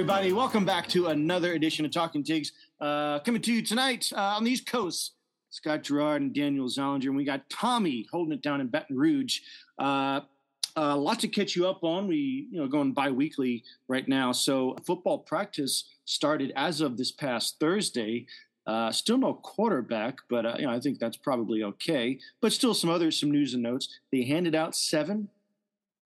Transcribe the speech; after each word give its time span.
everybody. 0.00 0.32
Welcome 0.32 0.64
back 0.64 0.88
to 0.88 1.08
another 1.08 1.52
edition 1.52 1.84
of 1.84 1.90
Talking 1.90 2.24
Tigs. 2.24 2.52
Uh, 2.80 3.18
coming 3.18 3.42
to 3.42 3.52
you 3.52 3.60
tonight 3.60 4.10
uh, 4.16 4.34
on 4.34 4.44
the 4.44 4.50
East 4.50 4.64
Coast. 4.64 5.12
Scott 5.50 5.82
Gerard 5.82 6.22
and 6.22 6.34
Daniel 6.34 6.68
Zollinger. 6.68 7.08
And 7.08 7.16
we 7.16 7.22
got 7.22 7.50
Tommy 7.50 8.06
holding 8.10 8.32
it 8.32 8.40
down 8.40 8.62
in 8.62 8.68
Baton 8.68 8.96
Rouge. 8.96 9.40
Uh, 9.78 10.22
a 10.74 10.80
uh, 10.80 10.96
lot 10.96 11.20
to 11.20 11.28
catch 11.28 11.54
you 11.54 11.68
up 11.68 11.84
on. 11.84 12.08
We, 12.08 12.48
you 12.50 12.58
know, 12.58 12.66
going 12.66 12.92
bi-weekly 12.92 13.62
right 13.88 14.08
now. 14.08 14.32
So 14.32 14.74
football 14.86 15.18
practice 15.18 15.84
started 16.06 16.54
as 16.56 16.80
of 16.80 16.96
this 16.96 17.12
past 17.12 17.60
Thursday. 17.60 18.24
Uh, 18.66 18.90
still 18.90 19.18
no 19.18 19.34
quarterback, 19.34 20.16
but 20.30 20.46
uh, 20.46 20.54
you 20.58 20.64
know 20.64 20.72
I 20.72 20.80
think 20.80 20.98
that's 20.98 21.18
probably 21.18 21.62
okay. 21.62 22.18
But 22.40 22.54
still, 22.54 22.72
some 22.72 22.88
other 22.88 23.10
some 23.10 23.30
news 23.30 23.52
and 23.52 23.62
notes. 23.62 23.98
They 24.10 24.22
handed 24.24 24.54
out 24.54 24.74
seven 24.74 25.28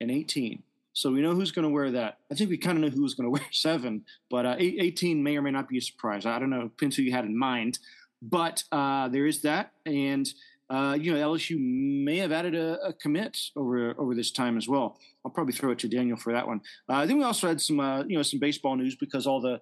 and 0.01 0.11
eighteen, 0.11 0.65
so 0.95 1.11
we 1.11 1.21
know 1.21 1.35
who's 1.35 1.53
going 1.53 1.65
to 1.65 1.71
wear 1.71 1.91
that. 1.91 2.19
I 2.33 2.35
think 2.35 2.49
we 2.49 2.57
kind 2.57 2.79
of 2.79 2.85
know 2.85 2.97
who's 2.97 3.15
going 3.15 3.27
to 3.27 3.31
wear 3.31 3.47
seven, 3.53 4.05
but 4.31 4.47
uh, 4.47 4.57
eighteen 4.59 5.23
may 5.23 5.37
or 5.37 5.43
may 5.43 5.51
not 5.51 5.69
be 5.69 5.79
a 5.79 5.83
surprise. 5.83 6.25
I 6.25 6.39
don't 6.39 6.51
know, 6.51 6.63
depends 6.63 6.97
who 6.97 7.03
you 7.03 7.13
had 7.13 7.25
in 7.25 7.39
mind. 7.39 7.79
But 8.23 8.65
uh, 8.73 9.09
there 9.09 9.27
is 9.27 9.43
that, 9.43 9.73
and 9.85 10.27
uh, 10.71 10.97
you 10.99 11.13
know 11.13 11.33
LSU 11.33 11.59
may 11.61 12.17
have 12.19 12.33
added 12.33 12.55
a, 12.55 12.87
a, 12.87 12.93
commit 12.95 13.39
over 13.55 13.95
over 13.99 14.15
this 14.15 14.31
time 14.31 14.57
as 14.57 14.67
well. 14.67 14.99
I'll 15.25 15.31
probably 15.31 15.53
throw 15.53 15.73
it 15.73 15.79
to 15.81 15.89
Daniel 15.89 16.17
for 16.17 16.33
that 16.33 16.47
one. 16.47 16.63
Uh, 16.89 17.05
then 17.05 17.19
we 17.19 17.25
also 17.25 17.49
had 17.49 17.61
some 17.61 17.79
you 18.09 18.17
know 18.17 18.23
some 18.23 18.41
baseball 18.41 18.77
news 18.77 18.97
because 18.97 19.27
all 19.27 19.41
the 19.43 19.61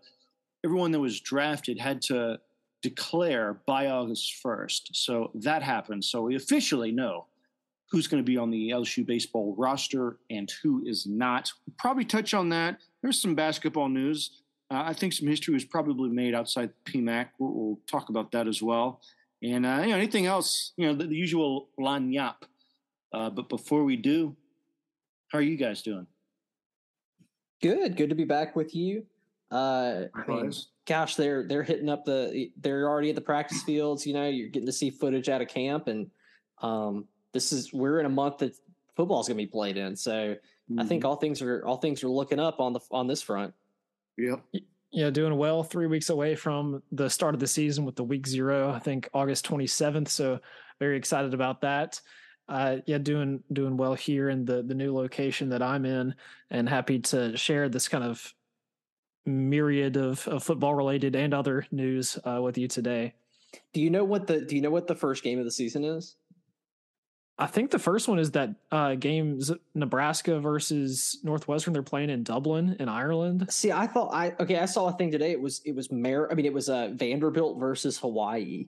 everyone 0.64 0.92
that 0.92 1.00
was 1.00 1.20
drafted 1.20 1.80
had 1.80 2.02
to 2.02 2.38
declare 2.82 3.60
by 3.64 3.86
August 3.86 4.34
1st. 4.44 4.88
So 4.92 5.30
that 5.34 5.62
happened. 5.62 6.04
So 6.04 6.22
we 6.22 6.36
officially 6.36 6.90
know 6.90 7.26
who's 7.92 8.08
going 8.08 8.22
to 8.22 8.26
be 8.26 8.38
on 8.38 8.50
the 8.50 8.70
LSU 8.70 9.04
baseball 9.04 9.54
roster 9.58 10.16
and 10.30 10.50
who 10.62 10.82
is 10.86 11.06
not. 11.06 11.52
We'll 11.66 11.74
probably 11.78 12.06
touch 12.06 12.32
on 12.32 12.48
that. 12.48 12.80
There's 13.02 13.20
some 13.20 13.34
basketball 13.34 13.90
news. 13.90 14.40
Uh, 14.70 14.82
I 14.86 14.94
think 14.94 15.12
some 15.12 15.28
history 15.28 15.52
was 15.52 15.66
probably 15.66 16.08
made 16.08 16.34
outside 16.34 16.70
PMAC. 16.86 17.28
We'll, 17.38 17.52
we'll 17.52 17.80
talk 17.86 18.08
about 18.08 18.32
that 18.32 18.48
as 18.48 18.62
well. 18.62 19.02
And 19.42 19.66
uh, 19.66 19.80
you 19.82 19.90
know, 19.90 19.96
anything 19.96 20.24
else, 20.24 20.72
you 20.78 20.86
know, 20.86 20.94
the, 20.94 21.06
the 21.06 21.14
usual 21.14 21.68
lagniappe. 21.78 22.42
Uh, 23.12 23.28
but 23.28 23.50
before 23.50 23.84
we 23.84 23.96
do, 23.96 24.34
how 25.28 25.38
are 25.38 25.42
you 25.42 25.58
guys 25.58 25.82
doing? 25.82 26.06
Good. 27.60 27.98
Good 27.98 28.08
to 28.08 28.14
be 28.14 28.24
back 28.24 28.56
with 28.56 28.74
you. 28.74 29.04
Uh, 29.50 30.04
I 30.14 30.26
mean, 30.26 30.50
gosh, 30.86 31.16
they're 31.16 31.46
they're 31.46 31.62
hitting 31.62 31.90
up 31.90 32.06
the 32.06 32.50
they're 32.58 32.88
already 32.88 33.10
at 33.10 33.16
the 33.16 33.20
practice 33.20 33.62
fields. 33.62 34.06
You 34.06 34.14
know, 34.14 34.26
you're 34.28 34.48
getting 34.48 34.66
to 34.66 34.72
see 34.72 34.88
footage 34.88 35.28
out 35.28 35.42
of 35.42 35.48
camp, 35.48 35.88
and 35.88 36.10
um, 36.62 37.06
this 37.32 37.52
is 37.52 37.72
we're 37.72 38.00
in 38.00 38.06
a 38.06 38.10
month 38.10 38.38
that 38.38 38.54
football's 38.96 39.28
going 39.28 39.38
to 39.38 39.44
be 39.44 39.50
played 39.50 39.76
in. 39.76 39.96
So 39.96 40.12
mm-hmm. 40.12 40.80
I 40.80 40.84
think 40.84 41.02
mm-hmm. 41.02 41.08
all 41.08 41.16
things 41.16 41.42
are 41.42 41.64
all 41.66 41.76
things 41.76 42.04
are 42.04 42.08
looking 42.08 42.40
up 42.40 42.60
on 42.60 42.72
the 42.72 42.80
on 42.90 43.06
this 43.06 43.22
front. 43.22 43.54
Yep. 44.18 44.42
Yeah, 44.90 45.08
doing 45.08 45.38
well. 45.38 45.62
Three 45.62 45.86
weeks 45.86 46.10
away 46.10 46.34
from 46.34 46.82
the 46.92 47.08
start 47.08 47.34
of 47.34 47.40
the 47.40 47.46
season 47.46 47.86
with 47.86 47.96
the 47.96 48.04
week 48.04 48.26
zero. 48.26 48.70
I 48.70 48.78
think 48.78 49.08
August 49.14 49.48
27th. 49.48 50.08
So 50.08 50.38
very 50.78 50.98
excited 50.98 51.32
about 51.32 51.62
that. 51.62 52.00
Uh, 52.48 52.78
yeah, 52.86 52.98
doing 52.98 53.42
doing 53.52 53.76
well 53.76 53.94
here 53.94 54.28
in 54.28 54.44
the 54.44 54.62
the 54.62 54.74
new 54.74 54.94
location 54.94 55.48
that 55.48 55.62
I'm 55.62 55.86
in, 55.86 56.14
and 56.50 56.68
happy 56.68 56.98
to 56.98 57.36
share 57.36 57.68
this 57.68 57.88
kind 57.88 58.04
of 58.04 58.34
myriad 59.24 59.96
of, 59.96 60.26
of 60.28 60.42
football 60.42 60.74
related 60.74 61.14
and 61.14 61.32
other 61.32 61.66
news 61.70 62.18
uh, 62.24 62.40
with 62.42 62.58
you 62.58 62.66
today. 62.68 63.14
Do 63.72 63.80
you 63.80 63.90
know 63.90 64.04
what 64.04 64.26
the 64.26 64.40
Do 64.40 64.56
you 64.56 64.62
know 64.62 64.70
what 64.70 64.86
the 64.86 64.94
first 64.94 65.22
game 65.22 65.38
of 65.38 65.44
the 65.44 65.50
season 65.50 65.84
is? 65.84 66.16
I 67.38 67.46
think 67.46 67.70
the 67.70 67.78
first 67.78 68.08
one 68.08 68.18
is 68.18 68.32
that 68.32 68.50
uh, 68.70 68.94
games 68.94 69.50
Nebraska 69.74 70.38
versus 70.38 71.18
Northwestern. 71.22 71.72
They're 71.72 71.82
playing 71.82 72.10
in 72.10 72.22
Dublin 72.22 72.76
in 72.78 72.88
Ireland. 72.88 73.46
See, 73.50 73.72
I 73.72 73.86
thought 73.86 74.12
I 74.12 74.34
okay. 74.38 74.58
I 74.58 74.66
saw 74.66 74.88
a 74.88 74.92
thing 74.92 75.10
today. 75.10 75.30
It 75.32 75.40
was 75.40 75.62
it 75.64 75.74
was 75.74 75.90
Mar. 75.90 76.30
I 76.30 76.34
mean, 76.34 76.46
it 76.46 76.52
was 76.52 76.68
uh, 76.68 76.90
Vanderbilt 76.92 77.58
versus 77.58 77.98
Hawaii. 77.98 78.66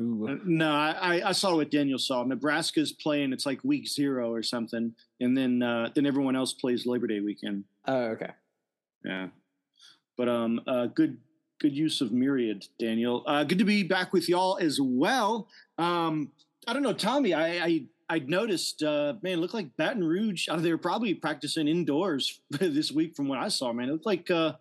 Ooh. 0.00 0.26
Uh, 0.26 0.36
no, 0.44 0.70
I, 0.70 1.28
I 1.28 1.32
saw 1.32 1.54
what 1.56 1.70
Daniel 1.70 1.98
saw. 1.98 2.24
Nebraska's 2.24 2.92
playing. 2.92 3.32
It's 3.32 3.44
like 3.44 3.62
week 3.62 3.86
zero 3.86 4.32
or 4.32 4.42
something, 4.42 4.94
and 5.20 5.36
then 5.36 5.62
uh, 5.62 5.90
then 5.94 6.06
everyone 6.06 6.34
else 6.34 6.54
plays 6.54 6.86
Labor 6.86 7.06
Day 7.06 7.20
weekend. 7.20 7.64
Oh, 7.86 8.04
okay. 8.04 8.30
Yeah. 9.04 9.28
But 10.16 10.28
um, 10.28 10.60
uh, 10.66 10.86
good 10.86 11.18
good 11.60 11.76
use 11.76 12.00
of 12.00 12.10
Myriad, 12.10 12.66
Daniel. 12.78 13.22
Uh, 13.26 13.44
good 13.44 13.58
to 13.58 13.64
be 13.64 13.82
back 13.82 14.12
with 14.12 14.28
y'all 14.28 14.58
as 14.60 14.80
well. 14.80 15.48
Um, 15.78 16.32
I 16.66 16.72
don't 16.72 16.82
know, 16.82 16.92
Tommy. 16.92 17.34
I 17.34 17.64
I, 17.64 17.86
I 18.08 18.18
noticed, 18.20 18.82
uh, 18.82 19.14
man, 19.22 19.34
it 19.34 19.38
looked 19.38 19.54
like 19.54 19.76
Baton 19.76 20.04
Rouge. 20.04 20.48
Uh, 20.48 20.56
they 20.56 20.70
were 20.70 20.78
probably 20.78 21.14
practicing 21.14 21.68
indoors 21.68 22.40
this 22.50 22.92
week, 22.92 23.16
from 23.16 23.28
what 23.28 23.38
I 23.38 23.48
saw. 23.48 23.72
Man, 23.72 23.88
it 23.88 23.92
looked 23.92 24.06
like 24.06 24.30
uh, 24.30 24.52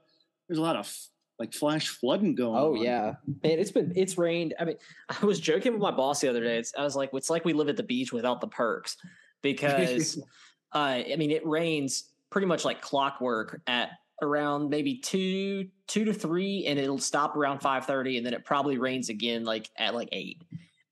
there's 0.48 0.60
a 0.60 0.64
lot 0.64 0.76
of 0.76 0.94
like 1.40 1.54
flash 1.54 1.88
flooding 1.88 2.36
going. 2.36 2.56
Oh 2.56 2.76
on. 2.76 2.84
yeah, 2.84 3.16
man, 3.44 3.60
it's 3.60 3.72
been 3.72 3.94
it's 3.96 4.18
rained. 4.18 4.54
I 4.60 4.66
mean, 4.66 4.78
I 5.10 5.26
was 5.26 5.40
joking 5.40 5.74
with 5.74 5.82
my 5.82 5.92
boss 5.92 6.22
the 6.22 6.30
other 6.30 6.44
day. 6.44 6.58
It's, 6.58 6.74
I 6.78 6.84
was 6.84 6.96
like, 6.96 7.10
it's 7.14 7.30
like 7.30 7.46
we 7.46 7.54
live 7.54 7.70
at 7.70 7.78
the 7.78 7.84
beach 7.84 8.14
without 8.14 8.42
the 8.42 8.48
perks 8.48 8.98
because, 9.42 10.18
uh, 10.74 10.78
I 10.78 11.16
mean, 11.18 11.32
it 11.32 11.46
rains 11.46 12.12
pretty 12.30 12.48
much 12.48 12.64
like 12.64 12.82
clockwork 12.82 13.62
at 13.68 13.90
around 14.22 14.70
maybe 14.70 14.98
two 15.00 15.68
two 15.88 16.06
to 16.06 16.14
three 16.14 16.66
and 16.68 16.78
it'll 16.78 17.00
stop 17.00 17.36
around 17.36 17.60
5.30 17.60 18.18
and 18.18 18.26
then 18.26 18.36
it 18.36 18.46
probably 18.46 18.78
rains 18.78 19.10
again 19.10 19.44
like 19.44 19.68
at 19.78 19.96
like 19.96 20.10
8 20.12 20.44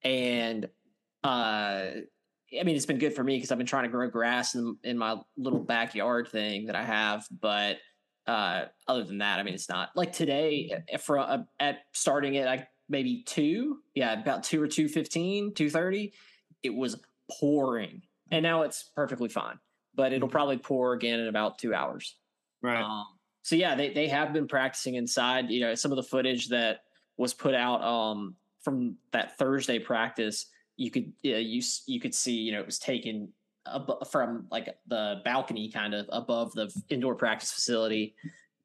and 0.03 0.67
uh 1.23 1.91
i 2.59 2.63
mean 2.63 2.75
it's 2.75 2.85
been 2.85 2.97
good 2.97 3.13
for 3.13 3.23
me 3.23 3.37
because 3.37 3.51
i've 3.51 3.57
been 3.57 3.67
trying 3.67 3.83
to 3.83 3.89
grow 3.89 4.09
grass 4.09 4.55
in, 4.55 4.77
in 4.83 4.97
my 4.97 5.15
little 5.37 5.59
backyard 5.59 6.27
thing 6.27 6.65
that 6.65 6.75
i 6.75 6.83
have 6.83 7.25
but 7.41 7.77
uh 8.27 8.65
other 8.87 9.03
than 9.03 9.19
that 9.19 9.39
i 9.39 9.43
mean 9.43 9.53
it's 9.53 9.69
not 9.69 9.89
like 9.95 10.11
today 10.11 10.71
for 10.99 11.19
uh, 11.19 11.39
at 11.59 11.79
starting 11.93 12.37
at 12.37 12.45
like 12.45 12.67
maybe 12.87 13.23
2 13.25 13.77
yeah 13.95 14.19
about 14.19 14.43
2 14.43 14.61
or 14.61 14.67
2.15 14.67 15.53
2.30 15.53 16.11
it 16.63 16.73
was 16.73 16.99
pouring 17.39 18.01
and 18.31 18.43
now 18.43 18.63
it's 18.63 18.89
perfectly 18.95 19.29
fine 19.29 19.59
but 19.95 20.13
it'll 20.13 20.27
mm-hmm. 20.27 20.31
probably 20.31 20.57
pour 20.57 20.93
again 20.93 21.19
in 21.19 21.27
about 21.27 21.59
two 21.59 21.73
hours 21.73 22.15
right 22.61 22.81
um, 22.81 23.05
so 23.49 23.55
yeah, 23.55 23.73
they 23.73 23.89
they 23.89 24.07
have 24.07 24.31
been 24.31 24.47
practicing 24.47 24.95
inside. 24.95 25.49
You 25.49 25.61
know, 25.61 25.73
some 25.73 25.91
of 25.91 25.95
the 25.95 26.03
footage 26.03 26.49
that 26.49 26.81
was 27.17 27.33
put 27.33 27.55
out 27.55 27.83
um, 27.83 28.35
from 28.61 28.97
that 29.11 29.37
Thursday 29.39 29.79
practice, 29.79 30.45
you 30.79 30.89
could 30.89 31.11
uh, 31.25 31.37
you 31.37 31.61
you 31.85 31.99
could 31.99 32.15
see 32.15 32.33
you 32.33 32.51
know 32.53 32.59
it 32.59 32.65
was 32.65 32.79
taken 32.79 33.29
ab- 33.67 34.07
from 34.09 34.47
like 34.49 34.77
the 34.87 35.21
balcony 35.25 35.69
kind 35.69 35.93
of 35.93 36.07
above 36.11 36.53
the 36.53 36.73
indoor 36.89 37.15
practice 37.15 37.51
facility. 37.51 38.15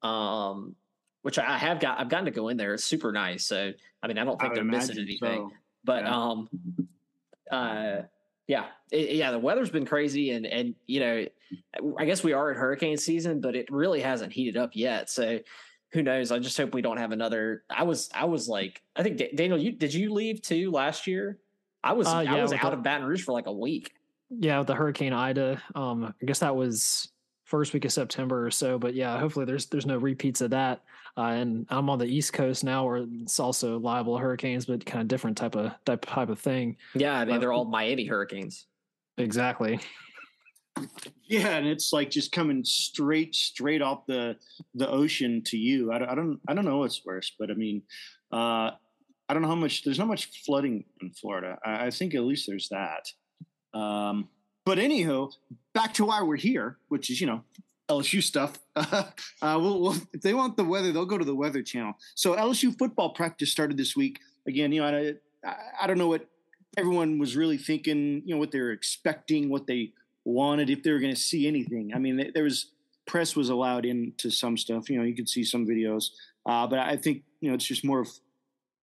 Um, 0.01 0.75
which 1.23 1.39
I 1.39 1.57
have 1.57 1.79
got, 1.79 1.99
I've 1.99 2.07
gotten 2.07 2.25
to 2.25 2.31
go 2.31 2.49
in 2.49 2.57
there. 2.57 2.75
It's 2.75 2.83
super 2.83 3.11
nice. 3.11 3.45
So, 3.45 3.73
I 4.03 4.07
mean, 4.07 4.19
I 4.19 4.23
don't 4.23 4.39
think 4.39 4.51
I 4.51 4.55
they're 4.55 4.63
missing 4.63 4.99
anything, 4.99 5.49
so. 5.49 5.53
but, 5.83 6.03
yeah. 6.03 6.15
um, 6.15 6.49
uh, 7.49 8.01
yeah, 8.47 8.65
it, 8.91 9.15
yeah, 9.15 9.31
the 9.31 9.39
weather's 9.39 9.71
been 9.71 9.87
crazy, 9.87 10.31
and 10.31 10.45
and 10.45 10.75
you 10.85 10.99
know, 10.99 11.25
I 11.97 12.05
guess 12.05 12.23
we 12.23 12.33
are 12.33 12.51
at 12.51 12.57
hurricane 12.57 12.97
season, 12.97 13.41
but 13.41 13.55
it 13.55 13.71
really 13.71 14.01
hasn't 14.01 14.33
heated 14.33 14.55
up 14.55 14.71
yet. 14.75 15.09
So 15.09 15.39
who 15.93 16.03
knows? 16.03 16.31
I 16.31 16.37
just 16.37 16.55
hope 16.57 16.75
we 16.75 16.83
don't 16.83 16.97
have 16.97 17.11
another. 17.11 17.63
I 17.71 17.83
was 17.83 18.09
I 18.13 18.25
was 18.25 18.47
like, 18.47 18.83
I 18.95 19.01
think 19.01 19.21
Daniel, 19.35 19.57
you 19.57 19.71
did 19.71 19.93
you 19.93 20.13
leave 20.13 20.43
too 20.43 20.69
last 20.69 21.07
year? 21.07 21.39
I 21.85 21.93
was 21.93 22.07
uh, 22.07 22.23
yeah, 22.25 22.35
I 22.35 22.41
was 22.41 22.51
out 22.51 22.61
the, 22.71 22.71
of 22.73 22.83
Baton 22.83 23.07
Rouge 23.07 23.23
for 23.23 23.31
like 23.31 23.45
a 23.45 23.53
week. 23.53 23.91
Yeah, 24.31 24.57
with 24.57 24.67
the 24.67 24.75
Hurricane 24.75 25.13
Ida. 25.13 25.61
Um, 25.75 26.13
I 26.19 26.25
guess 26.25 26.39
that 26.39 26.55
was 26.55 27.09
first 27.43 27.73
week 27.73 27.85
of 27.85 27.93
September 27.93 28.43
or 28.43 28.49
so. 28.49 28.79
But 28.79 28.95
yeah, 28.95 29.19
hopefully 29.19 29.45
there's 29.45 29.67
there's 29.67 29.85
no 29.85 29.97
repeats 29.97 30.41
of 30.41 30.49
that. 30.49 30.81
Uh, 31.15 31.27
and 31.27 31.65
I'm 31.69 31.89
on 31.89 31.99
the 31.99 32.05
East 32.05 32.33
Coast 32.33 32.63
now, 32.63 32.85
where 32.85 33.05
it's 33.21 33.39
also 33.39 33.79
liable 33.79 34.17
to 34.17 34.21
hurricanes, 34.21 34.65
but 34.65 34.83
kind 34.85 35.01
of 35.01 35.07
different 35.07 35.37
type 35.37 35.55
of 35.55 35.73
type 35.85 36.05
type 36.05 36.29
of 36.29 36.39
thing. 36.39 36.75
Yeah, 36.95 37.13
I 37.13 37.23
mean 37.23 37.39
they're 37.39 37.53
all 37.53 37.65
Miami 37.65 38.05
hurricanes. 38.05 38.65
Exactly. 39.17 39.79
Yeah, 41.27 41.57
and 41.57 41.65
it's 41.65 41.93
like 41.93 42.09
just 42.09 42.31
coming 42.31 42.63
straight 42.65 43.33
straight 43.33 43.81
off 43.81 44.05
the 44.07 44.35
the 44.73 44.89
ocean 44.89 45.41
to 45.45 45.57
you. 45.57 45.91
I 45.91 45.99
don't 45.99 46.09
I 46.09 46.15
don't, 46.15 46.39
I 46.49 46.53
don't 46.53 46.65
know 46.65 46.79
what's 46.79 47.05
worse, 47.05 47.31
but 47.39 47.49
I 47.49 47.53
mean, 47.53 47.81
uh, 48.31 48.71
I 49.27 49.33
don't 49.33 49.41
know 49.41 49.49
how 49.49 49.55
much. 49.55 49.83
There's 49.83 49.99
not 49.99 50.07
much 50.07 50.43
flooding 50.45 50.85
in 51.01 51.11
Florida. 51.11 51.57
I, 51.65 51.87
I 51.87 51.89
think 51.89 52.15
at 52.15 52.21
least 52.21 52.47
there's 52.47 52.69
that. 52.69 53.11
Um, 53.77 54.29
but 54.65 54.79
anyhow, 54.79 55.29
back 55.73 55.93
to 55.95 56.05
why 56.05 56.21
we're 56.23 56.35
here, 56.37 56.77
which 56.89 57.09
is 57.09 57.19
you 57.21 57.27
know 57.27 57.43
LSU 57.89 58.21
stuff. 58.21 58.57
uh, 58.75 59.03
we'll, 59.41 59.81
we'll, 59.81 59.95
if 60.13 60.21
they 60.21 60.33
want 60.33 60.57
the 60.57 60.63
weather, 60.63 60.91
they'll 60.91 61.05
go 61.05 61.17
to 61.17 61.25
the 61.25 61.35
Weather 61.35 61.61
Channel. 61.61 61.93
So 62.15 62.35
LSU 62.35 62.77
football 62.77 63.11
practice 63.11 63.51
started 63.51 63.77
this 63.77 63.95
week. 63.95 64.19
Again, 64.47 64.71
you 64.71 64.81
know, 64.81 65.13
I, 65.45 65.55
I 65.81 65.87
don't 65.87 65.97
know 65.97 66.07
what 66.07 66.27
everyone 66.77 67.19
was 67.19 67.35
really 67.35 67.57
thinking. 67.57 68.21
You 68.25 68.35
know, 68.35 68.39
what 68.39 68.51
they 68.51 68.59
were 68.59 68.71
expecting, 68.71 69.49
what 69.49 69.67
they 69.67 69.93
wanted, 70.23 70.69
if 70.69 70.83
they 70.83 70.91
were 70.91 70.99
going 70.99 71.13
to 71.13 71.19
see 71.19 71.47
anything. 71.47 71.93
I 71.93 71.99
mean, 71.99 72.31
there 72.33 72.43
was 72.43 72.71
press 73.05 73.35
was 73.35 73.49
allowed 73.49 73.85
into 73.85 74.31
some 74.31 74.57
stuff. 74.57 74.89
You 74.89 74.97
know, 74.97 75.03
you 75.03 75.15
could 75.15 75.29
see 75.29 75.43
some 75.43 75.65
videos, 75.65 76.09
uh, 76.45 76.65
but 76.67 76.79
I 76.79 76.97
think 76.97 77.23
you 77.39 77.49
know 77.49 77.55
it's 77.55 77.65
just 77.65 77.85
more 77.85 77.99
of 77.99 78.09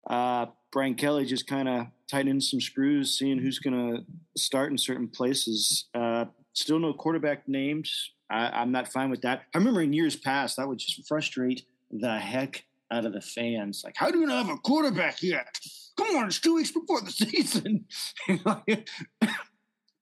uh, 0.09 0.47
Brian 0.73 0.95
Kelly 0.95 1.25
just 1.25 1.47
kind 1.47 1.69
of 1.69 1.87
tightening 2.11 2.41
some 2.41 2.61
screws, 2.61 3.19
seeing 3.19 3.39
who's 3.39 3.59
going 3.59 3.75
to 3.75 4.05
start 4.41 4.71
in 4.71 4.79
certain 4.79 5.09
places. 5.09 5.87
Uh, 5.95 6.27
still 6.53 6.79
no 6.79 6.93
quarterback 6.93 7.47
names 7.49 8.11
I, 8.31 8.63
am 8.63 8.71
not 8.71 8.89
fine 8.89 9.11
with 9.11 9.23
that. 9.23 9.43
I 9.55 9.59
remember 9.59 9.83
in 9.83 9.93
years 9.93 10.17
past 10.17 10.57
that 10.57 10.69
would 10.69 10.79
just 10.79 11.07
frustrate 11.07 11.65
the 11.91 12.19
heck 12.19 12.65
out 12.91 13.05
of 13.05 13.13
the 13.13 13.21
fans. 13.21 13.83
Like, 13.85 13.97
how 13.97 14.11
do 14.11 14.21
you 14.21 14.27
not 14.27 14.47
have 14.47 14.55
a 14.55 14.59
quarterback 14.59 15.23
yet? 15.23 15.59
Come 15.97 16.17
on, 16.17 16.27
it's 16.27 16.39
two 16.39 16.55
weeks 16.55 16.71
before 16.71 17.01
the 17.01 17.11
season. 17.11 17.87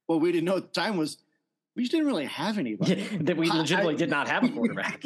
what 0.06 0.21
we 0.21 0.33
didn't 0.33 0.45
know 0.45 0.59
at 0.59 0.75
the 0.75 0.81
time 0.81 0.97
was 0.97 1.19
we 1.75 1.83
just 1.83 1.93
didn't 1.93 2.06
really 2.06 2.27
have 2.27 2.59
anybody. 2.59 3.06
That 3.21 3.37
we 3.37 3.50
legitimately 3.50 3.95
I, 3.95 3.99
did 3.99 4.11
not 4.11 4.29
have 4.29 4.45
a 4.45 4.49
quarterback. 4.49 5.03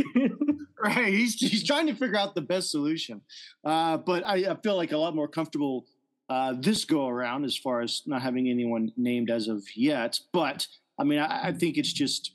Right. 0.82 1.12
He's 1.12 1.34
he's 1.34 1.64
trying 1.64 1.86
to 1.86 1.94
figure 1.94 2.16
out 2.16 2.34
the 2.34 2.42
best 2.42 2.70
solution. 2.70 3.20
Uh, 3.64 3.96
but 3.96 4.26
I, 4.26 4.50
I, 4.50 4.56
feel 4.62 4.76
like 4.76 4.92
a 4.92 4.98
lot 4.98 5.14
more 5.14 5.28
comfortable 5.28 5.86
uh, 6.28 6.54
this 6.58 6.84
go 6.84 7.08
around 7.08 7.44
as 7.44 7.56
far 7.56 7.80
as 7.80 8.02
not 8.06 8.22
having 8.22 8.48
anyone 8.48 8.92
named 8.96 9.30
as 9.30 9.48
of 9.48 9.64
yet. 9.74 10.18
But 10.32 10.66
I 10.98 11.04
mean, 11.04 11.18
I, 11.18 11.48
I 11.48 11.52
think 11.52 11.76
it's 11.76 11.92
just 11.92 12.32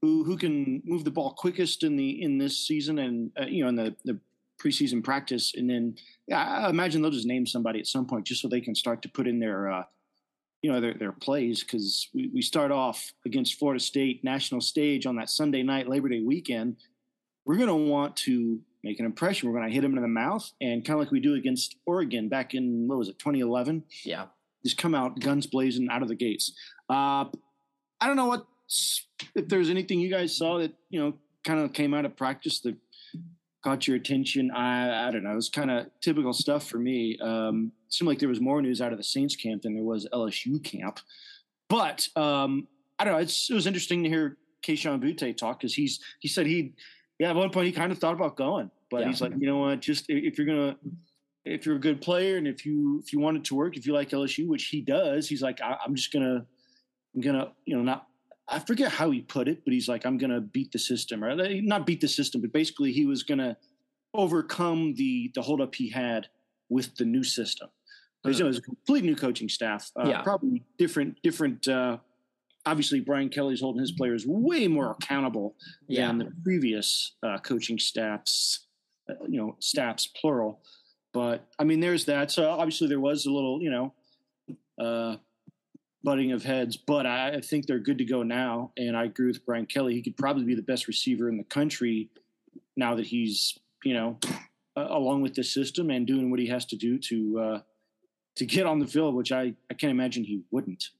who 0.00 0.24
who 0.24 0.36
can 0.36 0.82
move 0.84 1.04
the 1.04 1.10
ball 1.10 1.32
quickest 1.32 1.82
in 1.82 1.96
the 1.96 2.22
in 2.22 2.38
this 2.38 2.58
season 2.58 2.98
and 2.98 3.30
uh, 3.40 3.46
you 3.46 3.62
know 3.62 3.68
in 3.68 3.76
the 3.76 3.96
the 4.04 4.18
preseason 4.58 5.04
practice, 5.04 5.52
and 5.54 5.68
then 5.68 5.96
I 6.32 6.70
imagine 6.70 7.02
they'll 7.02 7.10
just 7.10 7.26
name 7.26 7.46
somebody 7.46 7.78
at 7.78 7.86
some 7.86 8.06
point 8.06 8.26
just 8.26 8.40
so 8.40 8.48
they 8.48 8.60
can 8.60 8.74
start 8.74 9.02
to 9.02 9.08
put 9.08 9.26
in 9.26 9.38
their 9.38 9.70
uh, 9.70 9.82
you 10.62 10.72
know 10.72 10.80
their, 10.80 10.94
their 10.94 11.12
plays 11.12 11.62
because 11.62 12.08
we, 12.14 12.30
we 12.34 12.42
start 12.42 12.70
off 12.70 13.12
against 13.24 13.58
Florida 13.58 13.80
State 13.80 14.24
national 14.24 14.60
stage 14.60 15.06
on 15.06 15.16
that 15.16 15.30
Sunday 15.30 15.62
night 15.62 15.88
Labor 15.88 16.08
Day 16.08 16.20
weekend. 16.20 16.76
We're 17.46 17.56
going 17.56 17.68
to 17.68 17.74
want 17.74 18.16
to 18.18 18.60
make 18.82 19.00
an 19.00 19.06
impression. 19.06 19.48
We're 19.48 19.58
going 19.58 19.68
to 19.68 19.74
hit 19.74 19.82
them 19.82 19.96
in 19.96 20.02
the 20.02 20.08
mouth 20.08 20.50
and 20.60 20.84
kind 20.84 20.98
of 20.98 21.04
like 21.04 21.12
we 21.12 21.20
do 21.20 21.34
against 21.34 21.76
Oregon 21.86 22.28
back 22.28 22.54
in 22.54 22.86
what 22.88 22.98
was 22.98 23.08
it 23.08 23.18
2011? 23.18 23.84
Yeah, 24.04 24.26
just 24.64 24.76
come 24.76 24.94
out 24.94 25.20
guns 25.20 25.46
blazing 25.46 25.88
out 25.90 26.02
of 26.02 26.08
the 26.08 26.14
gates. 26.14 26.52
Uh, 26.90 27.26
I 28.00 28.06
don't 28.06 28.16
know 28.16 28.26
what 28.26 28.46
if 29.34 29.48
there's 29.48 29.70
anything 29.70 30.00
you 30.00 30.10
guys 30.10 30.36
saw 30.36 30.58
that 30.58 30.72
you 30.90 31.00
know 31.00 31.14
kind 31.44 31.60
of 31.60 31.72
came 31.72 31.94
out 31.94 32.04
of 32.04 32.16
practice 32.16 32.60
that 32.60 32.76
caught 33.62 33.86
your 33.86 33.96
attention. 33.96 34.50
I 34.50 35.08
I 35.08 35.10
don't 35.10 35.24
know. 35.24 35.32
It 35.32 35.36
was 35.36 35.48
kind 35.48 35.70
of 35.70 35.86
typical 36.00 36.32
stuff 36.32 36.68
for 36.68 36.78
me. 36.78 37.18
Um, 37.22 37.72
seemed 37.88 38.08
like 38.08 38.18
there 38.18 38.28
was 38.28 38.40
more 38.40 38.60
news 38.60 38.80
out 38.80 38.92
of 38.92 38.98
the 38.98 39.04
Saints 39.04 39.36
camp 39.36 39.62
than 39.62 39.74
there 39.74 39.84
was 39.84 40.06
LSU 40.12 40.62
camp. 40.62 41.00
But 41.68 42.08
um, 42.16 42.68
I 42.98 43.04
don't 43.04 43.14
know. 43.14 43.18
it 43.18 43.54
was 43.54 43.66
interesting 43.66 44.02
to 44.04 44.08
hear 44.08 44.36
Kayshon 44.62 45.00
Boutte 45.02 45.36
talk 45.36 45.60
because 45.60 45.74
he's 45.74 46.00
he 46.20 46.28
said 46.28 46.46
he 46.46 46.74
yeah 47.18 47.30
at 47.30 47.36
one 47.36 47.50
point 47.50 47.66
he 47.66 47.72
kind 47.72 47.92
of 47.92 47.98
thought 47.98 48.14
about 48.14 48.36
going, 48.36 48.70
but 48.90 49.02
yeah. 49.02 49.08
he's 49.08 49.20
like 49.20 49.32
you 49.38 49.46
know 49.46 49.58
what, 49.58 49.80
just 49.80 50.06
if 50.08 50.38
you're 50.38 50.46
gonna 50.46 50.76
if 51.44 51.64
you're 51.64 51.76
a 51.76 51.80
good 51.80 52.00
player 52.00 52.36
and 52.36 52.48
if 52.48 52.66
you 52.66 53.00
if 53.04 53.12
you 53.12 53.20
want 53.20 53.36
it 53.36 53.44
to 53.44 53.54
work, 53.54 53.76
if 53.76 53.86
you 53.86 53.92
like 53.92 54.10
LSU, 54.10 54.46
which 54.46 54.64
he 54.66 54.80
does, 54.80 55.28
he's 55.28 55.42
like 55.42 55.60
I, 55.60 55.76
I'm 55.84 55.94
just 55.94 56.12
gonna 56.12 56.46
I'm 57.14 57.20
gonna 57.20 57.52
you 57.64 57.76
know 57.76 57.82
not 57.82 58.06
I 58.48 58.60
forget 58.60 58.92
how 58.92 59.10
he 59.10 59.22
put 59.22 59.48
it, 59.48 59.64
but 59.64 59.72
he's 59.72 59.88
like, 59.88 60.06
I'm 60.06 60.18
going 60.18 60.30
to 60.30 60.40
beat 60.40 60.70
the 60.70 60.78
system, 60.78 61.24
or 61.24 61.34
not 61.62 61.84
beat 61.84 62.00
the 62.00 62.08
system, 62.08 62.40
but 62.40 62.52
basically 62.52 62.92
he 62.92 63.04
was 63.04 63.22
going 63.22 63.38
to 63.38 63.56
overcome 64.14 64.94
the 64.94 65.30
the 65.34 65.42
holdup 65.42 65.74
he 65.74 65.90
had 65.90 66.28
with 66.68 66.94
the 66.96 67.04
new 67.04 67.24
system. 67.24 67.68
Because 68.22 68.38
you 68.38 68.44
know, 68.44 68.48
it 68.48 68.50
was 68.50 68.58
a 68.58 68.62
complete 68.62 69.04
new 69.04 69.16
coaching 69.16 69.48
staff, 69.48 69.90
uh, 69.96 70.08
yeah. 70.08 70.22
probably 70.22 70.64
different, 70.78 71.20
different. 71.22 71.66
Uh, 71.66 71.98
obviously, 72.66 73.00
Brian 73.00 73.28
Kelly's 73.28 73.60
holding 73.60 73.80
his 73.80 73.92
players 73.92 74.26
way 74.26 74.68
more 74.68 74.90
accountable 74.90 75.54
yeah. 75.88 76.08
than 76.08 76.18
the 76.18 76.32
previous 76.44 77.14
uh, 77.22 77.38
coaching 77.38 77.78
staffs. 77.78 78.66
Uh, 79.08 79.14
you 79.28 79.40
know, 79.40 79.54
staffs 79.60 80.08
plural. 80.08 80.60
But 81.14 81.46
I 81.60 81.64
mean, 81.64 81.78
there's 81.78 82.06
that. 82.06 82.32
So 82.32 82.50
obviously, 82.50 82.88
there 82.88 83.00
was 83.00 83.24
a 83.24 83.30
little, 83.30 83.62
you 83.62 83.70
know, 83.70 83.94
uh, 84.84 85.16
butting 86.02 86.32
of 86.32 86.42
heads, 86.42 86.76
but 86.76 87.06
I, 87.06 87.36
I 87.36 87.40
think 87.40 87.66
they're 87.66 87.78
good 87.78 87.98
to 87.98 88.04
go 88.04 88.22
now. 88.24 88.72
And 88.76 88.96
I 88.96 89.04
agree 89.04 89.28
with 89.28 89.46
Brian 89.46 89.66
Kelly. 89.66 89.94
He 89.94 90.02
could 90.02 90.16
probably 90.16 90.44
be 90.44 90.56
the 90.56 90.62
best 90.62 90.88
receiver 90.88 91.28
in 91.28 91.36
the 91.36 91.44
country 91.44 92.10
now 92.76 92.96
that 92.96 93.06
he's, 93.06 93.58
you 93.84 93.94
know, 93.94 94.18
uh, 94.76 94.88
along 94.90 95.22
with 95.22 95.34
the 95.34 95.44
system 95.44 95.90
and 95.90 96.06
doing 96.06 96.30
what 96.30 96.40
he 96.40 96.48
has 96.48 96.66
to 96.66 96.76
do 96.76 96.98
to 96.98 97.38
uh, 97.38 97.60
to 98.36 98.44
get 98.44 98.66
on 98.66 98.80
the 98.80 98.86
field, 98.86 99.14
which 99.14 99.32
I, 99.32 99.54
I 99.70 99.74
can't 99.74 99.92
imagine 99.92 100.24
he 100.24 100.42
wouldn't. 100.50 100.90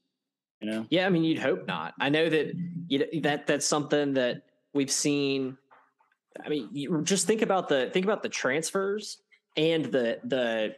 You 0.61 0.71
know? 0.71 0.85
Yeah, 0.89 1.05
I 1.05 1.09
mean, 1.09 1.23
you'd 1.23 1.39
hope 1.39 1.67
not. 1.67 1.93
I 1.99 2.09
know 2.09 2.29
that 2.29 2.53
you 2.87 2.99
know, 2.99 3.05
that 3.21 3.47
that's 3.47 3.65
something 3.65 4.13
that 4.13 4.43
we've 4.73 4.91
seen. 4.91 5.57
I 6.43 6.49
mean, 6.49 6.69
you 6.71 7.01
just 7.03 7.27
think 7.27 7.41
about 7.41 7.69
the 7.69 7.89
think 7.93 8.05
about 8.05 8.23
the 8.23 8.29
transfers 8.29 9.19
and 9.55 9.85
the 9.85 10.19
the 10.23 10.75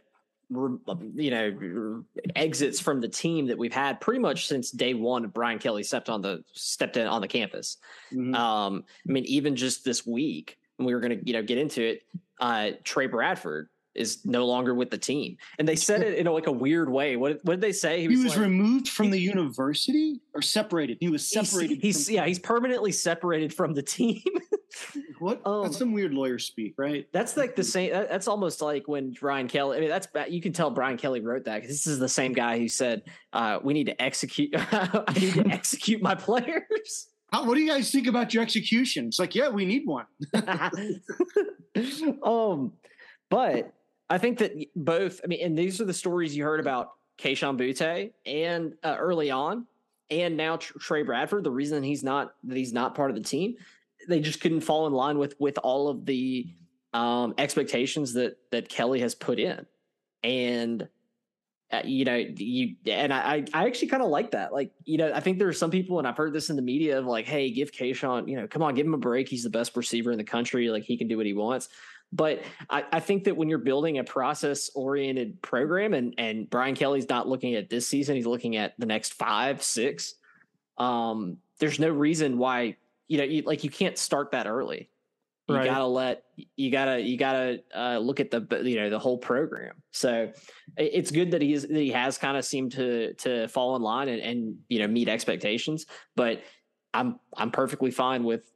you 1.14 1.30
know 1.30 2.04
exits 2.34 2.80
from 2.80 3.00
the 3.00 3.08
team 3.08 3.46
that 3.46 3.56
we've 3.56 3.72
had 3.72 4.00
pretty 4.00 4.18
much 4.18 4.48
since 4.48 4.70
day 4.70 4.94
one 4.94 5.24
of 5.24 5.32
Brian 5.32 5.58
Kelly 5.58 5.82
stepped 5.82 6.10
on 6.10 6.20
the 6.20 6.42
stepped 6.52 6.96
in 6.96 7.06
on 7.06 7.20
the 7.20 7.28
campus. 7.28 7.78
Mm-hmm. 8.12 8.34
Um, 8.34 8.84
I 9.08 9.12
mean, 9.12 9.24
even 9.26 9.56
just 9.56 9.84
this 9.84 10.06
week, 10.06 10.58
and 10.78 10.86
we 10.86 10.94
were 10.94 11.00
going 11.00 11.18
to 11.18 11.26
you 11.26 11.32
know 11.32 11.42
get 11.42 11.58
into 11.58 11.82
it. 11.82 12.02
Uh, 12.38 12.70
Trey 12.84 13.06
Bradford 13.06 13.68
is 14.00 14.24
no 14.24 14.46
longer 14.46 14.74
with 14.74 14.90
the 14.90 14.98
team, 14.98 15.36
and 15.58 15.68
they 15.68 15.76
said 15.76 16.02
it 16.02 16.18
in 16.18 16.26
a, 16.26 16.32
like 16.32 16.46
a 16.46 16.52
weird 16.52 16.90
way. 16.90 17.16
What, 17.16 17.38
what 17.44 17.54
did 17.54 17.60
they 17.60 17.72
say? 17.72 18.00
He 18.00 18.08
was, 18.08 18.18
he 18.18 18.24
was 18.24 18.36
like, 18.36 18.42
removed 18.42 18.88
from 18.88 19.10
the 19.10 19.20
university 19.20 20.20
or 20.34 20.42
separated. 20.42 20.98
He 21.00 21.08
was 21.08 21.28
separated. 21.28 21.78
He's, 21.80 22.06
he's 22.06 22.10
yeah, 22.10 22.26
he's 22.26 22.38
permanently 22.38 22.92
separated 22.92 23.52
from 23.52 23.74
the 23.74 23.82
team. 23.82 24.22
what? 25.18 25.40
Um, 25.44 25.62
that's 25.62 25.78
some 25.78 25.92
weird 25.92 26.14
lawyer 26.14 26.38
speak, 26.38 26.74
right? 26.78 27.06
That's 27.12 27.36
like 27.36 27.56
the 27.56 27.64
same. 27.64 27.92
That's 27.92 28.28
almost 28.28 28.62
like 28.62 28.88
when 28.88 29.12
Brian 29.12 29.48
Kelly. 29.48 29.76
I 29.76 29.80
mean, 29.80 29.88
that's 29.88 30.08
you 30.28 30.40
can 30.40 30.52
tell 30.52 30.70
Brian 30.70 30.96
Kelly 30.96 31.20
wrote 31.20 31.44
that 31.44 31.60
because 31.60 31.70
this 31.70 31.86
is 31.86 31.98
the 31.98 32.08
same 32.08 32.32
guy 32.32 32.58
who 32.58 32.68
said, 32.68 33.02
uh, 33.32 33.58
"We 33.62 33.74
need 33.74 33.86
to 33.86 34.02
execute. 34.02 34.50
I 34.56 35.12
need 35.18 35.34
to 35.34 35.46
execute 35.48 36.02
my 36.02 36.14
players." 36.14 37.10
How, 37.32 37.46
what 37.46 37.54
do 37.54 37.60
you 37.60 37.68
guys 37.68 37.90
think 37.90 38.06
about 38.06 38.34
your 38.34 38.42
execution? 38.42 39.06
It's 39.06 39.18
like, 39.18 39.34
yeah, 39.34 39.48
we 39.50 39.64
need 39.64 39.86
one. 39.86 40.06
um, 42.24 42.72
but 43.28 43.72
I 44.10 44.18
think 44.18 44.38
that 44.38 44.52
both. 44.76 45.20
I 45.24 45.28
mean, 45.28 45.40
and 45.42 45.56
these 45.56 45.80
are 45.80 45.86
the 45.86 45.94
stories 45.94 46.36
you 46.36 46.44
heard 46.44 46.60
about 46.60 46.90
Kayshon 47.18 47.56
Boutte 47.58 48.12
and 48.26 48.74
uh, 48.82 48.96
early 48.98 49.30
on, 49.30 49.66
and 50.10 50.36
now 50.36 50.56
Trey 50.56 51.02
Bradford. 51.02 51.44
The 51.44 51.50
reason 51.50 51.82
he's 51.82 52.02
not 52.02 52.34
that 52.44 52.56
he's 52.56 52.72
not 52.72 52.94
part 52.94 53.10
of 53.10 53.16
the 53.16 53.22
team 53.22 53.56
they 54.08 54.20
just 54.20 54.40
couldn't 54.40 54.60
fall 54.60 54.86
in 54.86 54.92
line 54.92 55.18
with 55.18 55.34
with 55.38 55.58
all 55.58 55.88
of 55.88 56.06
the 56.06 56.46
um, 56.92 57.34
expectations 57.38 58.12
that 58.14 58.36
that 58.50 58.68
Kelly 58.68 59.00
has 59.00 59.14
put 59.14 59.38
in, 59.38 59.66
and 60.22 60.88
uh, 61.70 61.82
you 61.84 62.04
know 62.04 62.16
you 62.16 62.76
and 62.86 63.12
I 63.12 63.44
I 63.52 63.66
actually 63.66 63.88
kind 63.88 64.02
of 64.02 64.08
like 64.08 64.32
that. 64.32 64.52
Like 64.52 64.72
you 64.84 64.98
know 64.98 65.12
I 65.12 65.20
think 65.20 65.38
there 65.38 65.48
are 65.48 65.52
some 65.52 65.70
people, 65.70 65.98
and 65.98 66.08
I've 66.08 66.16
heard 66.16 66.32
this 66.32 66.50
in 66.50 66.56
the 66.56 66.62
media 66.62 66.98
of 66.98 67.06
like, 67.06 67.26
hey, 67.26 67.50
give 67.50 67.72
Kayshon, 67.72 68.28
you 68.28 68.36
know, 68.36 68.46
come 68.46 68.62
on, 68.62 68.74
give 68.74 68.86
him 68.86 68.94
a 68.94 68.98
break. 68.98 69.28
He's 69.28 69.44
the 69.44 69.50
best 69.50 69.76
receiver 69.76 70.10
in 70.10 70.18
the 70.18 70.24
country. 70.24 70.68
Like 70.68 70.84
he 70.84 70.96
can 70.96 71.08
do 71.08 71.16
what 71.16 71.26
he 71.26 71.34
wants. 71.34 71.68
But 72.12 72.42
I, 72.68 72.84
I 72.92 73.00
think 73.00 73.24
that 73.24 73.36
when 73.36 73.48
you're 73.48 73.58
building 73.58 73.98
a 73.98 74.04
process 74.04 74.70
oriented 74.74 75.40
program, 75.42 75.94
and 75.94 76.14
and 76.18 76.50
Brian 76.50 76.74
Kelly's 76.74 77.08
not 77.08 77.28
looking 77.28 77.54
at 77.54 77.70
this 77.70 77.86
season, 77.86 78.16
he's 78.16 78.26
looking 78.26 78.56
at 78.56 78.74
the 78.78 78.86
next 78.86 79.14
five, 79.14 79.62
six. 79.62 80.14
Um, 80.78 81.36
there's 81.60 81.78
no 81.78 81.90
reason 81.90 82.38
why 82.38 82.76
you 83.10 83.18
know, 83.18 83.24
you, 83.24 83.42
like 83.42 83.64
you 83.64 83.70
can't 83.70 83.98
start 83.98 84.30
that 84.30 84.46
early. 84.46 84.88
You 85.48 85.56
right. 85.56 85.64
gotta 85.64 85.86
let 85.86 86.22
you 86.56 86.70
gotta 86.70 87.00
you 87.00 87.16
gotta 87.16 87.62
uh, 87.74 87.98
look 87.98 88.20
at 88.20 88.30
the 88.30 88.62
you 88.62 88.76
know 88.76 88.88
the 88.88 89.00
whole 89.00 89.18
program. 89.18 89.82
So 89.90 90.30
it's 90.76 91.10
good 91.10 91.32
that 91.32 91.42
he's 91.42 91.62
that 91.62 91.74
he 91.74 91.90
has 91.90 92.18
kind 92.18 92.36
of 92.36 92.44
seemed 92.44 92.70
to 92.72 93.14
to 93.14 93.48
fall 93.48 93.74
in 93.74 93.82
line 93.82 94.08
and, 94.08 94.22
and 94.22 94.58
you 94.68 94.78
know 94.78 94.86
meet 94.86 95.08
expectations. 95.08 95.86
But 96.14 96.44
I'm 96.94 97.18
I'm 97.36 97.50
perfectly 97.50 97.90
fine 97.90 98.22
with 98.22 98.48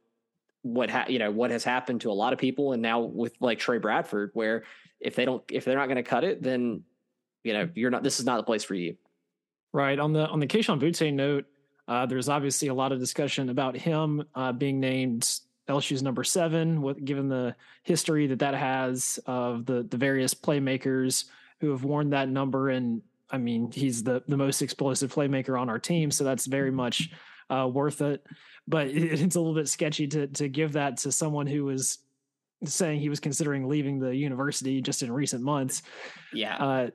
what 0.65 0.89
ha- 0.89 1.05
you 1.07 1.19
know 1.19 1.29
what 1.29 1.51
has 1.51 1.63
happened 1.63 2.01
to 2.01 2.09
a 2.09 2.13
lot 2.13 2.33
of 2.33 2.39
people, 2.39 2.73
and 2.73 2.81
now 2.81 2.99
with 2.99 3.35
like 3.39 3.59
Trey 3.59 3.77
Bradford, 3.77 4.31
where 4.33 4.63
if 4.99 5.15
they 5.15 5.23
don't 5.23 5.43
if 5.51 5.63
they're 5.63 5.77
not 5.77 5.85
going 5.85 5.97
to 5.97 6.03
cut 6.03 6.23
it, 6.23 6.41
then 6.41 6.81
you 7.43 7.53
know 7.53 7.69
you're 7.75 7.91
not. 7.91 8.01
This 8.01 8.19
is 8.19 8.25
not 8.25 8.37
the 8.37 8.43
place 8.43 8.63
for 8.63 8.73
you. 8.73 8.97
Right 9.73 9.99
on 9.99 10.11
the 10.11 10.27
on 10.27 10.39
the 10.39 10.47
Kayshon 10.47 10.79
Boutte 10.79 11.13
note, 11.13 11.45
uh, 11.87 12.07
there's 12.07 12.29
obviously 12.29 12.69
a 12.69 12.73
lot 12.73 12.91
of 12.91 12.99
discussion 12.99 13.49
about 13.49 13.77
him 13.77 14.23
uh, 14.33 14.53
being 14.53 14.79
named 14.79 15.39
LSU's 15.69 16.01
number 16.01 16.23
seven, 16.23 16.81
with, 16.81 17.03
given 17.05 17.29
the 17.29 17.55
history 17.83 18.25
that 18.27 18.39
that 18.39 18.55
has 18.55 19.19
of 19.27 19.67
the 19.67 19.83
the 19.83 19.97
various 19.97 20.33
playmakers 20.33 21.25
who 21.61 21.69
have 21.69 21.83
worn 21.83 22.09
that 22.09 22.27
number. 22.27 22.69
And 22.69 23.03
I 23.29 23.37
mean, 23.37 23.71
he's 23.71 24.01
the 24.01 24.23
the 24.27 24.37
most 24.37 24.63
explosive 24.63 25.13
playmaker 25.13 25.59
on 25.61 25.69
our 25.69 25.79
team, 25.79 26.09
so 26.09 26.23
that's 26.23 26.47
very 26.47 26.71
much 26.71 27.11
uh, 27.49 27.69
worth 27.71 28.01
it. 28.01 28.25
But 28.67 28.87
it, 28.89 29.21
it's 29.21 29.35
a 29.35 29.39
little 29.39 29.55
bit 29.55 29.67
sketchy 29.67 30.07
to 30.07 30.27
to 30.27 30.47
give 30.47 30.73
that 30.73 30.97
to 30.97 31.11
someone 31.11 31.47
who 31.47 31.65
was 31.65 31.99
saying 32.63 32.99
he 32.99 33.09
was 33.09 33.19
considering 33.19 33.67
leaving 33.67 33.99
the 33.99 34.15
university 34.15 34.81
just 34.81 35.03
in 35.03 35.11
recent 35.11 35.43
months. 35.43 35.83
Yeah. 36.33 36.55
Uh, 36.57 36.89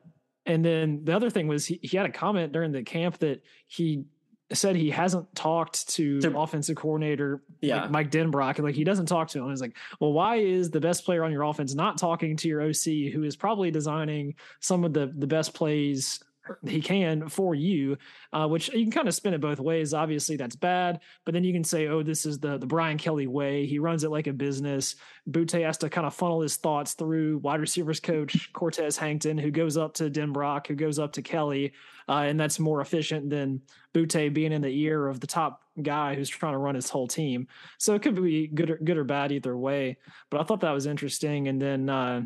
and 0.46 0.64
then 0.64 1.04
the 1.04 1.14
other 1.14 1.30
thing 1.30 1.48
was 1.48 1.66
he, 1.66 1.78
he 1.82 1.96
had 1.96 2.06
a 2.06 2.12
comment 2.12 2.52
during 2.52 2.72
the 2.72 2.82
camp 2.82 3.18
that 3.18 3.42
he 3.66 4.04
said 4.52 4.74
he 4.74 4.90
hasn't 4.90 5.32
talked 5.34 5.88
to, 5.90 6.20
to 6.20 6.36
offensive 6.36 6.76
coordinator 6.76 7.42
yeah. 7.60 7.82
like 7.82 7.90
Mike 7.90 8.10
Denbrock. 8.10 8.58
Like 8.58 8.74
he 8.74 8.84
doesn't 8.84 9.06
talk 9.06 9.28
to 9.28 9.38
him. 9.38 9.48
He's 9.48 9.60
like, 9.60 9.76
well, 10.00 10.12
why 10.12 10.36
is 10.36 10.70
the 10.70 10.80
best 10.80 11.04
player 11.04 11.22
on 11.22 11.30
your 11.30 11.42
offense 11.42 11.74
not 11.74 11.98
talking 11.98 12.36
to 12.38 12.48
your 12.48 12.62
OC, 12.62 13.12
who 13.12 13.22
is 13.22 13.36
probably 13.36 13.70
designing 13.70 14.34
some 14.60 14.84
of 14.84 14.92
the 14.92 15.12
the 15.16 15.26
best 15.26 15.54
plays 15.54 16.20
he 16.66 16.80
can 16.80 17.28
for 17.28 17.54
you, 17.54 17.96
uh, 18.32 18.46
which 18.46 18.68
you 18.68 18.84
can 18.84 18.90
kind 18.90 19.08
of 19.08 19.14
spin 19.14 19.34
it 19.34 19.40
both 19.40 19.60
ways. 19.60 19.94
Obviously, 19.94 20.36
that's 20.36 20.56
bad, 20.56 21.00
but 21.24 21.34
then 21.34 21.44
you 21.44 21.52
can 21.52 21.64
say, 21.64 21.86
"Oh, 21.88 22.02
this 22.02 22.26
is 22.26 22.38
the 22.38 22.58
the 22.58 22.66
Brian 22.66 22.98
Kelly 22.98 23.26
way. 23.26 23.66
He 23.66 23.78
runs 23.78 24.04
it 24.04 24.10
like 24.10 24.26
a 24.26 24.32
business." 24.32 24.96
Boutte 25.28 25.64
has 25.64 25.78
to 25.78 25.90
kind 25.90 26.06
of 26.06 26.14
funnel 26.14 26.40
his 26.40 26.56
thoughts 26.56 26.94
through 26.94 27.38
wide 27.38 27.60
receivers 27.60 28.00
coach 28.00 28.52
Cortez 28.52 28.96
Hankton, 28.96 29.38
who 29.38 29.50
goes 29.50 29.76
up 29.76 29.94
to 29.94 30.10
Denbrock, 30.10 30.66
who 30.66 30.74
goes 30.74 30.98
up 30.98 31.12
to 31.12 31.22
Kelly, 31.22 31.72
uh, 32.08 32.24
and 32.26 32.38
that's 32.38 32.58
more 32.58 32.80
efficient 32.80 33.30
than 33.30 33.62
Boutte 33.94 34.32
being 34.32 34.52
in 34.52 34.62
the 34.62 34.68
ear 34.68 35.06
of 35.06 35.20
the 35.20 35.26
top 35.26 35.62
guy 35.82 36.14
who's 36.14 36.28
trying 36.28 36.52
to 36.52 36.58
run 36.58 36.74
his 36.74 36.90
whole 36.90 37.08
team. 37.08 37.46
So 37.78 37.94
it 37.94 38.02
could 38.02 38.20
be 38.20 38.48
good 38.48 38.70
or 38.70 38.76
good 38.78 38.96
or 38.96 39.04
bad 39.04 39.32
either 39.32 39.56
way. 39.56 39.98
But 40.30 40.40
I 40.40 40.44
thought 40.44 40.60
that 40.60 40.72
was 40.72 40.86
interesting, 40.86 41.48
and 41.48 41.60
then. 41.60 41.88
Uh, 41.88 42.22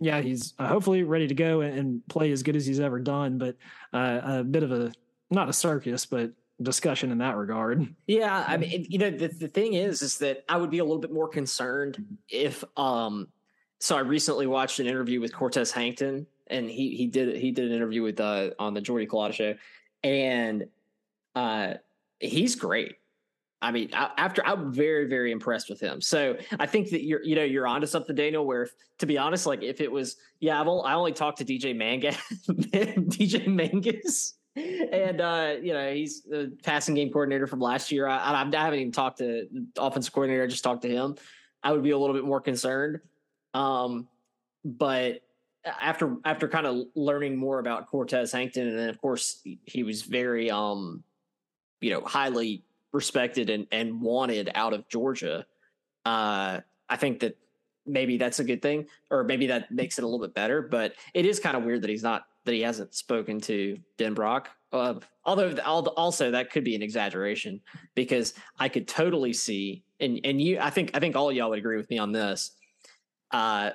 yeah, 0.00 0.20
he's 0.20 0.54
uh, 0.58 0.68
hopefully 0.68 1.02
ready 1.02 1.26
to 1.26 1.34
go 1.34 1.60
and, 1.60 1.78
and, 1.78 2.08
play 2.08 2.30
as 2.32 2.42
good 2.42 2.56
as 2.56 2.66
he's 2.66 2.80
ever 2.80 2.98
done. 3.00 3.38
But 3.38 3.56
uh, 3.92 4.20
a 4.22 4.44
bit 4.44 4.62
of 4.62 4.72
a 4.72 4.92
not 5.30 5.48
a 5.48 5.52
circus, 5.52 6.06
but 6.06 6.32
discussion 6.62 7.12
in 7.12 7.18
that 7.18 7.36
regard. 7.36 7.94
Yeah, 8.06 8.44
I 8.46 8.56
mean, 8.56 8.86
you 8.88 8.98
know, 8.98 9.10
the, 9.10 9.28
the 9.28 9.48
thing 9.48 9.74
is, 9.74 10.02
is 10.02 10.18
that 10.18 10.44
I 10.48 10.56
would 10.56 10.70
be 10.70 10.78
a 10.78 10.84
little 10.84 11.00
bit 11.00 11.12
more 11.12 11.28
concerned 11.28 12.04
if, 12.28 12.64
um, 12.76 13.28
so 13.80 13.96
I 13.96 14.00
recently 14.00 14.46
watched 14.46 14.80
an 14.80 14.86
interview 14.86 15.20
with 15.20 15.34
Cortez 15.34 15.70
Hankton, 15.70 16.26
and 16.48 16.68
he 16.68 16.96
he 16.96 17.06
did 17.06 17.36
he 17.36 17.52
did 17.52 17.66
an 17.66 17.72
interview 17.72 18.02
with 18.02 18.18
uh 18.20 18.50
on 18.58 18.74
the 18.74 18.80
Jordy 18.80 19.06
Culotta 19.06 19.34
show, 19.34 19.54
and 20.02 20.66
uh, 21.34 21.74
he's 22.18 22.56
great. 22.56 22.96
I 23.60 23.72
mean, 23.72 23.90
I, 23.92 24.10
after 24.16 24.44
I'm 24.46 24.72
very, 24.72 25.06
very 25.06 25.32
impressed 25.32 25.68
with 25.68 25.80
him. 25.80 26.00
So 26.00 26.36
I 26.60 26.66
think 26.66 26.90
that 26.90 27.04
you're, 27.04 27.22
you 27.24 27.34
know, 27.34 27.42
you're 27.42 27.66
onto 27.66 27.86
something, 27.86 28.14
Daniel. 28.14 28.46
Where, 28.46 28.62
if, 28.62 28.70
to 28.98 29.06
be 29.06 29.18
honest, 29.18 29.46
like 29.46 29.62
if 29.62 29.80
it 29.80 29.90
was, 29.90 30.16
yeah, 30.40 30.60
I've 30.60 30.68
only, 30.68 30.84
I 30.84 30.94
only 30.94 31.12
talked 31.12 31.38
to 31.38 31.44
DJ 31.44 31.76
Mangas, 31.76 32.16
DJ 32.48 33.46
Mangas, 33.48 34.34
and 34.54 35.20
uh, 35.20 35.54
you 35.60 35.72
know, 35.72 35.92
he's 35.92 36.22
the 36.22 36.56
passing 36.62 36.94
game 36.94 37.10
coordinator 37.10 37.48
from 37.48 37.60
last 37.60 37.90
year. 37.90 38.06
I, 38.06 38.18
I, 38.18 38.42
I 38.42 38.64
haven't 38.64 38.78
even 38.78 38.92
talked 38.92 39.18
to 39.18 39.48
offensive 39.76 40.12
coordinator. 40.12 40.44
I 40.44 40.46
just 40.46 40.62
talked 40.62 40.82
to 40.82 40.88
him. 40.88 41.16
I 41.62 41.72
would 41.72 41.82
be 41.82 41.90
a 41.90 41.98
little 41.98 42.14
bit 42.14 42.24
more 42.24 42.40
concerned. 42.40 43.00
Um, 43.54 44.06
but 44.64 45.22
after 45.64 46.16
after 46.24 46.48
kind 46.48 46.66
of 46.66 46.86
learning 46.94 47.36
more 47.36 47.58
about 47.58 47.88
Cortez 47.88 48.30
Hankton, 48.30 48.68
and 48.68 48.78
then 48.78 48.88
of 48.88 49.00
course 49.00 49.42
he 49.64 49.82
was 49.82 50.02
very, 50.02 50.48
um, 50.48 51.02
you 51.80 51.90
know, 51.90 52.02
highly 52.02 52.62
respected 52.92 53.50
and, 53.50 53.66
and 53.72 54.00
wanted 54.00 54.50
out 54.54 54.72
of 54.72 54.88
Georgia. 54.88 55.46
Uh, 56.04 56.60
I 56.88 56.96
think 56.96 57.20
that 57.20 57.36
maybe 57.86 58.16
that's 58.16 58.38
a 58.38 58.44
good 58.44 58.62
thing, 58.62 58.86
or 59.10 59.24
maybe 59.24 59.46
that 59.48 59.70
makes 59.70 59.98
it 59.98 60.04
a 60.04 60.06
little 60.06 60.24
bit 60.24 60.34
better. 60.34 60.62
But 60.62 60.94
it 61.14 61.26
is 61.26 61.40
kind 61.40 61.56
of 61.56 61.64
weird 61.64 61.82
that 61.82 61.90
he's 61.90 62.02
not 62.02 62.26
that 62.44 62.54
he 62.54 62.62
hasn't 62.62 62.94
spoken 62.94 63.40
to 63.42 63.78
Denbrock. 63.98 64.46
Uh, 64.72 64.94
although 65.24 65.54
also 65.96 66.30
that 66.30 66.50
could 66.50 66.64
be 66.64 66.74
an 66.74 66.82
exaggeration 66.82 67.60
because 67.94 68.34
I 68.58 68.68
could 68.68 68.86
totally 68.86 69.32
see 69.32 69.82
and 70.00 70.20
and 70.24 70.40
you 70.40 70.58
I 70.60 70.70
think 70.70 70.90
I 70.94 71.00
think 71.00 71.16
all 71.16 71.32
y'all 71.32 71.50
would 71.50 71.58
agree 71.58 71.76
with 71.76 71.90
me 71.90 71.98
on 71.98 72.12
this. 72.12 72.52
Uh, 73.30 73.70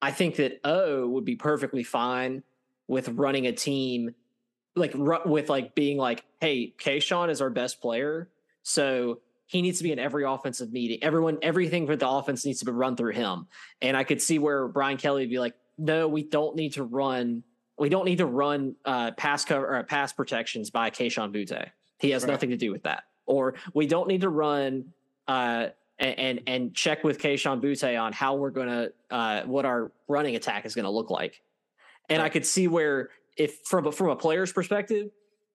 I 0.00 0.10
think 0.10 0.36
that 0.36 0.60
O 0.64 1.06
would 1.08 1.24
be 1.24 1.36
perfectly 1.36 1.84
fine 1.84 2.42
with 2.88 3.08
running 3.10 3.46
a 3.46 3.52
team 3.52 4.14
like 4.74 4.92
with 4.94 5.48
like 5.48 5.74
being 5.74 5.98
like, 5.98 6.24
hey, 6.40 6.74
Kayshon 6.78 7.30
is 7.30 7.40
our 7.40 7.50
best 7.50 7.80
player, 7.80 8.28
so 8.62 9.20
he 9.52 9.60
needs 9.60 9.78
to 9.78 9.84
be 9.84 9.92
in 9.92 9.98
every 9.98 10.24
offensive 10.24 10.72
meeting. 10.72 10.98
Everyone, 11.02 11.36
everything 11.42 11.86
for 11.86 11.94
the 11.94 12.08
offense 12.08 12.46
needs 12.46 12.60
to 12.60 12.64
be 12.64 12.72
run 12.72 12.96
through 12.96 13.12
him. 13.12 13.48
And 13.82 13.98
I 13.98 14.02
could 14.02 14.22
see 14.22 14.38
where 14.38 14.66
Brian 14.66 14.96
Kelly 14.96 15.24
would 15.24 15.30
be 15.30 15.38
like, 15.38 15.54
no, 15.76 16.08
we 16.08 16.22
don't 16.22 16.56
need 16.56 16.72
to 16.74 16.84
run. 16.84 17.42
We 17.78 17.90
don't 17.90 18.06
need 18.06 18.18
to 18.18 18.26
run 18.26 18.76
uh, 18.86 19.10
pass 19.10 19.44
cover 19.44 19.76
or 19.76 19.82
pass 19.82 20.10
protections 20.10 20.70
by 20.70 20.88
Kayshon 20.88 21.34
Boutte. 21.34 21.70
He 21.98 22.10
has 22.12 22.22
right. 22.22 22.30
nothing 22.30 22.48
to 22.48 22.56
do 22.56 22.72
with 22.72 22.84
that. 22.84 23.04
Or 23.26 23.54
we 23.74 23.86
don't 23.86 24.08
need 24.08 24.22
to 24.22 24.30
run 24.30 24.94
uh, 25.28 25.66
and, 25.98 26.40
and, 26.46 26.74
check 26.74 27.04
with 27.04 27.18
Kayshon 27.18 27.60
Boutte 27.60 28.00
on 28.00 28.12
how 28.14 28.34
we're 28.36 28.50
going 28.50 28.68
to 28.68 28.92
uh, 29.10 29.42
what 29.42 29.66
our 29.66 29.92
running 30.08 30.34
attack 30.34 30.64
is 30.64 30.74
going 30.74 30.84
to 30.84 30.90
look 30.90 31.10
like. 31.10 31.42
And 32.08 32.20
right. 32.20 32.26
I 32.26 32.28
could 32.30 32.46
see 32.46 32.68
where 32.68 33.10
if 33.36 33.60
from 33.64 33.86
a, 33.86 33.92
from 33.92 34.10
a 34.10 34.16
player's 34.16 34.52
perspective, 34.52 35.10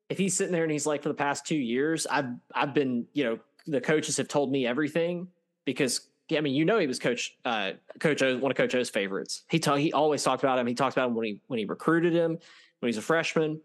if 0.10 0.18
he's 0.18 0.36
sitting 0.36 0.54
there 0.54 0.64
and 0.64 0.72
he's 0.72 0.86
like, 0.86 1.04
for 1.04 1.10
the 1.10 1.16
past 1.16 1.46
two 1.46 1.58
years, 1.58 2.08
I've 2.08 2.30
I've 2.54 2.74
been, 2.74 3.06
you 3.14 3.24
know, 3.24 3.40
the 3.66 3.82
coaches 3.82 4.18
have 4.18 4.28
told 4.28 4.52
me 4.52 4.66
everything 4.66 5.28
because 5.66 6.08
I 6.36 6.42
mean, 6.42 6.56
you 6.56 6.66
know, 6.66 6.80
he 6.80 6.88
was 6.88 7.00
coach 7.00 7.38
uh, 7.46 7.72
Coach 8.00 8.22
O, 8.22 8.38
one 8.38 8.52
of 8.52 8.58
Coach 8.58 8.76
O's 8.76 8.90
favorites. 8.90 9.44
He 9.50 9.60
ta- 9.60 9.76
he 9.76 9.94
always 9.94 10.24
talked 10.24 10.44
about 10.44 10.60
him. 10.60 10.68
He 10.68 10.74
talked 10.74 10.96
about 10.96 11.10
him 11.10 11.16
when 11.16 11.26
he 11.26 11.42
when 11.48 11.60
he 11.60 11.66
recruited 11.66 12.14
him 12.14 12.38
when 12.80 12.88
he's 12.88 12.98
a 12.98 13.02
freshman. 13.02 13.62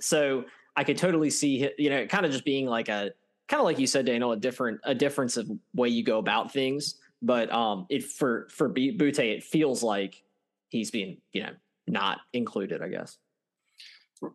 So 0.00 0.44
I 0.76 0.84
could 0.84 0.98
totally 0.98 1.30
see, 1.30 1.70
you 1.78 1.90
know, 1.90 2.06
kind 2.06 2.26
of 2.26 2.32
just 2.32 2.44
being 2.44 2.66
like 2.66 2.88
a 2.88 3.12
kind 3.48 3.60
of 3.60 3.64
like 3.64 3.78
you 3.78 3.86
said, 3.86 4.06
Daniel, 4.06 4.32
a 4.32 4.36
different 4.36 4.80
a 4.84 4.94
difference 4.94 5.36
of 5.36 5.50
way 5.74 5.88
you 5.88 6.02
go 6.02 6.18
about 6.18 6.52
things. 6.52 6.96
But 7.22 7.50
um, 7.52 7.86
it 7.88 8.04
for 8.04 8.48
for 8.50 8.68
Boutte, 8.68 9.18
it 9.18 9.42
feels 9.42 9.82
like 9.82 10.22
he's 10.68 10.90
being, 10.90 11.18
you 11.32 11.44
know, 11.44 11.52
not 11.86 12.20
included, 12.32 12.82
I 12.82 12.88
guess. 12.88 13.18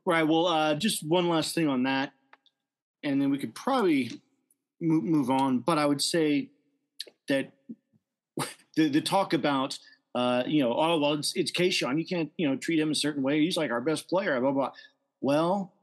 Right. 0.05 0.24
Well, 0.24 0.48
uh, 0.48 0.75
just 0.75 1.08
one 1.08 1.27
last 1.27 1.55
thing 1.55 1.67
on 1.67 1.84
that, 1.84 2.12
and 3.03 3.22
then 3.22 3.31
we 3.31 3.38
could 3.38 3.55
probably 3.55 4.12
move, 4.79 5.03
move 5.03 5.29
on. 5.29 5.60
But 5.60 5.77
I 5.77 5.86
would 5.86 6.01
say 6.01 6.50
that 7.27 7.51
the, 8.75 8.89
the 8.89 9.01
talk 9.01 9.34
about, 9.34 9.77
uh, 10.13 10.43
you 10.46 10.62
know, 10.62 10.74
oh 10.74 11.00
well, 11.00 11.13
it's, 11.13 11.34
it's 11.36 11.51
Kayshon. 11.51 11.98
You 11.98 12.05
can't, 12.05 12.31
you 12.38 12.48
know, 12.48 12.55
treat 12.55 12.79
him 12.79 12.91
a 12.91 12.96
certain 12.96 13.24
way. 13.24 13.41
He's 13.41 13.58
like 13.58 13.72
our 13.72 13.81
best 13.81 14.08
player. 14.08 14.39
Blah 14.39 14.51
blah. 14.51 14.72
Well, 15.20 15.74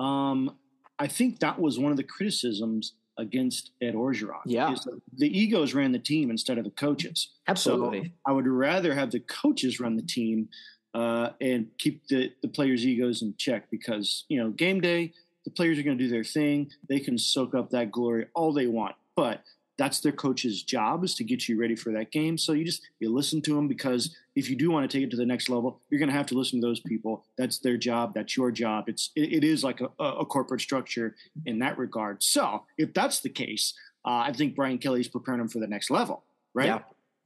um, 0.00 0.56
I 0.98 1.06
think 1.06 1.40
that 1.40 1.60
was 1.60 1.78
one 1.78 1.90
of 1.90 1.96
the 1.96 2.04
criticisms 2.04 2.94
against 3.18 3.70
Ed 3.80 3.94
Orgeron. 3.94 4.40
Yeah, 4.46 4.74
the 5.16 5.38
egos 5.38 5.74
ran 5.74 5.92
the 5.92 5.98
team 5.98 6.30
instead 6.30 6.58
of 6.58 6.64
the 6.64 6.70
coaches. 6.70 7.30
Absolutely. 7.46 8.04
So 8.04 8.10
I 8.26 8.32
would 8.32 8.46
rather 8.46 8.94
have 8.94 9.10
the 9.10 9.20
coaches 9.20 9.78
run 9.78 9.96
the 9.96 10.02
team 10.02 10.48
uh, 10.94 11.30
and 11.40 11.66
keep 11.78 12.06
the, 12.08 12.32
the 12.42 12.48
players' 12.48 12.86
egos 12.86 13.22
in 13.22 13.34
check 13.36 13.70
because, 13.70 14.24
you 14.28 14.40
know, 14.40 14.50
game 14.50 14.80
day, 14.80 15.12
the 15.44 15.50
players 15.50 15.78
are 15.78 15.82
going 15.82 15.98
to 15.98 16.04
do 16.04 16.10
their 16.10 16.24
thing. 16.24 16.70
They 16.88 17.00
can 17.00 17.18
soak 17.18 17.54
up 17.54 17.70
that 17.70 17.90
glory 17.90 18.26
all 18.34 18.52
they 18.52 18.66
want. 18.66 18.94
But 19.16 19.42
that's 19.76 20.00
their 20.00 20.12
coach's 20.12 20.62
job 20.62 21.04
is 21.04 21.14
to 21.16 21.24
get 21.24 21.48
you 21.48 21.60
ready 21.60 21.74
for 21.74 21.92
that 21.92 22.12
game. 22.12 22.38
So 22.38 22.52
you 22.52 22.64
just 22.64 22.82
you 23.00 23.12
listen 23.12 23.42
to 23.42 23.54
them 23.54 23.66
because 23.66 24.16
if 24.36 24.48
you 24.48 24.56
do 24.56 24.70
want 24.70 24.88
to 24.88 24.96
take 24.96 25.04
it 25.04 25.10
to 25.10 25.16
the 25.16 25.26
next 25.26 25.48
level, 25.48 25.80
you're 25.90 25.98
going 25.98 26.08
to 26.08 26.14
have 26.14 26.26
to 26.26 26.34
listen 26.34 26.60
to 26.60 26.66
those 26.66 26.80
people. 26.80 27.24
That's 27.36 27.58
their 27.58 27.76
job. 27.76 28.14
That's 28.14 28.36
your 28.36 28.50
job. 28.50 28.88
It's 28.88 29.10
it, 29.16 29.32
it 29.32 29.44
is 29.44 29.64
like 29.64 29.80
a, 29.80 29.88
a, 29.98 30.24
corporate 30.24 30.60
structure 30.60 31.16
in 31.44 31.58
that 31.58 31.76
regard. 31.76 32.22
So 32.22 32.64
if 32.78 32.94
that's 32.94 33.20
the 33.20 33.28
case, 33.28 33.74
uh, 34.04 34.24
I 34.26 34.32
think 34.32 34.54
Brian 34.54 34.78
Kelly's 34.78 35.08
preparing 35.08 35.38
them 35.38 35.48
for 35.48 35.58
the 35.58 35.66
next 35.66 35.90
level, 35.90 36.22
right? 36.54 36.66
Yeah. 36.66 36.80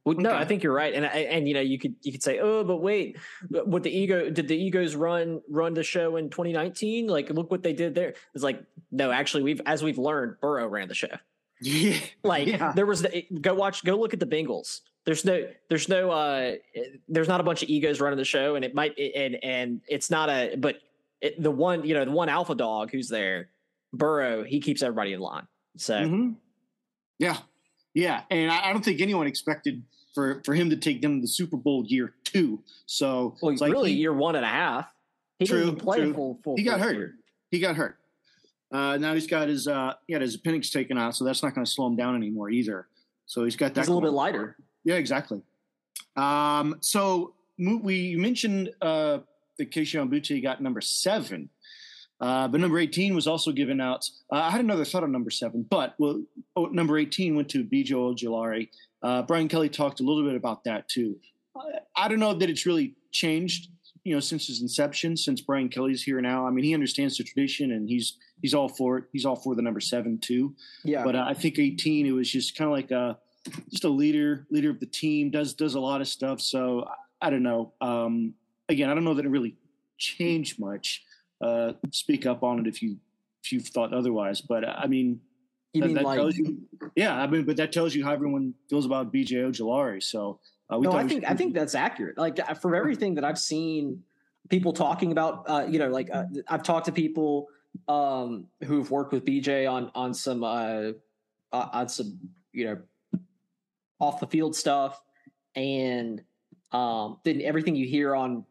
Well, 0.05 0.15
no, 0.17 0.33
I 0.33 0.45
think 0.45 0.63
you're 0.63 0.73
right, 0.73 0.93
and 0.93 1.05
and 1.05 1.47
you 1.47 1.53
know 1.53 1.59
you 1.59 1.77
could 1.77 1.95
you 2.01 2.11
could 2.11 2.23
say, 2.23 2.39
oh, 2.39 2.63
but 2.63 2.77
wait, 2.77 3.17
what 3.49 3.83
the 3.83 3.95
ego 3.95 4.29
did 4.29 4.47
the 4.47 4.57
egos 4.57 4.95
run 4.95 5.41
run 5.49 5.73
the 5.73 5.83
show 5.83 6.15
in 6.15 6.29
2019? 6.29 7.07
Like, 7.07 7.29
look 7.29 7.51
what 7.51 7.63
they 7.63 7.73
did 7.73 7.95
there. 7.95 8.13
It's 8.33 8.43
like, 8.43 8.63
no, 8.91 9.11
actually, 9.11 9.43
we've 9.43 9.61
as 9.65 9.83
we've 9.83 9.97
learned, 9.97 10.35
Burrow 10.41 10.67
ran 10.67 10.87
the 10.87 10.95
show. 10.95 11.09
Yeah, 11.61 11.97
like 12.23 12.47
yeah. 12.47 12.71
there 12.73 12.85
was 12.85 13.05
go 13.41 13.53
watch 13.53 13.83
go 13.83 13.97
look 13.97 14.13
at 14.13 14.19
the 14.19 14.25
Bengals. 14.25 14.81
There's 15.05 15.25
no 15.25 15.47
there's 15.69 15.89
no 15.89 16.11
uh 16.11 16.55
there's 17.07 17.27
not 17.27 17.41
a 17.41 17.43
bunch 17.43 17.63
of 17.63 17.69
egos 17.69 17.99
running 17.99 18.17
the 18.17 18.25
show, 18.25 18.55
and 18.55 18.63
it 18.63 18.73
might 18.73 18.97
and 18.97 19.37
and 19.43 19.81
it's 19.87 20.09
not 20.09 20.29
a 20.29 20.55
but 20.57 20.77
it, 21.21 21.41
the 21.41 21.51
one 21.51 21.85
you 21.85 21.93
know 21.93 22.05
the 22.05 22.11
one 22.11 22.29
alpha 22.29 22.55
dog 22.55 22.91
who's 22.91 23.09
there, 23.09 23.49
Burrow, 23.91 24.43
he 24.43 24.59
keeps 24.59 24.81
everybody 24.81 25.13
in 25.13 25.19
line. 25.19 25.47
So 25.77 25.95
mm-hmm. 25.95 26.31
yeah, 27.17 27.37
yeah, 27.99 28.21
and 28.29 28.51
I, 28.51 28.69
I 28.69 28.73
don't 28.73 28.83
think 28.83 29.01
anyone 29.01 29.27
expected 29.27 29.83
for 30.13 30.41
for 30.45 30.53
him 30.53 30.69
to 30.69 30.77
take 30.77 31.01
them 31.01 31.17
to 31.17 31.21
the 31.21 31.27
Super 31.27 31.57
Bowl 31.57 31.85
year 31.85 32.13
two. 32.23 32.63
So 32.85 33.35
well, 33.41 33.55
like 33.55 33.71
really 33.71 33.91
he, 33.91 33.99
year 33.99 34.13
one 34.13 34.35
and 34.35 34.45
a 34.45 34.49
half. 34.49 34.87
He 35.37 35.45
true, 35.45 35.75
true. 35.75 36.13
full, 36.13 36.39
full. 36.43 36.57
He 36.57 36.63
got 36.63 36.79
hurt. 36.79 36.95
Year. 36.95 37.15
He 37.51 37.59
got 37.59 37.75
hurt. 37.75 37.97
Uh, 38.71 38.97
now 38.97 39.13
he's 39.13 39.27
got 39.27 39.47
his 39.47 39.67
uh, 39.67 39.93
he 40.07 40.13
had 40.13 40.21
his 40.21 40.35
appendix 40.35 40.69
taken 40.69 40.97
out, 40.97 41.15
so 41.15 41.25
that's 41.25 41.41
not 41.41 41.55
going 41.55 41.65
to 41.65 41.71
slow 41.71 41.87
him 41.87 41.95
down 41.95 42.15
anymore 42.15 42.49
either. 42.49 42.87
So 43.25 43.43
he's 43.43 43.55
got 43.55 43.73
that. 43.73 43.81
He's 43.81 43.87
a 43.87 43.93
little 43.93 44.07
bit 44.07 44.15
lighter. 44.15 44.55
Yeah, 44.83 44.95
exactly. 44.95 45.41
Um, 46.15 46.77
so 46.81 47.33
we 47.57 48.15
mentioned 48.15 48.71
uh, 48.81 49.19
that 49.57 49.71
Kayshon 49.71 50.09
Boutte 50.09 50.41
got 50.41 50.61
number 50.61 50.81
seven. 50.81 51.49
Uh, 52.21 52.47
but 52.47 52.59
number 52.59 52.79
18 52.79 53.15
was 53.15 53.27
also 53.27 53.51
given 53.51 53.79
out. 53.79 54.05
Uh, 54.31 54.35
I 54.35 54.49
had 54.51 54.61
another 54.61 54.85
thought 54.85 55.03
on 55.03 55.11
number 55.11 55.29
seven, 55.29 55.65
but 55.69 55.95
well, 55.99 56.21
oh, 56.55 56.65
number 56.65 56.97
18 56.97 57.35
went 57.35 57.49
to 57.49 57.63
Abijo 57.63 58.13
Ojulari. 58.13 58.69
Uh, 59.01 59.21
Brian 59.21 59.47
Kelly 59.47 59.69
talked 59.69 60.01
a 60.01 60.03
little 60.03 60.23
bit 60.23 60.35
about 60.35 60.63
that 60.65 60.89
too. 60.89 61.17
I 61.95 62.07
don't 62.07 62.19
know 62.19 62.33
that 62.33 62.49
it's 62.49 62.65
really 62.65 62.95
changed, 63.11 63.69
you 64.03 64.13
know, 64.13 64.19
since 64.19 64.47
his 64.47 64.61
inception. 64.61 65.15
Since 65.17 65.41
Brian 65.41 65.69
Kelly's 65.69 66.03
here 66.03 66.21
now, 66.21 66.45
I 66.45 66.51
mean, 66.51 66.65
he 66.65 66.73
understands 66.73 67.17
the 67.17 67.23
tradition 67.23 67.71
and 67.71 67.87
he's 67.87 68.17
he's 68.41 68.53
all 68.53 68.69
for 68.69 68.97
it. 68.97 69.05
He's 69.11 69.25
all 69.25 69.35
for 69.35 69.55
the 69.55 69.61
number 69.61 69.79
seven 69.79 70.19
too. 70.19 70.55
Yeah. 70.83 71.03
But 71.03 71.15
uh, 71.15 71.25
I 71.27 71.33
think 71.33 71.59
18, 71.59 72.05
it 72.05 72.11
was 72.11 72.29
just 72.29 72.55
kind 72.55 72.67
of 72.67 72.73
like 72.73 72.91
a 72.91 73.17
just 73.69 73.83
a 73.83 73.89
leader, 73.89 74.45
leader 74.49 74.69
of 74.69 74.79
the 74.79 74.85
team. 74.85 75.31
Does 75.31 75.53
does 75.53 75.75
a 75.75 75.79
lot 75.79 76.01
of 76.01 76.07
stuff. 76.07 76.41
So 76.41 76.85
I, 77.21 77.27
I 77.27 77.29
don't 77.29 77.43
know. 77.43 77.73
Um, 77.81 78.33
again, 78.67 78.89
I 78.89 78.93
don't 78.93 79.03
know 79.03 79.15
that 79.15 79.25
it 79.25 79.29
really 79.29 79.55
changed 79.97 80.59
much. 80.59 81.03
Uh, 81.41 81.73
speak 81.91 82.25
up 82.25 82.43
on 82.43 82.59
it 82.59 82.67
if 82.67 82.81
you 82.81 82.97
if 83.43 83.51
you've 83.51 83.67
thought 83.67 83.93
otherwise. 83.93 84.41
But 84.41 84.63
uh, 84.63 84.75
I 84.77 84.87
mean, 84.87 85.21
You 85.73 85.81
that, 85.81 85.87
mean 85.87 85.95
that 85.95 86.03
like? 86.03 86.35
you, 86.35 86.57
yeah, 86.95 87.15
I 87.21 87.27
mean, 87.27 87.45
but 87.45 87.55
that 87.57 87.71
tells 87.71 87.95
you 87.95 88.03
how 88.03 88.11
everyone 88.11 88.53
feels 88.69 88.85
about 88.85 89.13
BJ 89.13 89.33
Ojulari. 89.33 90.03
So 90.03 90.39
uh, 90.71 90.77
we 90.77 90.87
no, 90.87 90.93
I 90.93 91.07
think 91.07 91.23
I 91.27 91.33
think 91.33 91.53
that's 91.53 91.75
accurate. 91.75 92.17
Like 92.17 92.39
uh, 92.39 92.53
from 92.53 92.75
everything 92.75 93.15
that 93.15 93.23
I've 93.23 93.39
seen, 93.39 94.03
people 94.49 94.73
talking 94.73 95.11
about, 95.11 95.45
uh, 95.47 95.65
you 95.67 95.79
know, 95.79 95.89
like 95.89 96.09
uh, 96.13 96.25
I've 96.47 96.63
talked 96.63 96.85
to 96.87 96.91
people 96.91 97.47
um, 97.87 98.47
who've 98.63 98.89
worked 98.91 99.13
with 99.13 99.25
BJ 99.25 99.69
on 99.71 99.91
on 99.95 100.13
some 100.13 100.43
uh, 100.43 100.91
on 101.53 101.87
some 101.87 102.19
you 102.51 102.65
know 102.65 102.77
off 103.99 104.19
the 104.19 104.27
field 104.27 104.55
stuff, 104.55 105.01
and 105.55 106.21
um, 106.71 107.17
then 107.23 107.41
everything 107.41 107.75
you 107.75 107.87
hear 107.87 108.15
on 108.15 108.45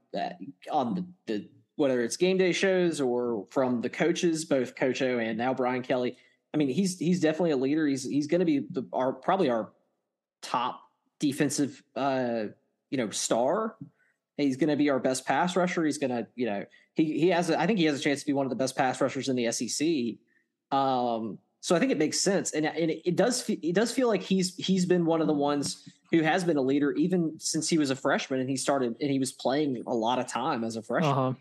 on 0.71 0.95
the, 0.95 1.05
the 1.27 1.49
whether 1.79 2.03
it's 2.03 2.17
game 2.17 2.37
day 2.37 2.53
shows 2.53 3.01
or 3.01 3.47
from 3.51 3.81
the 3.81 3.89
coaches, 3.89 4.45
both 4.45 4.75
Coach 4.75 5.01
O 5.01 5.19
and 5.19 5.39
now 5.39 5.55
Brian 5.55 5.83
Kelly. 5.83 6.17
I 6.53 6.57
mean, 6.57 6.69
he's 6.69 6.99
he's 6.99 7.21
definitely 7.21 7.53
a 7.53 7.57
leader. 7.57 7.87
He's 7.87 8.05
he's 8.05 8.27
going 8.27 8.41
to 8.41 8.45
be 8.45 8.67
the, 8.71 8.87
our 8.93 9.13
probably 9.13 9.49
our 9.49 9.71
top 10.43 10.81
defensive 11.19 11.83
uh 11.97 12.45
you 12.91 12.99
know 12.99 13.11
star 13.11 13.77
he's 14.37 14.57
going 14.57 14.69
to 14.69 14.77
be 14.77 14.89
our 14.89 15.01
best 15.01 15.27
pass 15.27 15.57
rusher 15.57 15.85
he's 15.85 15.99
going 15.99 16.11
to 16.11 16.27
you 16.37 16.47
know 16.47 16.65
he 16.95 17.19
he 17.19 17.29
has 17.29 17.51
a, 17.51 17.61
i 17.61 17.67
think 17.67 17.79
he 17.79 17.87
has 17.87 17.99
a 17.99 18.03
chance 18.03 18.21
to 18.21 18.27
be 18.27 18.33
one 18.33 18.47
of 18.47 18.51
the 18.51 18.57
best 18.57 18.77
pass 18.77 19.01
rushers 19.01 19.29
in 19.29 19.35
the 19.35 19.51
sec 19.51 19.89
um 20.71 21.39
so 21.61 21.75
i 21.75 21.79
think 21.81 21.91
it 21.91 21.99
makes 21.99 22.21
sense 22.21 22.53
and, 22.53 22.67
and 22.67 22.91
it, 22.91 23.03
it 23.05 23.17
does 23.17 23.45
it 23.49 23.75
does 23.75 23.91
feel 23.91 24.07
like 24.07 24.23
he's 24.23 24.55
he's 24.57 24.87
been 24.87 25.05
one 25.05 25.21
of 25.21 25.27
the 25.27 25.33
ones 25.33 25.89
who 26.13 26.23
has 26.23 26.45
been 26.45 26.57
a 26.57 26.63
leader 26.63 26.93
even 26.93 27.35
since 27.39 27.69
he 27.69 27.79
was 27.79 27.91
a 27.91 27.97
freshman 27.97 28.39
and 28.39 28.49
he 28.49 28.57
started 28.57 28.95
and 29.01 29.11
he 29.11 29.19
was 29.19 29.33
playing 29.33 29.83
a 29.89 29.95
lot 29.95 30.21
of 30.21 30.29
time 30.29 30.63
as 30.63 30.77
a 30.77 30.83
freshman 30.83 31.13
Uh 31.13 31.15
huh. 31.15 31.33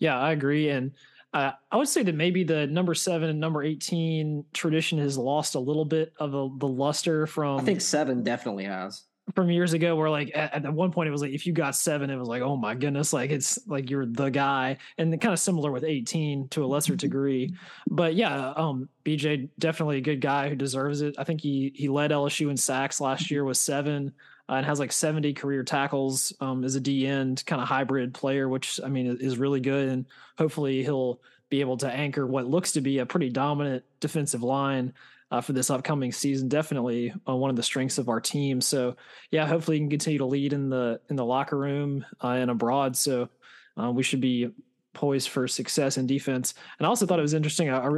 Yeah, 0.00 0.18
I 0.18 0.32
agree, 0.32 0.70
and 0.70 0.92
uh, 1.32 1.52
I 1.70 1.76
would 1.76 1.88
say 1.88 2.02
that 2.02 2.14
maybe 2.14 2.42
the 2.42 2.66
number 2.66 2.94
seven 2.94 3.30
and 3.30 3.38
number 3.38 3.62
eighteen 3.62 4.44
tradition 4.52 4.98
has 4.98 5.16
lost 5.16 5.54
a 5.54 5.60
little 5.60 5.84
bit 5.84 6.12
of 6.18 6.32
the, 6.32 6.50
the 6.58 6.66
luster 6.66 7.26
from 7.26 7.60
i 7.60 7.62
think 7.62 7.80
seven 7.80 8.24
definitely 8.24 8.64
has. 8.64 9.04
from 9.36 9.48
years 9.48 9.72
ago 9.72 9.94
where 9.94 10.10
like 10.10 10.32
at, 10.34 10.64
at 10.64 10.72
one 10.74 10.90
point 10.90 11.06
it 11.06 11.12
was 11.12 11.22
like 11.22 11.30
if 11.30 11.46
you 11.46 11.52
got 11.52 11.76
seven 11.76 12.10
it 12.10 12.16
was 12.16 12.26
like 12.26 12.42
oh 12.42 12.56
my 12.56 12.74
goodness 12.74 13.12
like 13.12 13.30
it's 13.30 13.60
like 13.68 13.90
you're 13.90 14.06
the 14.06 14.28
guy 14.28 14.76
and 14.98 15.20
kind 15.20 15.32
of 15.32 15.38
similar 15.38 15.70
with 15.70 15.84
18 15.84 16.48
to 16.48 16.64
a 16.64 16.66
lesser 16.66 16.96
degree. 17.06 17.54
But 17.88 18.16
yeah 18.16 18.52
um 18.56 18.88
bj 19.04 19.50
definitely 19.58 19.98
a 19.98 20.02
good 20.02 20.20
guy 20.20 20.48
who 20.48 20.56
deserves 20.56 21.00
it. 21.00 21.14
I 21.16 21.22
think 21.22 21.40
he 21.40 21.70
he 21.76 21.88
led 21.88 22.10
lsu 22.10 22.50
in 22.50 22.56
sacks 22.56 23.00
last 23.00 23.30
year 23.30 23.44
with 23.44 23.56
seven 23.56 24.12
uh, 24.50 24.54
and 24.54 24.66
has 24.66 24.80
like 24.80 24.92
70 24.92 25.32
career 25.34 25.62
tackles 25.62 26.32
um 26.40 26.64
as 26.64 26.74
a 26.74 26.80
d 26.80 27.06
end 27.06 27.42
kind 27.46 27.62
of 27.62 27.68
hybrid 27.68 28.12
player 28.12 28.48
which 28.48 28.80
i 28.84 28.88
mean 28.88 29.16
is, 29.20 29.38
really 29.38 29.60
good 29.60 29.88
and 29.88 30.06
hopefully 30.36 30.82
he'll 30.82 31.20
be 31.48 31.60
able 31.60 31.76
to 31.76 31.90
anchor 31.90 32.26
what 32.26 32.46
looks 32.46 32.72
to 32.72 32.80
be 32.80 32.98
a 32.98 33.06
pretty 33.06 33.28
dominant 33.28 33.84
defensive 34.00 34.42
line 34.42 34.92
uh, 35.32 35.40
for 35.40 35.52
this 35.52 35.70
upcoming 35.70 36.12
season. 36.12 36.48
Definitely 36.48 37.14
uh, 37.28 37.34
one 37.34 37.50
of 37.50 37.56
the 37.56 37.62
strengths 37.62 37.98
of 37.98 38.08
our 38.08 38.20
team. 38.20 38.60
So 38.60 38.96
yeah, 39.30 39.46
hopefully 39.46 39.76
he 39.76 39.80
can 39.80 39.90
continue 39.90 40.18
to 40.18 40.26
lead 40.26 40.52
in 40.52 40.70
the 40.70 41.00
in 41.08 41.16
the 41.16 41.24
locker 41.24 41.56
room 41.56 42.04
uh, 42.22 42.28
and 42.28 42.50
abroad. 42.50 42.96
So 42.96 43.28
uh, 43.80 43.90
we 43.90 44.02
should 44.02 44.20
be 44.20 44.50
poised 44.92 45.28
for 45.28 45.46
success 45.46 45.98
in 45.98 46.06
defense. 46.06 46.54
And 46.78 46.86
I 46.86 46.88
also 46.88 47.06
thought 47.06 47.18
it 47.18 47.22
was 47.22 47.34
interesting. 47.34 47.70
I, 47.70 47.78
I 47.78 47.90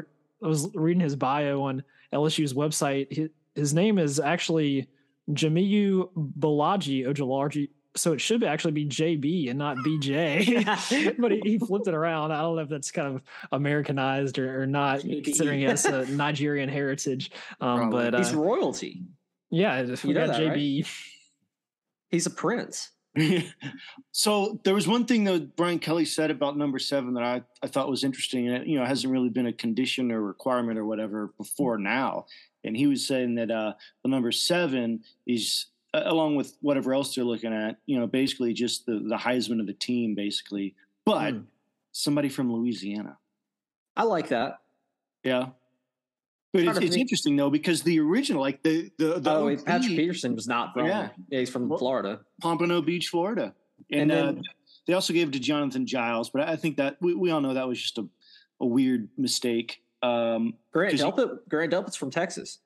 I 0.43 0.49
was 0.49 0.69
reading 0.75 1.01
his 1.01 1.15
bio 1.17 1.63
on 1.63 1.85
LSU's 2.13 2.53
website. 2.53 3.13
His, 3.13 3.31
his 3.55 3.75
name 3.75 3.99
is 3.99 4.19
actually 4.19 4.89
Jamiu 5.35 6.11
Balaji 6.17 7.07
Ojulari. 7.07 7.71
So 7.95 8.15
it 8.15 8.23
should 8.23 8.43
actually 8.43 8.73
be 8.73 8.87
JB 8.87 9.51
and 9.51 9.59
not 9.59 9.77
BJ, 9.79 11.17
but 11.19 11.31
he, 11.31 11.41
he 11.45 11.59
flipped 11.59 11.87
it 11.89 11.93
around. 11.95 12.33
I 12.33 12.41
don't 12.41 12.57
know 12.57 12.63
if 12.63 12.71
that's 12.71 12.91
kind 12.91 13.17
of 13.17 13.23
Americanized 13.53 14.39
or, 14.39 14.63
or 14.63 14.67
not, 14.67 15.01
JB. 15.01 15.25
considering 15.25 15.59
he 15.59 15.67
has 15.67 15.85
a 15.85 16.07
Nigerian 16.11 16.71
heritage. 16.71 17.33
Um, 17.61 17.91
Probably. 17.91 18.11
but 18.11 18.19
he's 18.19 18.33
uh, 18.33 18.39
royalty 18.39 19.03
yeah, 19.53 19.81
if 19.81 20.03
we 20.03 20.09
You 20.09 20.15
know 20.15 20.27
got 20.27 20.39
that, 20.39 20.47
right? 20.49 20.59
JB. 20.59 20.89
he's 22.11 22.27
a 22.27 22.31
prince 22.31 22.91
so 24.13 24.59
there 24.65 24.75
was 24.75 24.89
one 24.89 25.05
thing 25.05 25.25
that 25.25 25.55
Brian 25.55 25.79
Kelly 25.79 26.07
said 26.07 26.31
about 26.31 26.57
number 26.57 26.79
seven 26.79 27.13
that 27.13 27.23
I, 27.23 27.43
I 27.63 27.67
thought 27.67 27.91
was 27.91 28.05
interesting, 28.05 28.49
and 28.49 28.63
it, 28.63 28.67
you 28.67 28.79
know 28.79 28.87
hasn't 28.87 29.13
really 29.13 29.29
been 29.29 29.47
a 29.47 29.53
condition 29.53 30.11
or 30.11 30.23
requirement 30.23 30.79
or 30.79 30.87
whatever 30.87 31.35
before 31.37 31.77
now. 31.77 32.25
And 32.65 32.77
he 32.77 32.87
was 32.87 33.07
saying 33.07 33.35
that 33.37 33.51
uh, 33.51 33.75
the 34.03 34.09
number 34.09 34.33
seven 34.33 35.03
is 35.27 35.67
uh, 35.95 36.03
along 36.07 36.37
with 36.37 36.57
whatever 36.61 36.95
else 36.95 37.15
they're 37.15 37.25
looking 37.25 37.53
at, 37.53 37.77
you 37.87 37.99
know, 37.99 38.07
basically 38.07 38.53
just 38.53 38.87
the 38.87 38.95
the 39.01 39.17
Heisman 39.17 39.61
of 39.61 39.67
the 39.67 39.73
team, 39.73 40.15
basically, 40.15 40.75
but 41.05 41.33
Hmm. 41.35 41.41
somebody 41.93 42.29
from 42.29 42.53
Louisiana. 42.53 43.19
i 43.97 44.05
like 44.05 44.29
that 44.29 44.61
Yeah. 45.25 45.49
But 46.53 46.65
it's, 46.65 46.79
it's 46.79 46.97
interesting 46.97 47.35
though 47.37 47.49
because 47.51 47.83
the 47.83 47.99
original, 48.01 48.41
like 48.43 48.63
the 48.63 48.91
the 48.99 49.19
the 49.19 49.31
oh, 49.31 49.57
Patrick 49.57 49.97
Peterson 49.97 50.35
was 50.35 50.47
not 50.47 50.73
from. 50.75 50.87
Yeah. 50.87 51.09
Yeah, 51.31 51.41
he's 51.41 51.51
from 51.51 51.69
Well- 51.69 51.79
Florida. 51.79 52.21
Pompano 52.43 52.83
Beach, 52.83 53.09
Florida, 53.09 53.55
and, 53.91 54.03
And 54.03 54.11
then- 54.11 54.39
uh, 54.39 54.43
they 54.87 54.95
also 54.95 55.13
gave 55.13 55.29
it 55.29 55.33
to 55.33 55.39
Jonathan 55.41 55.87
Giles. 55.87 56.29
But 56.31 56.49
I 56.49 56.57
think 56.57 56.77
that 56.79 56.97
we, 57.01 57.15
we 57.15 57.31
all 57.31 57.41
know 57.41 57.55
that 57.55 57.69
was 57.69 57.81
just 57.81 57.99
a, 57.99 58.07
a 58.61 58.67
weird 58.67 59.09
mistake. 59.17 59.82
Um, 60.03 60.55
Grant 60.73 60.93
'cause 60.93 61.01
he- 61.01 61.07
Delpit. 61.07 61.49
Grant 61.49 61.73
Delpit's 61.73 61.97
from 61.97 62.11
Texas. 62.11 62.59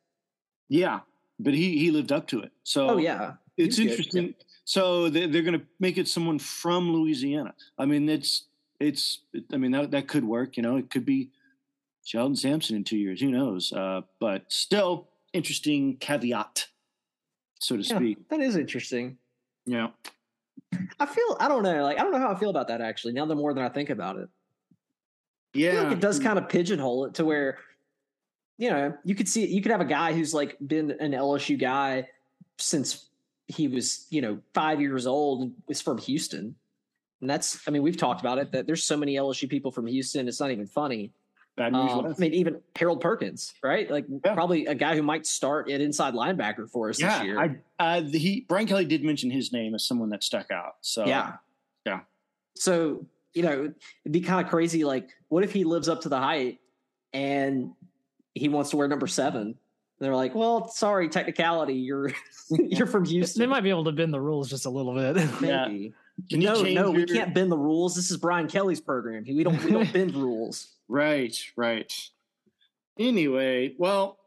yeah, 0.69 1.01
but 1.39 1.53
he 1.55 1.79
he 1.79 1.91
lived 1.91 2.13
up 2.13 2.27
to 2.29 2.41
it. 2.41 2.53
So 2.65 2.91
Oh 2.91 2.97
yeah, 2.97 3.35
it's 3.57 3.77
He's 3.77 3.85
good. 3.87 3.91
interesting. 3.91 4.35
So 4.65 5.09
they, 5.09 5.27
they're 5.27 5.43
going 5.43 5.59
to 5.61 5.65
make 5.79 5.97
it 5.97 6.09
someone 6.09 6.39
from 6.41 6.93
Louisiana. 6.93 7.55
I 7.79 7.85
mean, 7.87 8.09
it's 8.09 8.45
it's. 8.81 9.21
I 9.53 9.57
mean 9.59 9.71
that 9.73 9.91
that 9.93 10.09
could 10.09 10.25
work. 10.25 10.57
You 10.57 10.63
know, 10.63 10.77
it 10.77 10.91
could 10.91 11.05
be 11.07 11.31
Shelton 12.05 12.37
Sampson 12.37 12.75
in 12.77 12.83
two 12.85 12.97
years. 12.99 13.21
Who 13.21 13.31
knows? 13.31 13.73
Uh, 13.73 14.01
but 14.19 14.45
still, 14.49 15.09
interesting 15.33 15.97
caveat, 15.99 16.67
so 17.61 17.77
to 17.77 17.83
Yeah, 17.83 17.97
speak. 17.97 18.29
that 18.31 18.41
is 18.41 18.57
interesting. 18.57 19.19
Yeah. 19.67 19.89
I 20.99 21.07
feel 21.07 21.37
I 21.39 21.49
don't 21.49 21.63
know. 21.63 21.83
Like 21.83 21.99
I 21.99 22.03
don't 22.03 22.13
know 22.13 22.19
how 22.19 22.33
I 22.33 22.39
feel 22.39 22.51
about 22.51 22.69
that 22.69 22.81
actually. 22.81 23.13
Now 23.13 23.27
the 23.27 23.35
more 23.37 23.53
that 23.55 23.63
I 23.63 23.69
think 23.69 23.91
about 23.91 24.17
it, 24.17 24.29
Yeah. 25.57 25.83
like 25.83 25.93
it 25.93 26.01
does 26.01 26.19
kind 26.19 26.39
of 26.39 26.49
pigeonhole 26.49 27.07
it 27.07 27.15
to 27.15 27.25
where, 27.25 27.59
you 28.59 28.71
know, 28.71 28.95
you 29.05 29.15
could 29.15 29.29
see 29.29 29.47
you 29.47 29.63
could 29.63 29.73
have 29.73 29.81
a 29.81 29.87
guy 29.87 30.13
who's 30.13 30.33
like 30.35 30.57
been 30.65 30.91
an 30.93 31.13
LSU 31.13 31.59
guy 31.59 32.09
since 32.59 33.07
he 33.49 33.69
was 33.69 34.07
you 34.11 34.21
know 34.21 34.39
five 34.55 34.81
years 34.81 35.07
old 35.07 35.43
and 35.43 35.55
was 35.69 35.81
from 35.81 35.99
Houston, 35.99 36.55
and 37.21 37.31
that's 37.31 37.61
I 37.67 37.71
mean 37.71 37.83
we've 37.83 37.97
talked 37.97 38.21
about 38.21 38.39
it 38.39 38.53
that 38.53 38.67
there's 38.67 38.83
so 38.83 38.97
many 38.97 39.15
LSU 39.17 39.49
people 39.49 39.71
from 39.71 39.87
Houston. 39.87 40.29
It's 40.29 40.41
not 40.41 40.51
even 40.51 40.67
funny. 40.67 41.13
Bad 41.57 41.73
news. 41.73 41.91
Um, 41.91 42.07
I 42.07 42.15
mean, 42.19 42.35
even 42.35 42.61
Harold 42.77 43.01
Perkins, 43.01 43.55
right? 43.63 43.91
Like 43.91 44.05
Yeah. 44.25 44.35
probably 44.35 44.67
a 44.67 44.75
guy 44.75 44.95
who 44.95 45.03
might 45.03 45.27
start 45.27 45.71
at 45.71 45.81
inside 45.81 46.13
linebacker 46.13 46.71
for 46.71 46.91
us 46.91 46.99
this 46.99 47.23
year. 47.23 47.41
I, 47.41 47.57
uh, 47.79 48.01
the, 48.03 48.19
he 48.19 48.45
Brian 48.47 48.67
Kelly 48.67 48.85
did 48.85 49.03
mention 49.03 49.31
his 49.31 49.55
name 49.55 49.75
as 49.75 49.87
someone 49.87 50.11
that 50.11 50.23
stuck 50.23 50.51
out. 50.51 50.75
So 50.83 51.07
yeah. 51.07 51.37
yeah. 51.87 52.01
So, 52.57 53.07
you 53.37 53.43
know, 53.43 53.73
it'd 54.05 54.13
be 54.13 54.23
kind 54.23 54.45
of 54.45 54.51
crazy. 54.51 54.83
Like, 54.83 55.11
what 55.29 55.45
if 55.45 55.53
he 55.53 55.65
lives 55.65 55.91
up 55.91 56.01
to 56.03 56.09
the 56.09 56.19
height 56.19 56.59
and 57.13 57.73
he 58.35 58.49
wants 58.49 58.71
to 58.71 58.79
wear 58.79 58.89
number 58.89 59.07
seven? 59.07 59.43
And 59.43 59.55
they're 60.01 60.17
like, 60.17 60.35
well, 60.35 60.69
sorry, 60.69 61.11
technicality, 61.11 61.75
you're 61.75 62.13
you're 62.51 62.87
from 62.87 63.05
Houston. 63.05 63.41
They 63.41 63.47
might 63.47 63.61
be 63.61 63.69
able 63.69 63.85
to 63.85 63.93
bend 63.93 64.15
the 64.15 64.21
rules 64.21 64.49
just 64.49 64.65
a 64.65 64.71
little 64.71 64.95
bit. 64.95 65.17
Yeah. 65.43 65.67
Maybe. 65.69 65.93
Can 66.31 66.41
you 66.41 66.49
No, 66.49 66.63
change 66.63 66.75
no, 66.75 66.91
we 66.91 67.05
can't 67.05 67.35
bend 67.35 67.53
the 67.53 67.59
rules. 67.59 67.95
This 67.95 68.11
is 68.11 68.17
Brian 68.17 68.49
Kelly's 68.49 68.81
program. 68.81 69.25
We 69.29 69.45
don't 69.45 69.63
we 69.63 69.71
don't 69.71 69.93
bend 69.93 70.15
rules. 70.15 70.69
Right, 70.89 71.37
right. 71.57 71.93
Anyway, 72.99 73.75
well, 73.79 74.19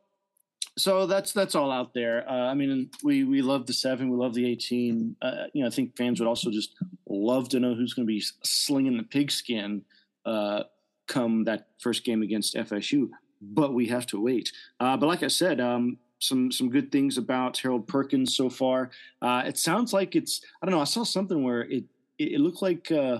so 0.79 1.05
that's 1.05 1.33
that's 1.33 1.55
all 1.55 1.71
out 1.71 1.93
there. 1.93 2.27
Uh, 2.29 2.47
I 2.47 2.53
mean, 2.53 2.89
we 3.03 3.23
we 3.23 3.41
love 3.41 3.65
the 3.65 3.73
seven, 3.73 4.09
we 4.09 4.17
love 4.17 4.33
the 4.33 4.49
eighteen. 4.49 5.15
Uh, 5.21 5.45
you 5.53 5.61
know, 5.61 5.67
I 5.67 5.71
think 5.71 5.97
fans 5.97 6.19
would 6.19 6.27
also 6.27 6.49
just 6.49 6.75
love 7.07 7.49
to 7.49 7.59
know 7.59 7.75
who's 7.75 7.93
going 7.93 8.07
to 8.07 8.11
be 8.11 8.23
slinging 8.43 8.97
the 8.97 9.03
pigskin 9.03 9.83
uh, 10.25 10.63
come 11.07 11.43
that 11.45 11.67
first 11.79 12.03
game 12.05 12.21
against 12.21 12.55
FSU. 12.55 13.09
But 13.41 13.73
we 13.73 13.87
have 13.87 14.05
to 14.07 14.21
wait. 14.21 14.51
Uh, 14.79 14.97
but 14.97 15.07
like 15.07 15.23
I 15.23 15.27
said, 15.27 15.59
um, 15.59 15.97
some 16.19 16.51
some 16.51 16.69
good 16.69 16.91
things 16.91 17.17
about 17.17 17.57
Harold 17.57 17.87
Perkins 17.87 18.35
so 18.35 18.49
far. 18.49 18.91
Uh, 19.21 19.43
it 19.45 19.57
sounds 19.57 19.91
like 19.91 20.15
it's 20.15 20.41
I 20.61 20.65
don't 20.65 20.75
know. 20.75 20.81
I 20.81 20.85
saw 20.85 21.03
something 21.03 21.43
where 21.43 21.61
it 21.61 21.83
it, 22.17 22.33
it 22.33 22.39
looked 22.39 22.61
like 22.61 22.91
uh, 22.91 23.19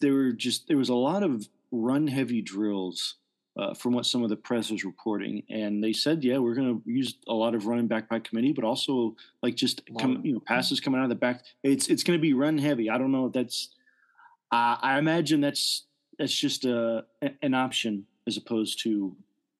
there 0.00 0.12
were 0.12 0.32
just 0.32 0.68
there 0.68 0.76
was 0.76 0.90
a 0.90 0.94
lot 0.94 1.22
of 1.22 1.48
run 1.72 2.06
heavy 2.06 2.40
drills 2.40 3.16
uh, 3.56 3.72
from 3.74 3.92
what 3.92 4.04
some 4.06 4.22
of 4.22 4.30
the 4.30 4.36
press 4.36 4.70
was 4.70 4.84
reporting, 4.84 5.42
and 5.48 5.82
they 5.82 5.92
said, 5.92 6.24
yeah, 6.24 6.38
we're 6.38 6.54
going 6.54 6.74
to 6.74 6.90
use 6.90 7.16
a 7.28 7.32
lot 7.32 7.54
of 7.54 7.66
running 7.66 7.86
back 7.86 8.08
by 8.08 8.18
committee, 8.18 8.52
but 8.52 8.64
also 8.64 9.14
like 9.42 9.54
just 9.54 9.82
come, 9.98 10.20
you 10.24 10.32
know 10.32 10.40
passes 10.40 10.80
coming 10.80 10.98
out 10.98 11.04
of 11.04 11.10
the 11.10 11.14
back. 11.14 11.44
It's 11.62 11.88
it's 11.88 12.02
going 12.02 12.18
to 12.18 12.22
be 12.22 12.34
run 12.34 12.58
heavy. 12.58 12.90
I 12.90 12.98
don't 12.98 13.12
know 13.12 13.26
if 13.26 13.32
that's. 13.32 13.70
Uh, 14.50 14.76
I 14.80 14.98
imagine 14.98 15.40
that's 15.40 15.84
that's 16.18 16.34
just 16.34 16.64
a 16.64 17.04
an 17.42 17.54
option 17.54 18.06
as 18.26 18.36
opposed 18.36 18.82
to 18.82 19.16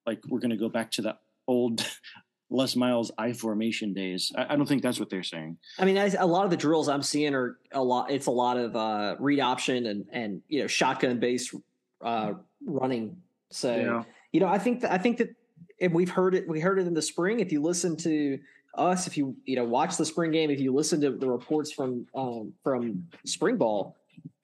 like 0.07 0.21
we're 0.29 0.41
going 0.41 0.51
to 0.51 0.57
go 0.57 0.69
back 0.69 0.91
to 0.93 1.03
the 1.03 1.17
old 1.47 1.87
Les 2.51 2.77
Miles 2.77 3.11
I 3.19 3.33
formation 3.33 3.93
days. 3.93 4.33
I, 4.37 4.53
I, 4.53 4.57
don't 4.57 4.67
think 4.67 4.83
that's 4.83 5.01
what 5.01 5.11
they're 5.11 5.23
saying. 5.23 5.57
I 5.79 5.85
mean, 5.85 5.97
a 5.97 6.27
lot 6.27 6.45
of 6.45 6.51
the 6.51 6.57
drills 6.57 6.89
I'm 6.89 7.03
seeing 7.03 7.35
are 7.35 7.59
a 7.73 7.83
lot. 7.83 8.11
It's 8.11 8.27
a 8.27 8.31
lot 8.31 8.57
of 8.57 8.77
uh, 8.77 9.17
read 9.19 9.41
option 9.41 9.87
and 9.87 10.07
and 10.13 10.43
you 10.49 10.61
know 10.61 10.67
shotgun 10.67 11.19
based 11.19 11.55
uh, 12.03 12.35
running. 12.65 13.17
So 13.55 13.77
yeah. 13.77 14.03
you 14.33 14.41
know, 14.41 14.49
I 14.49 14.59
think 14.59 14.81
that 14.81 14.93
I 14.93 14.99
think 14.99 15.19
that 15.19 15.35
and 15.81 15.93
we've 15.95 16.11
heard 16.11 16.35
it. 16.35 16.49
We 16.49 16.61
heard 16.61 16.79
it 16.79 16.87
in 16.87 16.95
the 16.95 17.03
spring. 17.03 17.41
If 17.41 17.53
you 17.53 17.63
listen 17.63 17.97
to 17.99 18.39
us, 18.77 19.07
if 19.07 19.17
you 19.17 19.37
you 19.45 19.57
know 19.57 19.65
watch 19.65 19.97
the 19.97 20.05
spring 20.05 20.33
game, 20.33 20.51
if 20.51 20.61
you 20.61 20.73
listen 20.73 21.01
to 21.01 21.13
the 21.13 21.29
reports 21.29 21.73
from 21.73 22.07
um, 22.15 22.53
from 22.63 23.07
spring 23.25 23.57
ball, 23.57 23.97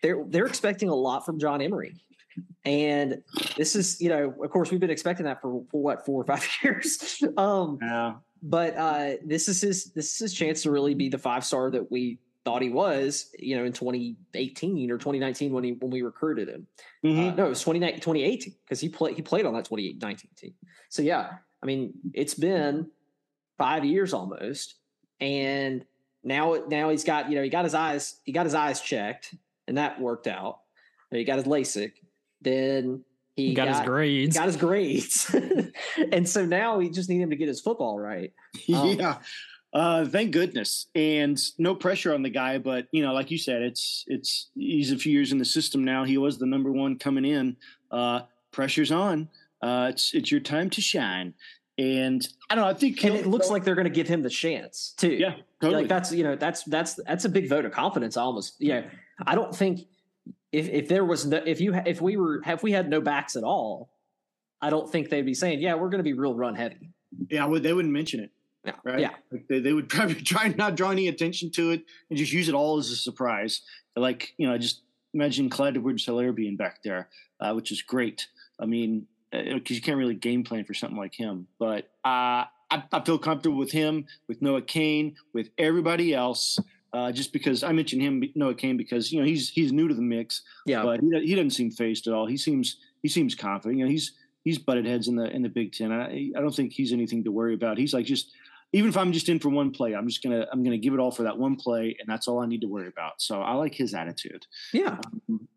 they're 0.03 0.25
they're 0.27 0.47
expecting 0.47 0.89
a 0.89 0.95
lot 0.95 1.27
from 1.27 1.39
John 1.39 1.61
Emery. 1.61 1.95
And 2.65 3.23
this 3.57 3.75
is, 3.75 4.01
you 4.01 4.11
know, 4.11 4.35
of 4.43 4.51
course, 4.51 4.71
we've 4.71 4.81
been 4.81 4.91
expecting 4.91 5.25
that 5.25 5.41
for, 5.41 5.65
for 5.71 5.83
what 5.83 6.05
four 6.05 6.21
or 6.21 6.25
five 6.25 6.47
years. 6.63 7.23
um, 7.37 7.79
yeah. 7.81 8.15
But 8.43 8.77
uh, 8.77 9.13
this 9.25 9.49
is 9.49 9.61
his 9.61 9.93
this 9.93 10.13
is 10.15 10.19
his 10.19 10.35
chance 10.35 10.63
to 10.63 10.71
really 10.71 10.95
be 10.95 11.09
the 11.09 11.19
five 11.19 11.45
star 11.45 11.71
that 11.71 11.91
we 11.91 12.19
thought 12.51 12.63
he 12.63 12.71
was, 12.71 13.31
you 13.39 13.57
know, 13.57 13.65
in 13.65 13.73
2018 13.73 14.91
or 14.91 14.99
2019 14.99 15.53
when 15.53 15.65
he 15.65 15.73
when 15.73 15.91
we 15.91 16.03
recruited 16.03 16.49
him. 16.49 16.67
Mm-hmm. 17.05 17.21
Uh, 17.21 17.35
no, 17.35 17.47
it 17.47 17.51
was 17.51 17.61
2018 17.61 18.55
because 18.65 18.81
he 18.81 18.89
played 18.89 19.15
he 19.15 19.23
played 19.23 19.47
on 19.47 19.55
that 19.55 19.65
2019 19.65 20.31
team. 20.37 20.55
So 20.89 21.03
yeah, 21.03 21.35
I 21.63 21.67
mean, 21.67 21.93
it's 22.13 22.35
been 22.35 22.91
five 23.57 23.85
years 23.85 24.13
almost, 24.13 24.75
and 25.21 25.85
now 26.25 26.57
now 26.69 26.89
he's 26.91 27.05
got 27.05 27.31
you 27.31 27.37
know 27.37 27.43
he 27.43 27.51
got 27.51 27.65
his 27.65 27.75
eyes 27.75 28.17
he 28.25 28.33
got 28.33 28.45
his 28.45 28.55
eyes 28.55 28.81
checked 28.81 29.35
and 29.69 29.79
that 29.79 30.01
worked 30.01 30.27
out. 30.27 30.59
He 31.11 31.25
got 31.25 31.37
his 31.37 31.47
LASIK, 31.47 31.93
then 32.41 33.05
he 33.37 33.55
got, 33.55 33.67
got 33.67 33.79
his 33.79 33.87
grades. 33.87 34.37
Got 34.37 34.47
his 34.47 34.57
grades, 34.57 35.35
and 36.13 36.29
so 36.29 36.45
now 36.45 36.79
we 36.79 36.91
just 36.91 37.09
need 37.09 37.21
him 37.21 37.31
to 37.31 37.37
get 37.37 37.49
his 37.49 37.61
football 37.61 37.99
right. 37.99 38.33
Um, 38.75 38.89
yeah, 38.99 39.19
uh, 39.73 40.05
thank 40.05 40.33
goodness, 40.33 40.87
and 40.95 41.39
no 41.59 41.75
pressure 41.75 42.13
on 42.13 42.23
the 42.23 42.31
guy. 42.31 42.59
But 42.59 42.89
you 42.91 43.03
know, 43.03 43.13
like 43.13 43.31
you 43.31 43.39
said, 43.39 43.63
it's 43.63 44.05
it's 44.09 44.49
he's 44.55 44.93
a 44.93 44.99
few 44.99 45.13
years 45.13 45.33
in 45.33 45.39
the 45.39 45.45
system 45.45 45.85
now. 45.85 46.05
He 46.05 46.19
was 46.19 46.39
the 46.39 46.47
number 46.47 46.73
one 46.73 46.99
coming 46.99 47.25
in. 47.25 47.57
Uh, 47.91 48.23
pressure's 48.51 48.91
on. 48.91 49.29
Uh, 49.63 49.89
it's 49.91 50.13
it's 50.15 50.31
your 50.31 50.41
time 50.41 50.71
to 50.71 50.81
shine. 50.81 51.35
And 51.79 52.27
I 52.51 52.57
don't 52.57 52.65
know. 52.65 52.71
I 52.71 52.75
think, 52.75 53.03
and 53.05 53.15
it 53.15 53.27
looks 53.27 53.49
like 53.49 53.65
they're 53.65 53.75
going 53.75 53.87
to 53.87 53.91
give 53.91 54.09
him 54.09 54.23
the 54.23 54.29
chance 54.29 54.93
too. 54.99 55.13
Yeah, 55.13 55.37
totally. 55.63 55.83
Like 55.83 55.89
that's 55.89 56.13
you 56.13 56.25
know 56.25 56.37
that's 56.37 56.65
that's 56.65 56.95
that's 56.95 57.25
a 57.25 57.29
big 57.29 57.49
vote 57.49 57.65
of 57.65 57.73
confidence. 57.73 58.17
Almost. 58.17 58.57
Yeah, 58.59 58.83
I 59.25 59.35
don't 59.35 59.55
think 59.55 59.87
if 60.53 60.69
if 60.69 60.89
there 60.89 61.05
was 61.05 61.27
no, 61.27 61.39
if 61.39 61.61
you 61.61 61.75
if 61.87 62.01
we 62.01 62.17
were 62.17 62.43
if 62.47 62.63
we 62.63 62.73
had 62.73 62.91
no 62.91 63.01
backs 63.01 63.37
at 63.37 63.45
all, 63.45 63.89
I 64.61 64.69
don't 64.69 64.91
think 64.91 65.09
they'd 65.09 65.23
be 65.23 65.33
saying, 65.33 65.61
"Yeah, 65.61 65.75
we're 65.75 65.89
going 65.89 66.01
to 66.01 66.05
be 66.05 66.13
real 66.13 66.35
run 66.35 66.55
heavy." 66.55 66.91
Yeah, 67.31 67.47
well, 67.47 67.61
they 67.61 67.73
wouldn't 67.73 67.95
mention 67.95 68.21
it. 68.21 68.31
Yeah, 68.65 68.73
right. 68.85 69.01
Yeah, 69.01 69.11
like 69.33 69.47
they, 69.49 69.61
they 69.61 69.73
would 69.73 69.89
probably 69.91 70.17
try 70.17 70.49
not 70.49 70.77
draw 70.77 70.91
any 70.91 71.09
attention 71.09 71.51
to 71.53 71.71
it 71.71 71.83
and 72.09 72.19
just 72.19 72.33
use 72.33 72.49
it 72.49 72.55
all 72.55 72.79
as 72.79 72.91
a 72.91 72.97
surprise. 72.97 73.63
Like 73.97 74.35
you 74.37 74.47
know, 74.47 74.55
I 74.55 74.59
just 74.59 74.83
imagine 75.15 75.51
Clyde 75.51 75.77
Edwards-Helaire 75.77 76.35
being 76.35 76.57
back 76.57 76.83
there, 76.83 77.09
uh, 77.41 77.53
which 77.53 77.73
is 77.73 77.83
great. 77.83 78.29
I 78.61 78.67
mean, 78.67 79.07
because 79.33 79.73
uh, 79.73 79.75
you 79.75 79.81
can't 79.81 79.97
really 79.97 80.15
game 80.15 80.45
plan 80.45 80.65
for 80.65 80.75
something 80.75 80.99
like 80.99 81.15
him. 81.15 81.47
But 81.59 81.85
uh, 82.05 82.45
I, 82.71 82.85
I, 82.93 83.01
feel 83.05 83.19
comfortable 83.19 83.57
with 83.57 83.73
him, 83.73 84.07
with 84.29 84.43
Noah 84.43 84.63
Cain, 84.63 85.17
with 85.33 85.51
everybody 85.59 86.15
else 86.15 86.59
uh, 86.93 87.13
just 87.13 87.33
because 87.33 87.63
I 87.63 87.73
mentioned 87.73 88.03
him, 88.03 88.23
Noah 88.35 88.55
Cain, 88.55 88.77
because 88.77 89.13
you 89.13 89.21
know 89.21 89.27
he's 89.27 89.49
he's 89.49 89.73
new 89.73 89.87
to 89.89 89.95
the 89.95 90.03
mix. 90.03 90.43
Yeah, 90.67 90.83
but 90.83 91.01
he, 91.01 91.09
he 91.21 91.35
doesn't 91.35 91.51
seem 91.51 91.71
phased 91.71 92.07
at 92.09 92.15
all. 92.15 92.27
He 92.27 92.37
seems 92.37 92.77
he 93.03 93.09
seems 93.09 93.35
confident. 93.35 93.79
You 93.79 93.85
know, 93.85 93.91
he's 93.91 94.13
he's 94.43 94.59
butted 94.59 94.87
heads 94.87 95.07
in 95.09 95.17
the 95.17 95.25
in 95.31 95.43
the 95.43 95.49
Big 95.49 95.73
Ten. 95.73 95.93
I 95.93 96.33
I 96.37 96.41
don't 96.41 96.55
think 96.55 96.73
he's 96.73 96.93
anything 96.93 97.23
to 97.25 97.33
worry 97.33 97.55
about. 97.55 97.79
He's 97.79 97.95
like 97.95 98.07
just 98.07 98.33
even 98.73 98.89
if 98.89 98.97
I'm 98.97 99.13
just 99.13 99.29
in 99.29 99.39
for 99.39 99.49
one 99.49 99.71
play, 99.71 99.95
I'm 99.95 100.09
just 100.09 100.23
gonna 100.23 100.47
I'm 100.53 100.63
gonna 100.63 100.79
give 100.79 100.95
it 100.95 101.01
all 101.01 101.11
for 101.11 101.25
that 101.25 101.39
one 101.39 101.57
play, 101.57 101.97
and 101.99 102.09
that's 102.09 102.29
all 102.29 102.41
I 102.41 102.47
need 102.47 102.61
to 102.61 102.69
worry 102.69 102.89
about. 102.89 103.21
So 103.21 103.41
I 103.41 103.55
like 103.55 103.75
his 103.75 103.95
attitude. 103.95 104.47
Yeah. 104.73 104.99
Um, 105.29 105.49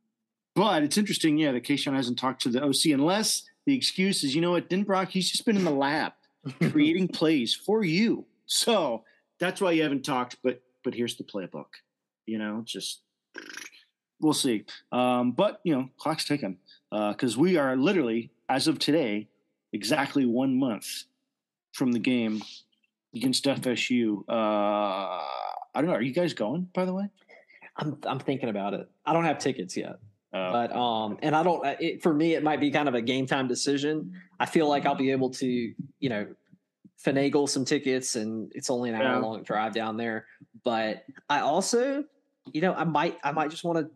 but 0.55 0.83
it's 0.83 0.97
interesting, 0.97 1.37
yeah, 1.37 1.51
that 1.51 1.63
Kayshon 1.63 1.95
hasn't 1.95 2.19
talked 2.19 2.43
to 2.43 2.49
the 2.49 2.63
OC 2.63 2.85
unless 2.93 3.43
the 3.65 3.75
excuse 3.75 4.23
is, 4.23 4.35
you 4.35 4.41
know 4.41 4.51
what, 4.51 4.69
Denbrock, 4.69 5.09
he's 5.09 5.31
just 5.31 5.45
been 5.45 5.57
in 5.57 5.63
the 5.63 5.71
lab 5.71 6.13
creating 6.71 7.07
plays 7.07 7.55
for 7.55 7.83
you. 7.83 8.25
So 8.45 9.03
that's 9.39 9.61
why 9.61 9.71
you 9.71 9.83
haven't 9.83 10.05
talked. 10.05 10.37
But 10.43 10.61
but 10.83 10.93
here's 10.93 11.15
the 11.15 11.23
playbook. 11.23 11.67
You 12.25 12.37
know, 12.37 12.61
just 12.65 13.01
we'll 14.19 14.33
see. 14.33 14.65
Um, 14.91 15.31
but 15.31 15.59
you 15.63 15.75
know, 15.75 15.89
clock's 15.97 16.25
ticking 16.25 16.57
because 16.91 17.37
uh, 17.37 17.39
we 17.39 17.57
are 17.57 17.75
literally, 17.75 18.31
as 18.49 18.67
of 18.67 18.79
today, 18.79 19.27
exactly 19.71 20.25
one 20.25 20.57
month 20.57 21.05
from 21.71 21.91
the 21.91 21.99
game 21.99 22.41
against 23.15 23.45
FSU. 23.45 24.23
Uh, 24.27 24.31
I 24.31 25.21
don't 25.75 25.87
know. 25.87 25.93
Are 25.93 26.01
you 26.01 26.13
guys 26.13 26.33
going? 26.33 26.69
By 26.73 26.85
the 26.85 26.93
way, 26.93 27.09
I'm 27.77 27.97
I'm 28.05 28.19
thinking 28.19 28.49
about 28.49 28.73
it. 28.73 28.89
I 29.05 29.13
don't 29.13 29.25
have 29.25 29.39
tickets 29.39 29.75
yet. 29.75 29.97
Oh. 30.33 30.51
But 30.51 30.75
um, 30.75 31.17
and 31.21 31.35
I 31.35 31.43
don't. 31.43 31.65
It, 31.79 32.01
for 32.01 32.13
me, 32.13 32.33
it 32.33 32.43
might 32.43 32.59
be 32.59 32.71
kind 32.71 32.87
of 32.87 32.95
a 32.95 33.01
game 33.01 33.27
time 33.27 33.47
decision. 33.47 34.13
I 34.39 34.45
feel 34.45 34.67
like 34.67 34.85
I'll 34.85 34.95
be 34.95 35.11
able 35.11 35.29
to, 35.31 35.45
you 35.45 36.09
know, 36.09 36.27
finagle 37.03 37.47
some 37.47 37.65
tickets, 37.65 38.15
and 38.15 38.51
it's 38.55 38.69
only 38.69 38.89
an 38.89 38.95
hour 38.95 39.03
yeah. 39.03 39.17
long 39.17 39.43
drive 39.43 39.73
down 39.73 39.97
there. 39.97 40.25
But 40.63 41.05
I 41.29 41.41
also, 41.41 42.03
you 42.51 42.61
know, 42.61 42.73
I 42.73 42.83
might 42.83 43.17
I 43.23 43.31
might 43.31 43.51
just 43.51 43.63
want 43.63 43.79
to 43.79 43.91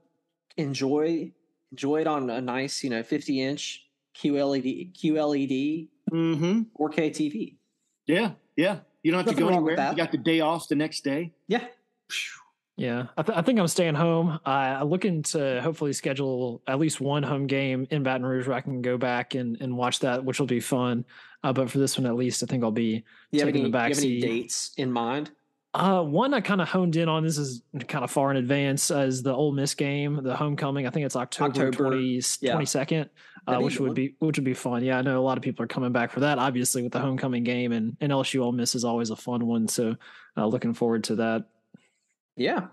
enjoy 0.62 1.32
enjoy 1.72 2.02
it 2.02 2.08
on 2.08 2.30
a 2.30 2.42
nice, 2.42 2.84
you 2.84 2.90
know, 2.90 3.04
50 3.04 3.42
inch 3.42 3.86
QLED 4.16 4.94
QLED 4.96 5.88
mm-hmm. 6.12 6.62
4K 6.82 7.10
TV. 7.12 7.56
Yeah, 8.06 8.32
yeah. 8.56 8.80
You 9.08 9.12
don't 9.12 9.20
have 9.20 9.28
Nothing 9.28 9.46
to 9.46 9.52
go 9.52 9.58
anywhere. 9.70 9.90
You 9.92 9.96
got 9.96 10.12
the 10.12 10.18
day 10.18 10.42
off 10.42 10.68
the 10.68 10.76
next 10.76 11.06
day. 11.06 11.32
Yeah. 11.48 11.64
Yeah, 12.76 13.06
I, 13.16 13.22
th- 13.22 13.38
I, 13.38 13.42
think 13.42 13.58
I'm 13.58 13.70
staying 13.70 13.96
home. 13.96 14.38
Uh, 14.46 14.50
I'm 14.50 14.90
looking 14.90 15.24
to 15.24 15.62
hopefully 15.62 15.94
schedule 15.94 16.62
at 16.68 16.78
least 16.78 17.00
one 17.00 17.24
home 17.24 17.48
game 17.48 17.88
in 17.90 18.04
Baton 18.04 18.26
Rouge 18.26 18.48
where 18.48 18.58
I 18.58 18.60
can 18.60 18.82
go 18.82 18.98
back 18.98 19.34
and, 19.34 19.56
and 19.62 19.78
watch 19.78 20.00
that, 20.00 20.26
which 20.26 20.42
will 20.42 20.46
be 20.46 20.60
fun. 20.60 21.06
Uh, 21.42 21.54
but 21.54 21.72
for 21.72 21.78
this 21.78 21.98
one, 21.98 22.06
at 22.06 22.16
least, 22.18 22.44
I 22.44 22.48
think 22.48 22.66
I'll 22.66 22.72
be 22.72 23.06
you 23.32 23.40
taking 23.40 23.62
any, 23.62 23.64
the 23.64 23.70
back 23.70 23.88
you 23.88 23.96
have 23.96 24.02
seat. 24.02 24.24
any 24.26 24.42
dates 24.42 24.74
in 24.76 24.92
mind? 24.92 25.32
Uh, 25.78 26.02
one 26.02 26.34
I 26.34 26.42
kind 26.42 26.60
of 26.60 26.68
honed 26.68 26.96
in 26.96 27.08
on. 27.08 27.24
This 27.24 27.38
is 27.38 27.62
kind 27.88 28.04
of 28.04 28.10
far 28.10 28.32
in 28.32 28.38
advance 28.38 28.90
as 28.90 29.22
the 29.22 29.32
Ole 29.32 29.52
Miss 29.52 29.76
game, 29.76 30.20
the 30.24 30.36
homecoming. 30.36 30.88
I 30.88 30.90
think 30.90 31.06
it's 31.06 31.16
October, 31.16 31.68
October 31.68 31.90
20, 31.92 32.22
yeah. 32.42 32.56
22nd, 32.56 33.10
uh, 33.46 33.60
which 33.60 33.80
would 33.80 33.94
be 33.94 34.16
which 34.18 34.38
would 34.38 34.44
be 34.44 34.56
fun. 34.56 34.84
Yeah, 34.84 34.98
I 34.98 35.04
know 35.04 35.20
a 35.20 35.22
lot 35.22 35.38
of 35.38 35.44
people 35.44 35.64
are 35.64 35.68
coming 35.68 35.92
back 35.92 36.10
for 36.10 36.22
that. 36.22 36.40
Obviously, 36.40 36.82
with 36.82 36.94
the 36.94 37.00
homecoming 37.00 37.44
game 37.44 37.74
and, 37.74 37.96
and 38.02 38.12
LSU 38.12 38.40
Ole 38.40 38.54
Miss 38.54 38.74
is 38.74 38.84
always 38.84 39.12
a 39.12 39.16
fun 39.16 39.46
one. 39.46 39.68
So, 39.68 39.96
uh, 40.36 40.48
looking 40.48 40.74
forward 40.74 41.04
to 41.06 41.16
that. 41.18 41.46
Yeah, 42.36 42.68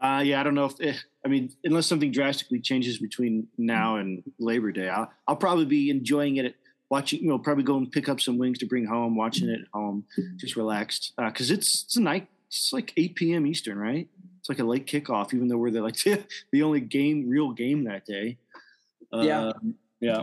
uh, 0.00 0.22
yeah, 0.24 0.38
I 0.38 0.44
don't 0.44 0.54
know 0.54 0.66
if 0.66 0.80
eh, 0.80 0.94
I 1.24 1.28
mean 1.28 1.50
unless 1.64 1.86
something 1.86 2.12
drastically 2.12 2.60
changes 2.60 2.98
between 2.98 3.48
now 3.58 3.96
and 3.96 4.22
Labor 4.38 4.70
Day, 4.70 4.88
I'll, 4.88 5.10
I'll 5.26 5.34
probably 5.34 5.64
be 5.64 5.90
enjoying 5.90 6.36
it. 6.36 6.54
Watching, 6.90 7.22
you 7.22 7.28
know, 7.28 7.38
probably 7.38 7.64
go 7.64 7.78
and 7.78 7.90
pick 7.90 8.08
up 8.08 8.20
some 8.20 8.38
wings 8.38 8.58
to 8.58 8.66
bring 8.66 8.86
home, 8.86 9.16
watching 9.16 9.48
it 9.48 9.62
at 9.62 9.66
home, 9.72 10.04
just 10.36 10.54
relaxed. 10.54 11.14
Because 11.16 11.50
uh, 11.50 11.54
it's 11.54 11.84
it's 11.84 11.96
a 11.96 12.00
night, 12.00 12.28
it's 12.54 12.72
like 12.72 12.92
8 12.96 13.14
p.m. 13.16 13.46
Eastern, 13.46 13.78
right? 13.78 14.08
It's 14.38 14.48
like 14.48 14.60
a 14.60 14.64
late 14.64 14.86
kickoff, 14.86 15.34
even 15.34 15.48
though 15.48 15.56
we're 15.56 15.70
the 15.70 15.82
like 15.82 15.96
the 16.52 16.62
only 16.62 16.80
game, 16.80 17.28
real 17.28 17.50
game 17.50 17.84
that 17.84 18.06
day. 18.06 18.38
Uh, 19.12 19.20
yeah, 19.20 19.52
yeah. 20.00 20.22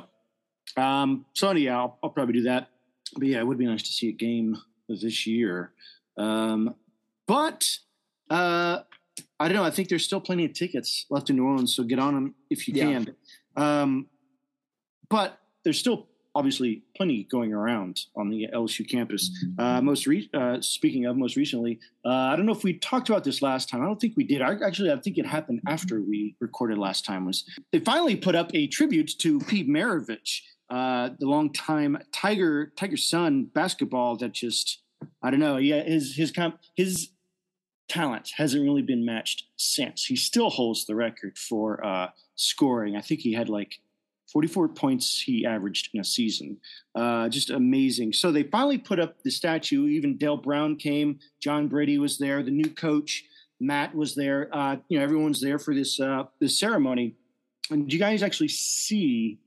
Um, 0.78 1.26
so 1.34 1.52
yeah, 1.52 1.78
I'll, 1.78 1.98
I'll 2.02 2.10
probably 2.10 2.34
do 2.34 2.44
that. 2.44 2.70
But 3.14 3.28
yeah, 3.28 3.40
it 3.40 3.48
would 3.48 3.58
be 3.58 3.66
nice 3.66 3.84
to 3.84 3.92
see 3.92 4.10
a 4.10 4.14
game 4.14 4.58
this 4.88 5.28
year. 5.28 5.72
Um, 6.18 6.76
but 7.28 7.78
uh, 8.30 8.80
I 9.40 9.48
don't 9.48 9.58
know. 9.58 9.64
I 9.64 9.72
think 9.72 9.90
there's 9.90 10.06
still 10.06 10.22
plenty 10.22 10.46
of 10.46 10.54
tickets 10.54 11.06
left 11.10 11.30
in 11.30 11.36
New 11.36 11.46
Orleans, 11.46 11.76
so 11.76 11.84
get 11.84 12.00
on 12.00 12.14
them 12.14 12.36
if 12.50 12.68
you 12.68 12.74
yeah. 12.76 12.86
can. 12.86 13.16
Um, 13.58 14.08
but 15.10 15.38
there's 15.64 15.80
still 15.80 16.08
obviously 16.34 16.84
plenty 16.96 17.24
going 17.26 17.54
around 17.54 18.02
on 18.16 18.30
the 18.30 18.48
LSU 18.54 18.88
campus. 18.88 19.30
Uh, 19.58 19.82
most 19.82 20.08
re- 20.08 20.30
uh, 20.34 20.62
speaking 20.62 21.06
of 21.06 21.18
most 21.18 21.36
recently, 21.36 21.80
uh, 22.06 22.10
I 22.10 22.36
don't 22.36 22.46
know 22.46 22.54
if 22.54 22.64
we 22.64 22.74
talked 22.74 23.10
about 23.10 23.24
this 23.24 23.42
last 23.42 23.70
time. 23.70 23.82
I 23.82 23.86
don't 23.86 24.00
think 24.00 24.16
we 24.16 24.24
did. 24.24 24.42
I, 24.42 24.56
actually, 24.66 24.92
I 24.92 24.98
think 24.98 25.18
it 25.18 25.26
happened 25.26 25.62
after 25.68 26.02
we 26.02 26.36
recorded 26.40 26.78
last 26.78 27.06
time. 27.06 27.26
Was 27.26 27.44
they 27.72 27.80
finally 27.80 28.16
put 28.16 28.36
up 28.36 28.52
a 28.54 28.68
tribute 28.68 29.12
to 29.20 29.40
Pete 29.42 29.68
Maravich, 29.68 30.42
uh, 30.70 31.10
the 31.20 31.28
longtime 31.28 31.98
Tiger 32.14 32.72
Tiger 32.78 32.98
son 32.98 33.46
basketball 33.54 34.16
that 34.18 34.32
just 34.32 34.82
I 35.22 35.32
don't 35.32 35.40
know. 35.40 35.58
Yeah, 35.58 35.84
his 35.84 36.16
his 36.16 36.32
comp 36.32 36.60
his 36.76 37.10
talent 37.90 38.32
hasn't 38.38 38.64
really 38.64 38.82
been 38.82 39.04
matched 39.04 39.48
since. 39.58 40.06
He 40.06 40.16
still 40.16 40.50
holds 40.50 40.86
the 40.86 40.96
record 40.96 41.38
for 41.38 41.86
uh, 41.86 42.10
scoring. 42.36 42.96
I 42.96 43.02
think 43.02 43.20
he 43.20 43.34
had 43.34 43.50
like 43.50 43.80
44 44.32 44.70
points 44.70 45.22
he 45.22 45.46
averaged 45.46 45.90
in 45.94 46.00
a 46.00 46.04
season. 46.04 46.58
Uh, 46.96 47.28
just 47.30 47.50
amazing. 47.50 48.14
So 48.14 48.32
they 48.32 48.44
finally 48.44 48.78
put 48.78 49.00
up 49.00 49.22
the 49.24 49.32
statue. 49.32 49.88
Even 49.88 50.18
Dale 50.18 50.38
Brown 50.38 50.76
came. 50.76 51.20
John 51.42 51.68
Brady 51.68 51.98
was 51.98 52.18
there. 52.18 52.42
The 52.42 52.52
new 52.52 52.70
coach 52.70 53.26
Matt 53.60 53.94
was 53.94 54.16
there. 54.16 54.50
Uh, 54.52 54.78
you 54.90 54.98
know, 54.98 55.04
everyone's 55.04 55.42
there 55.42 55.60
for 55.60 55.76
this 55.76 56.00
uh, 56.00 56.24
this 56.40 56.60
ceremony. 56.60 57.16
And 57.70 57.86
did 57.86 57.94
you 57.94 58.00
guys 58.00 58.24
actually 58.24 58.48
see 58.50 59.40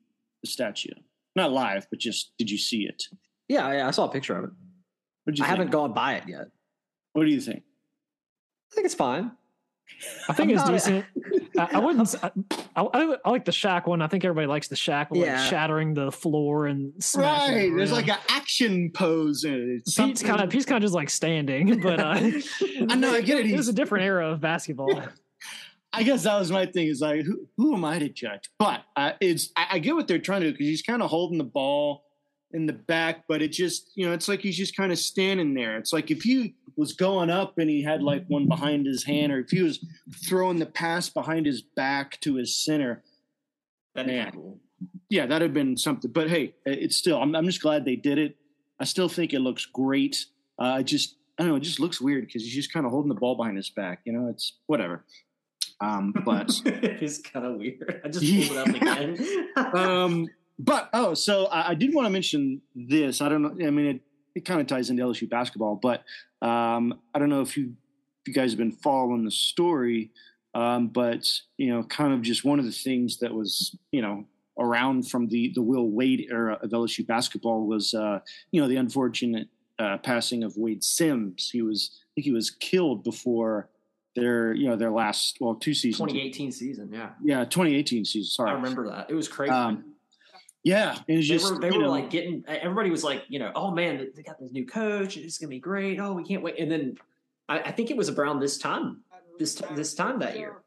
the 0.42 0.48
statue? 0.48 0.94
Not 1.34 1.52
live, 1.52 1.86
but 1.90 1.98
just 1.98 2.32
did 2.38 2.50
you 2.50 2.58
see 2.58 2.82
it? 2.84 3.04
Yeah, 3.48 3.72
yeah 3.72 3.88
I 3.88 3.90
saw 3.90 4.04
a 4.04 4.12
picture 4.12 4.36
of 4.36 4.44
it. 4.44 4.50
What 5.24 5.38
you 5.38 5.44
I 5.44 5.48
think? 5.48 5.58
haven't 5.58 5.72
gone 5.72 5.92
by 5.92 6.14
it 6.14 6.24
yet. 6.28 6.48
What 7.12 7.24
do 7.24 7.30
you 7.30 7.40
think? 7.40 7.62
I 8.70 8.74
think 8.74 8.84
it's 8.86 8.94
fine. 8.94 9.32
I 10.28 10.32
think 10.32 10.50
I'm 10.50 10.56
it's 10.56 10.64
not 10.66 10.72
decent. 10.72 11.04
I, 11.58 11.68
I 11.74 11.78
wouldn't. 11.78 12.14
I 12.76 13.30
like 13.30 13.44
the 13.44 13.52
shack 13.52 13.86
one. 13.86 14.02
I 14.02 14.06
think 14.08 14.24
everybody 14.24 14.46
likes 14.46 14.68
the 14.68 14.76
shack, 14.76 15.10
with, 15.10 15.20
Yeah. 15.22 15.40
like 15.40 15.48
shattering 15.50 15.94
the 15.94 16.10
floor 16.10 16.66
and 16.66 16.92
smashing 17.02 17.54
Right. 17.54 17.64
it 17.72 17.76
There's 17.76 17.92
like 17.92 18.08
an 18.08 18.18
action 18.28 18.90
pose 18.92 19.44
in 19.44 19.54
it. 19.54 19.58
It's 19.86 19.94
Pete's 19.94 20.22
kind 20.22 20.34
of 20.34 20.40
something- 20.40 20.50
he's 20.56 20.66
kind 20.66 20.76
of 20.76 20.82
just 20.82 20.94
like 20.94 21.10
standing, 21.10 21.80
but 21.82 22.00
uh, 22.00 22.14
I 22.88 22.94
know, 22.96 23.12
I 23.14 23.20
get 23.20 23.38
it. 23.40 23.46
It 23.46 23.56
was 23.56 23.68
a 23.68 23.72
different 23.72 24.04
era 24.04 24.30
of 24.30 24.40
basketball. 24.40 25.02
I 25.92 26.02
guess 26.02 26.24
that 26.24 26.38
was 26.38 26.50
my 26.50 26.66
thing. 26.66 26.88
Is 26.88 27.00
like, 27.00 27.24
who, 27.24 27.46
who 27.56 27.74
am 27.74 27.84
I 27.84 28.00
to 28.00 28.08
judge? 28.08 28.50
But 28.58 28.82
uh, 28.96 29.12
it's 29.20 29.50
I, 29.56 29.66
I 29.72 29.78
get 29.78 29.94
what 29.94 30.08
they're 30.08 30.18
trying 30.18 30.40
to 30.40 30.48
do 30.48 30.52
because 30.52 30.66
he's 30.66 30.82
kind 30.82 31.02
of 31.02 31.08
holding 31.10 31.38
the 31.38 31.44
ball 31.44 32.03
in 32.54 32.64
the 32.66 32.72
back, 32.72 33.24
but 33.28 33.42
it 33.42 33.48
just 33.52 33.90
you 33.94 34.06
know 34.06 34.12
it's 34.14 34.28
like 34.28 34.40
he's 34.40 34.56
just 34.56 34.76
kind 34.76 34.90
of 34.92 34.98
standing 34.98 35.52
there. 35.54 35.76
It's 35.76 35.92
like 35.92 36.10
if 36.10 36.22
he 36.22 36.54
was 36.76 36.92
going 36.94 37.28
up 37.30 37.58
and 37.58 37.68
he 37.68 37.82
had 37.82 38.02
like 38.02 38.24
one 38.28 38.48
behind 38.48 38.86
his 38.86 39.04
hand, 39.04 39.30
or 39.32 39.40
if 39.40 39.50
he 39.50 39.62
was 39.62 39.84
throwing 40.26 40.58
the 40.58 40.66
pass 40.66 41.08
behind 41.10 41.44
his 41.46 41.60
back 41.62 42.18
to 42.20 42.36
his 42.36 42.54
center, 42.64 43.02
That'd 43.94 44.10
Man. 44.12 44.32
cool. 44.32 44.58
yeah, 45.10 45.26
that'd 45.26 45.42
have 45.42 45.54
been 45.54 45.76
something. 45.76 46.10
But 46.10 46.30
hey, 46.30 46.54
it's 46.64 46.96
still 46.96 47.20
I'm, 47.20 47.34
I'm 47.36 47.44
just 47.44 47.60
glad 47.60 47.84
they 47.84 47.96
did 47.96 48.18
it. 48.18 48.36
I 48.80 48.84
still 48.84 49.08
think 49.08 49.32
it 49.34 49.40
looks 49.40 49.66
great. 49.66 50.24
Uh, 50.58 50.82
just 50.82 51.16
I 51.38 51.42
don't 51.42 51.50
know, 51.50 51.56
it 51.56 51.60
just 51.60 51.80
looks 51.80 52.00
weird 52.00 52.26
because 52.26 52.42
he's 52.42 52.54
just 52.54 52.72
kind 52.72 52.86
of 52.86 52.92
holding 52.92 53.08
the 53.08 53.14
ball 53.16 53.36
behind 53.36 53.56
his 53.56 53.70
back. 53.70 54.00
You 54.04 54.12
know, 54.12 54.28
it's 54.28 54.54
whatever. 54.66 55.04
Um, 55.80 56.12
but 56.24 56.50
it's 56.64 57.18
kind 57.18 57.44
of 57.46 57.56
weird. 57.56 58.00
I 58.04 58.08
just 58.08 58.24
pulled 58.48 58.58
it 58.58 58.68
up 58.68 58.68
again. 59.16 59.48
um, 59.76 60.28
but 60.58 60.90
oh, 60.92 61.14
so 61.14 61.46
I, 61.46 61.70
I 61.70 61.74
did 61.74 61.94
want 61.94 62.06
to 62.06 62.10
mention 62.10 62.62
this. 62.74 63.20
I 63.20 63.28
don't 63.28 63.42
know. 63.42 63.66
I 63.66 63.70
mean, 63.70 63.86
it, 63.86 64.00
it 64.34 64.44
kind 64.44 64.60
of 64.60 64.66
ties 64.66 64.90
into 64.90 65.02
LSU 65.02 65.28
basketball, 65.28 65.76
but 65.76 66.04
um, 66.42 67.00
I 67.14 67.18
don't 67.18 67.28
know 67.28 67.40
if 67.40 67.56
you 67.56 67.74
if 68.22 68.28
you 68.28 68.34
guys 68.34 68.52
have 68.52 68.58
been 68.58 68.72
following 68.72 69.24
the 69.24 69.30
story. 69.30 70.10
Um, 70.54 70.88
but 70.88 71.28
you 71.56 71.72
know, 71.72 71.82
kind 71.82 72.12
of 72.12 72.22
just 72.22 72.44
one 72.44 72.58
of 72.58 72.64
the 72.64 72.72
things 72.72 73.18
that 73.18 73.34
was 73.34 73.76
you 73.90 74.02
know 74.02 74.26
around 74.58 75.08
from 75.10 75.28
the 75.28 75.52
the 75.54 75.62
Will 75.62 75.88
Wade 75.88 76.26
era 76.30 76.58
of 76.62 76.70
LSU 76.70 77.06
basketball 77.06 77.66
was 77.66 77.92
uh, 77.92 78.20
you 78.52 78.60
know 78.60 78.68
the 78.68 78.76
unfortunate 78.76 79.48
uh, 79.78 79.98
passing 79.98 80.44
of 80.44 80.54
Wayde 80.54 80.84
Sims. 80.84 81.50
He 81.50 81.62
was 81.62 81.90
I 82.02 82.06
think 82.14 82.26
he 82.26 82.32
was 82.32 82.50
killed 82.50 83.02
before 83.02 83.68
their 84.14 84.54
you 84.54 84.68
know 84.68 84.76
their 84.76 84.92
last 84.92 85.38
well 85.40 85.56
two 85.56 85.74
seasons 85.74 85.98
2018 85.98 86.52
season, 86.52 86.88
yeah. 86.92 87.10
yeah 87.22 87.44
2018 87.44 88.04
season 88.04 88.30
sorry 88.30 88.50
I 88.50 88.54
remember 88.54 88.88
that. 88.90 89.10
It 89.10 89.14
was 89.14 89.26
crazy. 89.26 89.50
Um, 89.50 89.93
yeah 90.64 90.92
and 91.08 91.18
it's 91.18 91.28
they 91.28 91.34
just 91.36 91.52
were 91.52 91.60
they 91.60 91.70
were 91.70 91.82
know, 91.84 91.90
like 91.90 92.10
getting 92.10 92.42
everybody 92.48 92.90
was 92.90 93.04
like, 93.04 93.24
you 93.28 93.38
know, 93.38 93.52
oh 93.54 93.70
man, 93.70 94.08
they 94.16 94.22
got 94.22 94.40
this 94.40 94.50
new 94.52 94.66
coach, 94.66 95.16
it's 95.16 95.38
gonna 95.38 95.50
be 95.50 95.60
great. 95.60 96.00
Oh, 96.00 96.14
we 96.14 96.24
can't 96.24 96.42
wait. 96.42 96.58
And 96.58 96.70
then 96.70 96.96
I, 97.48 97.60
I 97.60 97.70
think 97.72 97.90
it 97.90 97.96
was 97.96 98.08
around 98.08 98.40
this 98.40 98.56
time, 98.58 99.02
this 99.38 99.54
t- 99.56 99.64
this 99.74 99.94
time 99.94 100.18
that 100.20 100.36
year. 100.38 100.62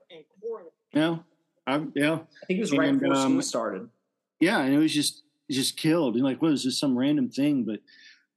yeah 0.93 1.17
I, 1.65 1.83
yeah 1.95 2.13
I 2.43 2.45
think 2.45 2.57
it 2.57 2.61
was 2.61 2.71
right 2.71 2.89
And, 2.89 2.99
before 2.99 3.15
um, 3.15 3.31
school 3.33 3.41
started. 3.41 3.89
yeah 4.39 4.59
and 4.61 4.73
it 4.73 4.77
was 4.77 4.93
just 4.93 5.23
just 5.51 5.75
killed 5.77 6.15
and 6.15 6.23
like 6.23 6.41
what 6.41 6.51
is 6.51 6.63
this 6.63 6.79
some 6.79 6.97
random 6.97 7.29
thing 7.29 7.63
but 7.63 7.79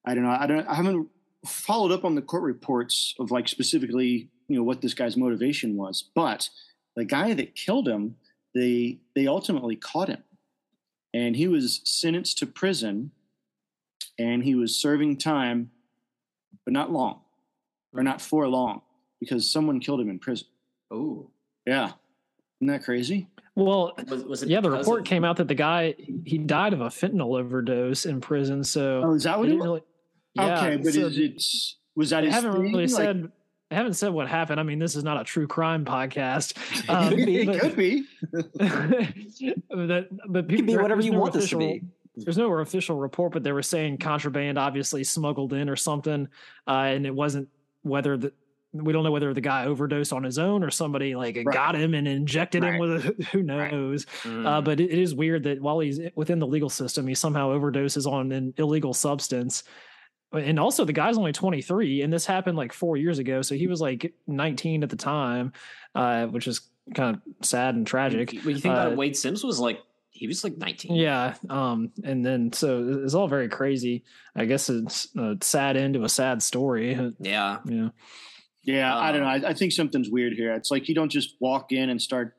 i 0.04 0.14
don't 0.14 0.24
know 0.24 0.30
i 0.30 0.46
don't 0.46 0.66
i 0.68 0.74
haven't 0.74 1.08
followed 1.46 1.92
up 1.92 2.04
on 2.04 2.14
the 2.14 2.22
court 2.22 2.42
reports 2.42 3.14
of 3.20 3.30
like 3.30 3.48
specifically 3.48 4.28
you 4.48 4.56
know 4.56 4.62
what 4.62 4.80
this 4.80 4.94
guy's 4.94 5.16
motivation 5.16 5.76
was 5.76 6.04
but 6.14 6.48
the 6.96 7.04
guy 7.04 7.34
that 7.34 7.54
killed 7.54 7.86
him 7.88 8.16
they 8.54 8.98
they 9.14 9.26
ultimately 9.26 9.74
caught 9.76 10.08
him 10.08 10.22
and 11.14 11.36
he 11.36 11.48
was 11.48 11.80
sentenced 11.84 12.38
to 12.38 12.46
prison 12.46 13.10
and 14.18 14.44
he 14.44 14.54
was 14.54 14.74
serving 14.76 15.16
time 15.16 15.70
but 16.64 16.72
not 16.72 16.90
long 16.92 17.20
or 17.92 18.02
not 18.02 18.20
for 18.20 18.46
long 18.48 18.82
because 19.18 19.50
someone 19.50 19.80
killed 19.80 20.00
him 20.00 20.08
in 20.10 20.18
prison 20.18 20.46
Oh, 20.90 21.30
yeah 21.66 21.92
isn't 22.60 22.66
that 22.72 22.84
crazy 22.84 23.28
Well, 23.54 23.94
was, 24.08 24.24
was 24.24 24.42
it? 24.42 24.48
yeah, 24.48 24.60
the 24.60 24.70
report 24.70 25.00
of- 25.00 25.06
came 25.06 25.24
out 25.24 25.36
that 25.36 25.48
the 25.48 25.54
guy 25.54 25.94
he 26.24 26.38
died 26.38 26.72
of 26.72 26.80
a 26.80 26.86
fentanyl 26.88 27.38
overdose 27.38 28.04
in 28.06 28.20
prison. 28.20 28.64
So 28.64 29.02
oh 29.04 29.14
is 29.14 29.24
that 29.24 29.38
what 29.38 29.48
it 29.48 29.54
was 29.56 29.64
really. 29.64 29.82
Yeah, 30.34 30.58
okay 30.58 30.76
but 30.76 30.92
so 30.94 31.00
is 31.06 31.18
it 31.18 31.42
was 31.96 32.10
that 32.10 32.20
they 32.20 32.26
his 32.26 32.34
haven't 32.34 32.52
thing? 32.52 32.62
really 32.62 32.86
Like- 32.86 32.90
said. 32.90 33.32
They 33.70 33.76
haven't 33.76 33.94
said 33.94 34.08
what 34.12 34.28
happened. 34.28 34.58
I 34.58 34.64
mean, 34.64 34.80
this 34.80 34.96
is 34.96 35.04
not 35.04 35.20
a 35.20 35.24
true 35.24 35.46
crime 35.46 35.84
podcast. 35.84 36.56
Um, 36.90 37.12
it 37.16 37.46
but- 37.46 37.60
could 37.60 37.76
be. 37.76 38.04
that, 38.32 40.08
but 40.28 40.44
It 40.44 40.56
could 40.56 40.66
be 40.66 40.76
whatever 40.76 40.96
there's 40.96 41.06
you 41.06 41.12
no 41.12 41.20
want 41.20 41.32
this 41.32 41.48
to 41.50 41.56
official- 41.56 41.80
be. 41.80 41.82
There's 42.16 42.36
no 42.36 42.52
official 42.54 42.96
report, 42.96 43.32
but 43.32 43.44
they 43.44 43.52
were 43.52 43.62
saying 43.62 43.98
contraband 43.98 44.58
obviously 44.58 45.04
smuggled 45.04 45.52
in 45.52 45.68
or 45.70 45.76
something, 45.76 46.28
uh, 46.66 46.70
and 46.70 47.06
it 47.06 47.14
wasn't 47.14 47.48
whether 47.82 48.16
the 48.16 48.32
we 48.72 48.92
don't 48.92 49.02
know 49.02 49.10
whether 49.10 49.32
the 49.34 49.40
guy 49.40 49.64
overdosed 49.64 50.12
on 50.12 50.22
his 50.22 50.38
own 50.38 50.62
or 50.62 50.70
somebody 50.70 51.16
like 51.16 51.34
Right. 51.36 51.46
got 51.54 51.74
him 51.74 51.92
and 51.94 52.06
injected 52.06 52.62
him 52.62 52.78
with 52.78 53.04
a, 53.04 53.24
who 53.32 53.38
Right. 53.42 53.72
knows. 53.72 54.06
Mm. 54.22 54.46
Uh, 54.46 54.60
but 54.60 54.78
it, 54.80 54.90
it 54.92 54.98
is 54.98 55.12
weird 55.14 55.42
that 55.44 55.60
while 55.60 55.80
he's 55.80 55.98
within 56.14 56.38
the 56.38 56.46
legal 56.46 56.68
system, 56.68 57.06
he 57.08 57.14
somehow 57.14 57.48
overdoses 57.50 58.06
on 58.10 58.30
an 58.32 58.54
illegal 58.58 58.92
substance. 58.94 59.64
And 60.32 60.60
also, 60.60 60.84
the 60.84 60.92
guy's 60.92 61.18
only 61.18 61.32
23, 61.32 62.02
and 62.02 62.12
this 62.12 62.24
happened 62.26 62.56
like 62.56 62.72
four 62.72 62.96
years 62.96 63.18
ago. 63.18 63.42
So 63.42 63.54
he 63.56 63.66
was 63.66 63.80
like 63.80 64.14
19 64.26 64.82
at 64.84 64.90
the 64.90 64.96
time, 64.96 65.52
uh, 65.94 66.26
which 66.26 66.46
is 66.46 66.60
kind 66.94 67.16
of 67.16 67.22
sad 67.46 67.74
and 67.74 67.86
tragic. 67.86 68.30
When 68.44 68.54
you 68.54 68.60
think 68.60 68.72
about 68.74 68.88
Uh, 68.88 68.90
it, 68.92 68.96
Wayde 68.96 69.16
Sims 69.16 69.42
was 69.42 69.58
like 69.58 69.80
he 70.12 70.26
was 70.26 70.44
like 70.44 70.56
19. 70.58 70.94
Yeah. 70.96 71.34
Um, 71.48 71.92
and 72.04 72.24
then 72.24 72.52
so 72.52 73.00
it's 73.04 73.14
all 73.14 73.26
very 73.26 73.48
crazy. 73.48 74.04
I 74.36 74.44
guess 74.44 74.68
it's 74.68 75.08
a 75.16 75.36
sad 75.40 75.76
end 75.76 75.94
to 75.94 76.04
a 76.04 76.08
sad 76.08 76.42
story. 76.42 76.94
Uh, 76.94 77.10
Yeah. 77.20 77.58
Yeah. 77.64 77.88
Yeah, 78.62 78.96
I 78.96 79.10
don't 79.12 79.22
know. 79.22 79.28
Um, 79.28 79.44
I, 79.46 79.48
I 79.48 79.54
think 79.54 79.72
something's 79.72 80.10
weird 80.10 80.34
here. 80.34 80.52
It's 80.54 80.70
like 80.70 80.88
you 80.88 80.94
don't 80.94 81.08
just 81.08 81.36
walk 81.40 81.72
in 81.72 81.88
and 81.88 82.00
start 82.00 82.36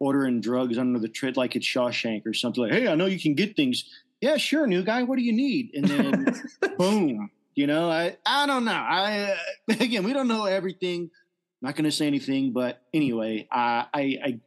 ordering 0.00 0.40
drugs 0.40 0.78
under 0.78 0.98
the 0.98 1.08
tread 1.08 1.36
like 1.36 1.54
it's 1.56 1.66
Shawshank 1.66 2.24
or 2.26 2.32
something. 2.32 2.62
Like, 2.64 2.72
hey, 2.72 2.88
I 2.88 2.94
know 2.94 3.06
you 3.06 3.20
can 3.20 3.34
get 3.34 3.54
things. 3.54 3.84
Yeah, 4.20 4.36
sure, 4.36 4.66
new 4.66 4.82
guy. 4.82 5.02
What 5.04 5.16
do 5.18 5.24
you 5.24 5.32
need? 5.32 5.70
And 5.74 5.84
then 5.84 6.34
boom. 6.78 7.30
You 7.54 7.66
know, 7.66 7.90
I 7.90 8.16
I 8.24 8.46
don't 8.46 8.64
know. 8.64 8.72
I 8.72 9.36
uh, 9.70 9.74
again, 9.80 10.04
we 10.04 10.12
don't 10.12 10.28
know 10.28 10.44
everything. 10.44 11.10
I'm 11.60 11.66
not 11.66 11.76
going 11.76 11.84
to 11.84 11.92
say 11.92 12.06
anything, 12.06 12.52
but 12.52 12.82
anyway, 12.94 13.48
I, 13.50 13.86
I 13.92 14.00
I 14.24 14.40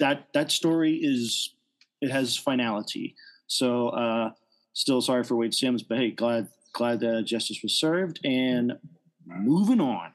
that 0.00 0.28
that 0.34 0.50
story 0.50 0.96
is 0.96 1.54
it 2.00 2.10
has 2.10 2.36
finality. 2.36 3.14
So 3.46 3.88
uh 3.88 4.30
still 4.72 5.00
sorry 5.00 5.24
for 5.24 5.36
Wayde 5.36 5.54
Sims, 5.54 5.82
but 5.82 5.98
hey, 5.98 6.10
glad 6.10 6.48
glad 6.72 7.00
that 7.00 7.24
justice 7.24 7.60
was 7.62 7.78
served 7.78 8.20
and 8.24 8.74
moving 9.26 9.80
on. 9.80 10.12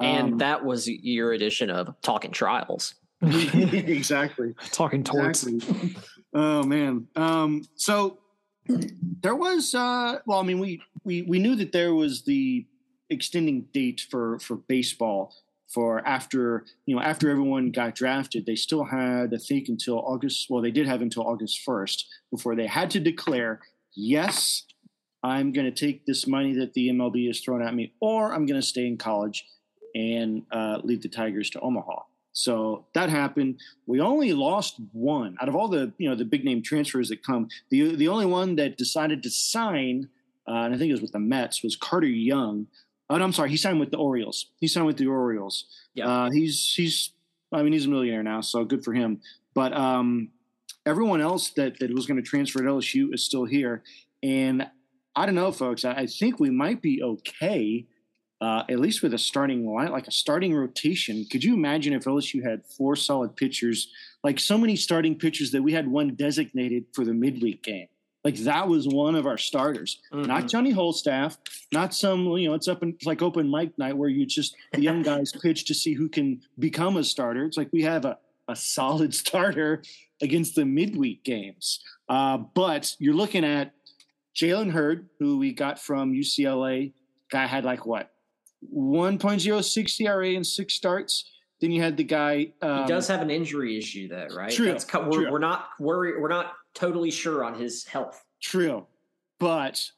And 0.00 0.32
Um, 0.32 0.38
that 0.38 0.64
was 0.64 0.88
your 0.88 1.32
edition 1.32 1.70
of 1.70 1.94
Talking 2.02 2.32
Trials. 2.32 2.94
exactly. 3.22 4.54
Talking 4.72 5.04
torts. 5.04 5.46
Exactly. 5.46 5.94
Oh 6.34 6.62
man. 6.64 7.08
Um, 7.16 7.64
so 7.76 8.18
there 8.66 9.34
was 9.34 9.74
uh, 9.74 10.18
well, 10.26 10.38
I 10.38 10.42
mean, 10.42 10.58
we 10.58 10.82
we 11.04 11.22
we 11.22 11.38
knew 11.38 11.56
that 11.56 11.72
there 11.72 11.94
was 11.94 12.22
the 12.22 12.66
extending 13.10 13.66
date 13.72 14.06
for 14.10 14.38
for 14.38 14.56
baseball 14.56 15.34
for 15.68 16.06
after 16.06 16.64
you 16.86 16.94
know 16.94 17.02
after 17.02 17.30
everyone 17.30 17.70
got 17.70 17.94
drafted. 17.94 18.46
They 18.46 18.56
still 18.56 18.84
had 18.84 19.34
I 19.34 19.38
think 19.38 19.68
until 19.68 19.98
August. 20.00 20.48
Well, 20.48 20.62
they 20.62 20.70
did 20.70 20.86
have 20.86 21.02
until 21.02 21.26
August 21.26 21.60
first 21.60 22.06
before 22.30 22.54
they 22.54 22.66
had 22.66 22.90
to 22.90 23.00
declare 23.00 23.60
yes. 23.94 24.64
I'm 25.24 25.52
going 25.52 25.72
to 25.72 25.86
take 25.86 26.04
this 26.04 26.26
money 26.26 26.52
that 26.54 26.74
the 26.74 26.88
MLB 26.88 27.28
has 27.28 27.38
thrown 27.38 27.62
at 27.62 27.72
me, 27.74 27.92
or 28.00 28.34
I'm 28.34 28.44
going 28.44 28.60
to 28.60 28.66
stay 28.66 28.88
in 28.88 28.96
college 28.96 29.44
and 29.94 30.42
uh, 30.50 30.78
leave 30.82 31.00
the 31.00 31.08
Tigers 31.08 31.48
to 31.50 31.60
Omaha. 31.60 32.02
So 32.32 32.86
that 32.94 33.10
happened. 33.10 33.60
We 33.86 34.00
only 34.00 34.32
lost 34.32 34.76
one 34.92 35.36
out 35.40 35.48
of 35.48 35.56
all 35.56 35.68
the 35.68 35.92
you 35.98 36.08
know 36.08 36.16
the 36.16 36.24
big 36.24 36.44
name 36.44 36.62
transfers 36.62 37.08
that 37.10 37.22
come. 37.22 37.48
The 37.70 37.94
the 37.94 38.08
only 38.08 38.26
one 38.26 38.56
that 38.56 38.78
decided 38.78 39.22
to 39.22 39.30
sign, 39.30 40.08
uh, 40.48 40.62
and 40.64 40.74
I 40.74 40.78
think 40.78 40.88
it 40.88 40.94
was 40.94 41.02
with 41.02 41.12
the 41.12 41.18
Mets, 41.18 41.62
was 41.62 41.76
Carter 41.76 42.06
Young. 42.06 42.66
Oh, 43.10 43.18
no, 43.18 43.24
I'm 43.24 43.32
sorry, 43.32 43.50
he 43.50 43.58
signed 43.58 43.78
with 43.78 43.90
the 43.90 43.98
Orioles. 43.98 44.46
He 44.58 44.68
signed 44.68 44.86
with 44.86 44.96
the 44.96 45.06
Orioles. 45.06 45.66
Yeah. 45.94 46.08
Uh, 46.08 46.30
he's 46.30 46.72
he's. 46.74 47.10
I 47.52 47.62
mean, 47.62 47.74
he's 47.74 47.84
a 47.84 47.90
millionaire 47.90 48.22
now, 48.22 48.40
so 48.40 48.64
good 48.64 48.82
for 48.82 48.94
him. 48.94 49.20
But 49.52 49.74
um, 49.74 50.30
everyone 50.86 51.20
else 51.20 51.50
that 51.50 51.78
that 51.80 51.92
was 51.94 52.06
going 52.06 52.16
to 52.16 52.26
transfer 52.26 52.60
to 52.60 52.64
LSU 52.64 53.12
is 53.12 53.24
still 53.24 53.44
here, 53.44 53.82
and 54.22 54.66
I 55.14 55.26
don't 55.26 55.34
know, 55.34 55.52
folks. 55.52 55.84
I, 55.84 55.92
I 55.92 56.06
think 56.06 56.40
we 56.40 56.48
might 56.48 56.80
be 56.80 57.02
okay 57.02 57.86
uh, 58.42 58.64
at 58.68 58.80
least 58.80 59.02
with 59.04 59.14
a 59.14 59.18
starting 59.18 59.64
line, 59.64 59.92
like 59.92 60.08
a 60.08 60.10
starting 60.10 60.52
rotation. 60.52 61.24
Could 61.30 61.44
you 61.44 61.54
imagine 61.54 61.92
if 61.92 62.04
LSU 62.04 62.42
had 62.42 62.66
four 62.66 62.96
solid 62.96 63.36
pitchers, 63.36 63.86
like 64.24 64.40
so 64.40 64.58
many 64.58 64.74
starting 64.74 65.16
pitchers 65.16 65.52
that 65.52 65.62
we 65.62 65.72
had 65.72 65.86
one 65.86 66.16
designated 66.16 66.86
for 66.92 67.04
the 67.04 67.14
midweek 67.14 67.62
game? 67.62 67.86
Like 68.24 68.34
that 68.38 68.66
was 68.68 68.88
one 68.88 69.14
of 69.14 69.26
our 69.26 69.38
starters, 69.38 70.00
Mm-hmm. 70.12 70.26
not 70.26 70.48
Johnny 70.48 70.74
Holstaff, 70.74 71.38
not 71.72 71.94
some 71.94 72.26
you 72.36 72.48
know 72.48 72.54
it's 72.54 72.68
up 72.68 72.82
in 72.82 72.90
it's 72.90 73.06
like 73.06 73.22
open 73.22 73.48
mic 73.50 73.76
night 73.78 73.96
where 73.96 74.08
you 74.08 74.26
just 74.26 74.56
the 74.72 74.80
young 74.80 75.02
guys 75.10 75.32
pitch 75.32 75.64
to 75.66 75.74
see 75.74 75.94
who 75.94 76.08
can 76.08 76.40
become 76.58 76.96
a 76.96 77.04
starter. 77.04 77.44
It's 77.44 77.56
like 77.56 77.72
we 77.72 77.82
have 77.82 78.04
a 78.04 78.18
a 78.48 78.56
solid 78.56 79.14
starter 79.22 79.82
against 80.20 80.54
the 80.56 80.64
midweek 80.64 81.24
games. 81.24 81.80
Uh, 82.08 82.38
but 82.38 82.94
you're 82.98 83.14
looking 83.14 83.44
at 83.44 83.72
Jalen 84.36 84.70
Hurd, 84.70 85.08
who 85.18 85.38
we 85.38 85.52
got 85.52 85.80
from 85.80 86.12
UCLA, 86.12 86.92
guy 87.30 87.46
had 87.46 87.64
like 87.64 87.86
what 87.86 88.11
1.06 88.74 90.00
ERA 90.00 90.28
in 90.30 90.44
six 90.44 90.74
starts. 90.74 91.30
Then 91.60 91.70
you 91.70 91.80
had 91.80 91.96
the 91.96 92.04
guy. 92.04 92.52
Um, 92.60 92.82
he 92.82 92.88
does 92.88 93.06
have 93.08 93.20
an 93.22 93.30
injury 93.30 93.78
issue, 93.78 94.08
though, 94.08 94.28
right? 94.34 94.50
True. 94.50 94.76
We're, 94.94 95.10
true. 95.12 95.30
we're 95.30 95.38
not 95.38 95.68
worried. 95.78 96.20
We're 96.20 96.28
not 96.28 96.54
totally 96.74 97.10
sure 97.10 97.44
on 97.44 97.54
his 97.54 97.84
health. 97.84 98.24
True, 98.40 98.86
but 99.38 99.90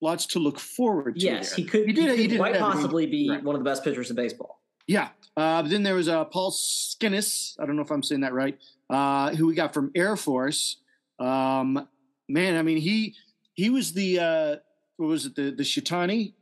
lots 0.00 0.26
to 0.26 0.38
look 0.38 0.60
forward 0.60 1.16
to. 1.16 1.20
Yes, 1.20 1.50
there. 1.50 1.56
he 1.56 1.64
could. 1.64 1.86
He 1.86 1.92
did- 1.92 2.16
He, 2.16 2.22
he 2.22 2.28
did 2.28 2.38
quite 2.38 2.56
possibly 2.56 3.06
be 3.06 3.28
Right. 3.28 3.42
one 3.42 3.56
of 3.56 3.60
the 3.60 3.64
best 3.68 3.82
pitchers 3.82 4.10
in 4.10 4.16
baseball. 4.16 4.60
Yeah. 4.86 5.08
Uh, 5.36 5.62
but 5.62 5.70
then 5.70 5.82
there 5.82 5.94
was 5.94 6.08
uh, 6.08 6.24
Paul 6.26 6.50
Skinnis. 6.50 7.58
I 7.58 7.66
don't 7.66 7.74
know 7.76 7.82
if 7.82 7.90
I'm 7.90 8.02
saying 8.02 8.20
that 8.20 8.32
right. 8.34 8.58
Uh, 8.90 9.34
who 9.34 9.46
we 9.46 9.54
got 9.54 9.72
from 9.74 9.90
Air 9.94 10.16
Force. 10.16 10.76
Um, 11.18 11.88
man, 12.28 12.56
I 12.56 12.62
mean 12.62 12.78
he 12.78 13.14
he 13.54 13.70
was 13.70 13.92
the 13.92 14.18
uh, 14.20 14.56
what 14.98 15.06
was 15.06 15.26
it 15.26 15.34
the 15.34 15.50
the 15.50 15.62
Shitani, 15.62 16.34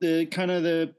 the 0.00 0.26
kind 0.26 0.50
of 0.50 0.62
the 0.62 0.94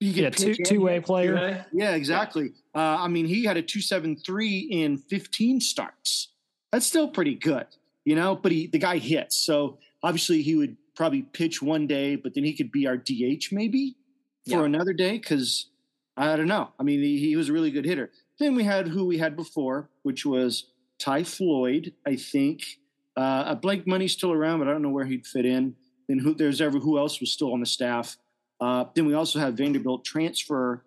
he 0.00 0.12
could 0.12 0.22
Yeah, 0.22 0.30
two 0.30 0.54
two 0.54 0.80
way 0.80 0.94
hit. 0.94 1.04
player. 1.04 1.64
Yeah, 1.72 1.94
exactly. 1.94 2.52
Uh, 2.74 2.78
I 3.00 3.08
mean, 3.08 3.26
he 3.26 3.44
had 3.44 3.56
a 3.56 3.62
273 3.62 4.58
in 4.70 4.98
15 4.98 5.60
starts. 5.60 6.28
That's 6.72 6.86
still 6.86 7.08
pretty 7.08 7.36
good, 7.36 7.66
you 8.04 8.16
know, 8.16 8.34
but 8.34 8.50
he, 8.52 8.66
the 8.66 8.78
guy 8.78 8.98
hits. 8.98 9.36
So 9.36 9.78
obviously 10.02 10.42
he 10.42 10.56
would 10.56 10.76
probably 10.96 11.22
pitch 11.22 11.62
one 11.62 11.86
day, 11.86 12.16
but 12.16 12.34
then 12.34 12.44
he 12.44 12.52
could 12.52 12.72
be 12.72 12.86
our 12.86 12.96
DH 12.96 13.52
maybe 13.52 13.94
for 14.48 14.60
Yeah. 14.60 14.64
another 14.64 14.92
day 14.92 15.12
because 15.18 15.66
I 16.16 16.36
don't 16.36 16.48
know. 16.48 16.70
I 16.78 16.82
mean, 16.82 17.00
he, 17.00 17.18
he 17.18 17.36
was 17.36 17.48
a 17.48 17.52
really 17.52 17.70
good 17.70 17.84
hitter. 17.84 18.10
Then 18.38 18.54
we 18.56 18.64
had 18.64 18.88
who 18.88 19.06
we 19.06 19.18
had 19.18 19.36
before, 19.36 19.88
which 20.02 20.26
was 20.26 20.66
Ty 20.98 21.22
Floyd, 21.24 21.92
I 22.04 22.16
think. 22.16 22.78
Uh, 23.16 23.54
Blake 23.54 23.86
Money's 23.86 24.12
still 24.12 24.32
around, 24.32 24.58
but 24.58 24.66
I 24.68 24.72
don't 24.72 24.82
know 24.82 24.90
where 24.90 25.04
he'd 25.06 25.26
fit 25.26 25.46
in. 25.46 25.76
Then 26.08 26.18
who 26.18 26.34
there's 26.34 26.60
ever 26.60 26.78
who 26.78 26.98
else 26.98 27.20
was 27.20 27.32
still 27.32 27.52
on 27.52 27.60
the 27.60 27.66
staff. 27.66 28.16
Uh, 28.60 28.84
then 28.94 29.06
we 29.06 29.14
also 29.14 29.38
have 29.38 29.54
Vanderbilt 29.54 30.04
transfer 30.04 30.84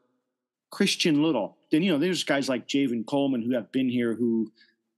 Christian 0.71 1.21
Little. 1.21 1.57
Then 1.71 1.83
you 1.83 1.91
know 1.91 1.97
there's 1.97 2.23
guys 2.23 2.49
like 2.49 2.67
Javen 2.67 3.05
Coleman 3.05 3.41
who 3.41 3.53
have 3.53 3.71
been 3.71 3.89
here 3.89 4.13
who 4.13 4.51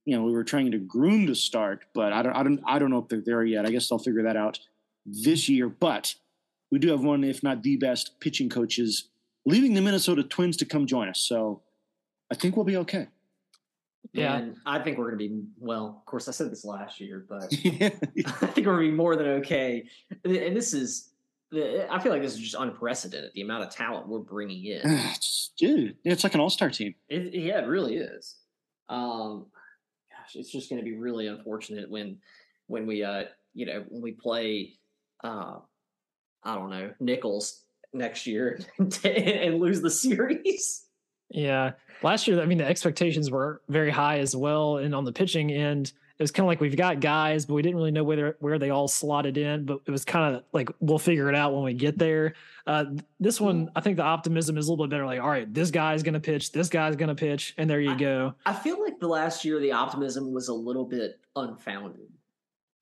you 0.05 0.15
know 0.15 0.23
we 0.23 0.31
were 0.31 0.43
trying 0.43 0.71
to 0.71 0.77
groom 0.77 1.27
to 1.27 1.35
start, 1.35 1.85
but 1.93 2.13
I 2.13 2.21
don't 2.21 2.33
I 2.33 2.43
don't 2.43 2.61
I 2.65 2.79
don't 2.79 2.91
know 2.91 2.99
if 2.99 3.07
they're 3.07 3.23
there 3.25 3.43
yet. 3.43 3.65
I 3.65 3.71
guess 3.71 3.91
I'll 3.91 3.99
figure 3.99 4.23
that 4.23 4.37
out 4.37 4.59
this 5.05 5.49
year. 5.49 5.69
But 5.69 6.15
we 6.71 6.79
do 6.79 6.89
have 6.89 7.03
one, 7.03 7.23
if 7.23 7.43
not 7.43 7.63
the 7.63 7.77
best 7.77 8.19
pitching 8.19 8.49
coaches, 8.49 9.09
leaving 9.45 9.73
the 9.73 9.81
Minnesota 9.81 10.23
Twins 10.23 10.57
to 10.57 10.65
come 10.65 10.85
join 10.85 11.09
us. 11.09 11.19
So 11.19 11.61
I 12.31 12.35
think 12.35 12.55
we'll 12.55 12.65
be 12.65 12.77
okay. 12.77 13.07
Yeah. 14.13 14.37
And 14.37 14.57
I 14.65 14.79
think 14.79 14.97
we're 14.97 15.11
going 15.11 15.19
to 15.19 15.29
be 15.29 15.41
well. 15.59 15.97
Of 15.99 16.05
course, 16.05 16.27
I 16.27 16.31
said 16.31 16.51
this 16.51 16.65
last 16.65 16.99
year, 16.99 17.25
but 17.27 17.43
I 17.53 17.89
think 17.89 18.65
we're 18.67 18.75
going 18.75 18.85
to 18.85 18.91
be 18.91 18.91
more 18.91 19.15
than 19.15 19.27
okay. 19.27 19.85
And 20.23 20.55
this 20.55 20.73
is, 20.73 21.09
I 21.53 21.99
feel 21.99 22.11
like 22.11 22.21
this 22.21 22.33
is 22.33 22.39
just 22.39 22.55
unprecedented. 22.57 23.31
The 23.33 23.41
amount 23.41 23.63
of 23.63 23.69
talent 23.69 24.07
we're 24.07 24.19
bringing 24.19 24.65
in. 24.65 24.81
It's- 24.83 25.51
dude, 25.57 25.97
it's 26.05 26.23
like 26.23 26.33
an 26.35 26.39
all-star 26.39 26.69
team. 26.69 26.95
It, 27.09 27.33
yeah, 27.33 27.59
it 27.59 27.67
really 27.67 27.97
is. 27.97 28.35
Um, 28.87 29.47
gosh, 30.09 30.35
it's 30.35 30.49
just 30.51 30.69
going 30.69 30.79
to 30.81 30.85
be 30.89 30.95
really 30.95 31.27
unfortunate 31.27 31.89
when, 31.89 32.17
when 32.67 32.87
we, 32.87 33.03
uh, 33.03 33.25
you 33.53 33.65
know, 33.65 33.83
when 33.89 34.01
we 34.01 34.13
play, 34.13 34.75
uh, 35.23 35.57
I 36.43 36.55
don't 36.55 36.69
know, 36.69 36.93
Nicholls 37.01 37.63
next 37.93 38.25
year 38.25 38.59
and 38.79 39.59
lose 39.59 39.81
the 39.81 39.89
series. 39.91 40.85
Yeah. 41.29 41.73
Last 42.01 42.27
year, 42.27 42.41
I 42.41 42.45
mean, 42.45 42.57
the 42.57 42.65
expectations 42.65 43.29
were 43.29 43.61
very 43.67 43.91
high 43.91 44.19
as 44.19 44.35
well. 44.35 44.77
And 44.77 44.95
on 44.95 45.03
the 45.03 45.11
pitching 45.11 45.51
end, 45.51 45.91
it 46.17 46.23
was 46.23 46.31
kind 46.31 46.45
of 46.45 46.47
like 46.47 46.59
we've 46.59 46.75
got 46.75 46.99
guys, 46.99 47.45
but 47.45 47.53
we 47.53 47.61
didn't 47.61 47.77
really 47.77 47.91
know 47.91 48.03
where 48.03 48.35
where 48.39 48.59
they 48.59 48.71
all 48.71 48.89
slotted 48.89 49.37
in. 49.37 49.65
But 49.65 49.79
it 49.85 49.91
was 49.91 50.03
kind 50.03 50.35
of 50.35 50.43
like 50.51 50.69
we'll 50.81 50.99
figure 50.99 51.29
it 51.29 51.35
out 51.35 51.53
when 51.53 51.63
we 51.63 51.73
get 51.73 51.97
there. 51.97 52.33
Uh, 52.67 52.85
this 53.21 53.39
one, 53.39 53.71
I 53.73 53.79
think 53.79 53.95
the 53.95 54.03
optimism 54.03 54.57
is 54.57 54.67
a 54.67 54.71
little 54.71 54.85
bit 54.85 54.91
better. 54.91 55.05
Like, 55.05 55.21
all 55.21 55.29
right, 55.29 55.51
this 55.51 55.71
guy's 55.71 56.03
going 56.03 56.15
to 56.15 56.19
pitch, 56.19 56.51
this 56.51 56.67
guy's 56.67 56.97
going 56.97 57.07
to 57.07 57.15
pitch, 57.15 57.53
and 57.57 57.69
there 57.69 57.79
you 57.79 57.97
go. 57.97 58.33
I 58.45 58.53
feel 58.53 58.83
like 58.83 58.99
the 58.99 59.07
last 59.07 59.45
year 59.45 59.59
the 59.59 59.71
optimism 59.71 60.33
was 60.33 60.49
a 60.49 60.53
little 60.53 60.85
bit 60.85 61.21
unfounded. 61.37 62.09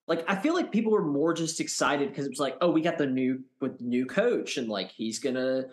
Like 0.08 0.24
I 0.28 0.36
feel 0.36 0.56
like 0.56 0.72
people 0.72 0.92
were 0.92 1.06
more 1.06 1.34
just 1.34 1.60
excited 1.60 2.10
because 2.10 2.26
it 2.26 2.30
was 2.30 2.40
like, 2.40 2.58
oh, 2.62 2.72
we 2.72 2.82
got 2.82 2.98
the 2.98 3.06
new 3.06 3.44
with 3.60 3.82
new 3.82 4.08
coach 4.08 4.58
and 4.58 4.68
like 4.68 4.90
he's 4.90 5.20
gonna 5.20 5.66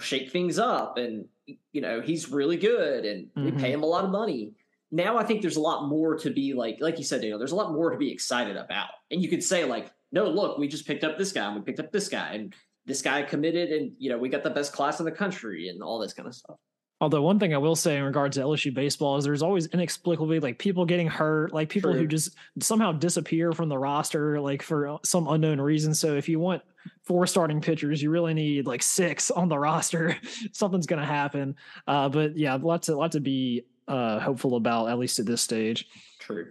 shake 0.00 0.32
things 0.32 0.58
up 0.58 0.98
and 0.98 1.26
you 1.46 1.80
know 1.80 2.00
he's 2.00 2.30
really 2.30 2.56
good 2.56 3.04
and 3.04 3.28
we 3.36 3.50
Mhm. 3.52 3.58
pay 3.60 3.72
him 3.72 3.82
a 3.82 3.86
lot 3.86 4.04
of 4.04 4.10
money. 4.10 4.54
Now 4.90 5.16
I 5.18 5.24
think 5.24 5.42
there's 5.42 5.56
a 5.56 5.60
lot 5.60 5.88
more 5.88 6.16
to 6.18 6.30
be 6.30 6.52
like, 6.54 6.76
like 6.80 6.98
you 6.98 7.04
said, 7.04 7.20
Daniel. 7.20 7.38
There's 7.38 7.52
a 7.52 7.56
lot 7.56 7.72
more 7.72 7.90
to 7.90 7.98
be 7.98 8.12
excited 8.12 8.56
about, 8.56 8.88
and 9.10 9.20
you 9.22 9.28
could 9.28 9.42
say 9.42 9.64
like, 9.64 9.90
no, 10.12 10.28
look, 10.28 10.56
we 10.58 10.68
just 10.68 10.86
picked 10.86 11.02
up 11.04 11.18
this 11.18 11.32
guy 11.32 11.46
and 11.46 11.56
we 11.56 11.62
picked 11.62 11.80
up 11.80 11.90
this 11.90 12.08
guy 12.08 12.34
and 12.34 12.54
this 12.86 13.02
guy 13.02 13.22
committed 13.22 13.70
and 13.72 13.92
you 13.98 14.08
know 14.10 14.18
we 14.18 14.28
got 14.28 14.42
the 14.44 14.50
best 14.50 14.72
class 14.72 14.98
in 15.00 15.04
the 15.04 15.12
country 15.12 15.68
and 15.68 15.82
all 15.82 15.98
this 15.98 16.12
kind 16.14 16.28
of 16.28 16.34
stuff. 16.34 16.56
Although 17.00 17.22
one 17.22 17.38
thing 17.38 17.52
I 17.52 17.58
will 17.58 17.76
say 17.76 17.96
in 17.96 18.04
regards 18.04 18.36
to 18.36 18.42
LSU 18.42 18.72
baseball 18.72 19.16
is 19.16 19.24
there's 19.24 19.42
always 19.42 19.66
inexplicably 19.66 20.40
like 20.40 20.58
people 20.58 20.86
getting 20.86 21.08
hurt, 21.08 21.52
like 21.52 21.68
people 21.68 21.92
who 21.92 22.06
just 22.06 22.36
somehow 22.60 22.92
disappear 22.92 23.52
from 23.52 23.68
the 23.68 23.76
roster, 23.76 24.40
like 24.40 24.62
for 24.62 24.98
some 25.04 25.26
unknown 25.28 25.60
reason. 25.60 25.92
So 25.92 26.14
if 26.14 26.28
you 26.28 26.38
want 26.38 26.62
four 27.02 27.26
starting 27.26 27.60
pitchers, 27.60 28.00
you 28.00 28.10
really 28.10 28.32
need 28.32 28.66
like 28.66 28.82
six 28.82 29.30
on 29.30 29.48
the 29.48 29.58
roster. 29.58 30.16
Something's 30.52 30.86
going 30.86 31.00
to 31.00 31.06
happen. 31.06 31.56
Uh, 31.86 32.08
but 32.08 32.36
yeah, 32.36 32.56
lots 32.60 32.86
to 32.86 32.96
lot 32.96 33.12
to 33.12 33.20
be 33.20 33.64
uh, 33.88 34.20
hopeful 34.20 34.56
about 34.56 34.88
at 34.88 34.98
least 34.98 35.18
at 35.18 35.26
this 35.26 35.42
stage. 35.42 35.88
True. 36.20 36.46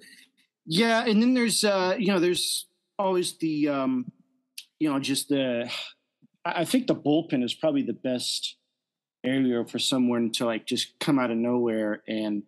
Yeah, 0.66 1.06
and 1.06 1.22
then 1.22 1.34
there's 1.34 1.64
uh, 1.64 1.96
you 1.98 2.08
know 2.08 2.20
there's 2.20 2.68
always 3.00 3.38
the 3.38 3.70
um, 3.70 4.12
you 4.80 4.92
know 4.92 5.00
just 5.00 5.30
the 5.30 5.70
I 6.46 6.66
think 6.66 6.88
the 6.88 6.96
bullpen 6.96 7.44
is 7.44 7.54
probably 7.54 7.84
the 7.84 7.94
best 7.94 8.58
area 9.24 9.64
for 9.66 9.80
someone 9.80 10.32
to 10.32 10.46
like 10.46 10.66
just 10.66 11.00
come 11.00 11.20
out 11.20 11.32
of 11.32 11.38
nowhere 11.38 12.02
and 12.08 12.44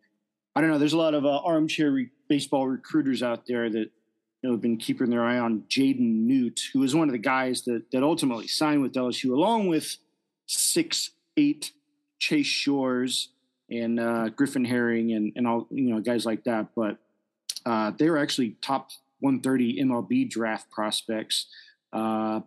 I 0.56 0.62
don't 0.62 0.70
know. 0.70 0.78
There's 0.78 0.94
a 0.94 0.98
lot 0.98 1.14
of 1.14 1.26
uh, 1.26 1.40
armchair 1.40 1.92
re- 1.92 2.10
baseball 2.30 2.68
recruiters 2.68 3.22
out 3.22 3.46
there 3.46 3.70
that 3.70 3.92
you 4.42 4.50
know, 4.50 4.52
have 4.52 4.62
been 4.62 4.78
keeping 4.78 5.10
their 5.10 5.24
eye 5.24 5.38
on 5.38 5.64
Jaden 5.70 6.26
Noot, 6.26 6.62
who 6.74 6.82
is 6.84 6.96
one 6.96 7.10
of 7.10 7.12
the 7.12 7.20
guys 7.20 7.64
that 7.64 7.92
that 7.92 8.04
ultimately 8.04 8.48
signed 8.48 8.82
with 8.82 8.94
LSU, 8.94 9.32
along 9.32 9.68
with 9.68 9.98
six 10.46 11.12
eight 11.36 11.74
Chase 12.20 12.48
Shores 12.48 13.30
and 13.70 14.00
uh, 14.00 14.30
Griffin 14.30 14.64
Herring 14.64 15.12
and 15.12 15.34
and 15.36 15.46
all 15.46 15.68
you 15.70 15.94
know 15.94 16.00
guys 16.00 16.26
like 16.26 16.46
that. 16.46 16.68
But 16.74 16.98
uh, 17.66 17.92
they 17.98 18.10
were 18.10 18.18
actually 18.18 18.56
top 18.62 18.92
130 19.20 19.82
MLB 19.84 20.30
draft 20.30 20.70
prospects. 20.72 21.48
Uh, 21.92 22.42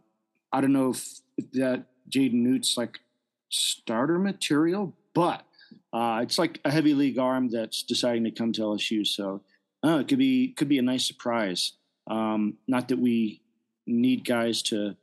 I 0.53 0.61
don't 0.61 0.73
know 0.73 0.91
if 0.91 1.21
that 1.53 1.85
Jaden 2.09 2.35
Noot's 2.35 2.77
like 2.79 3.01
starter 3.49 4.19
material, 4.19 4.95
but 5.15 5.45
uh, 5.93 6.21
it's 6.23 6.39
like 6.39 6.61
a 6.65 6.71
heavy 6.71 6.95
league 6.95 7.19
arm 7.19 7.49
that's 7.49 7.83
deciding 7.83 8.25
to 8.25 8.31
come 8.31 8.53
to 8.53 8.63
LSU. 8.63 9.07
So 9.07 9.43
uh, 9.85 9.99
it 9.99 10.09
could 10.09 10.19
be 10.19 10.53
could 10.53 10.69
be 10.69 10.79
a 10.79 10.83
nice 10.83 11.07
surprise. 11.07 11.73
Um, 12.09 12.55
not 12.67 12.89
that 12.89 12.99
we 12.99 13.43
need 13.87 14.25
guys 14.25 14.63
to. 14.63 14.97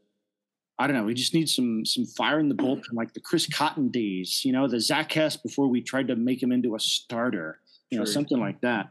I 0.77 0.88
don't 0.88 0.95
know. 0.97 1.05
We 1.05 1.13
just 1.13 1.34
need 1.34 1.49
some 1.49 1.86
some 1.86 2.05
fire 2.05 2.39
in 2.39 2.49
the 2.49 2.55
bullpen, 2.55 2.84
like 2.93 3.13
the 3.13 3.19
Chris 3.19 3.47
Cotton 3.47 3.89
days. 3.89 4.43
You 4.43 4.51
know, 4.51 4.67
the 4.67 4.79
Zack 4.79 5.12
Hess 5.12 5.38
before 5.38 5.67
we 5.67 5.81
tried 5.81 6.08
to 6.10 6.15
make 6.15 6.41
him 6.41 6.51
into 6.51 6.75
a 6.75 6.79
starter. 6.79 7.60
You 7.89 7.99
know, 7.99 8.05
something 8.05 8.39
like 8.39 8.60
that. 8.62 8.89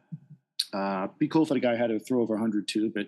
Uh, 0.72 1.08
be 1.18 1.28
cool 1.28 1.42
if 1.42 1.48
the 1.48 1.60
guy 1.60 1.76
had 1.76 1.88
to 1.88 1.98
throw 1.98 2.22
over 2.22 2.34
100 2.34 2.66
too, 2.66 2.90
but 2.94 3.06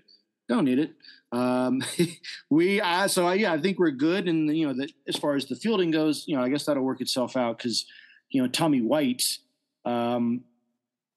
don't 0.49 0.65
need 0.65 0.79
it. 0.79 0.93
Um, 1.33 1.83
we 2.51 2.81
uh, 2.81 3.09
so 3.09 3.31
yeah, 3.33 3.53
I 3.53 3.61
think 3.61 3.79
we're 3.79 3.91
good, 3.91 4.29
and 4.29 4.57
you 4.57 4.67
know 4.67 4.75
that 4.75 4.93
as 5.09 5.17
far 5.17 5.35
as 5.35 5.47
the 5.47 5.57
fielding 5.57 5.91
goes, 5.91 6.25
you 6.27 6.37
know, 6.37 6.43
I 6.43 6.49
guess 6.49 6.65
that'll 6.65 6.83
work 6.83 7.01
itself 7.01 7.37
out 7.37 7.59
because 7.59 7.87
you 8.31 8.43
know 8.43 8.49
Tommy 8.49 8.81
White 8.81 9.39
um, 9.85 10.43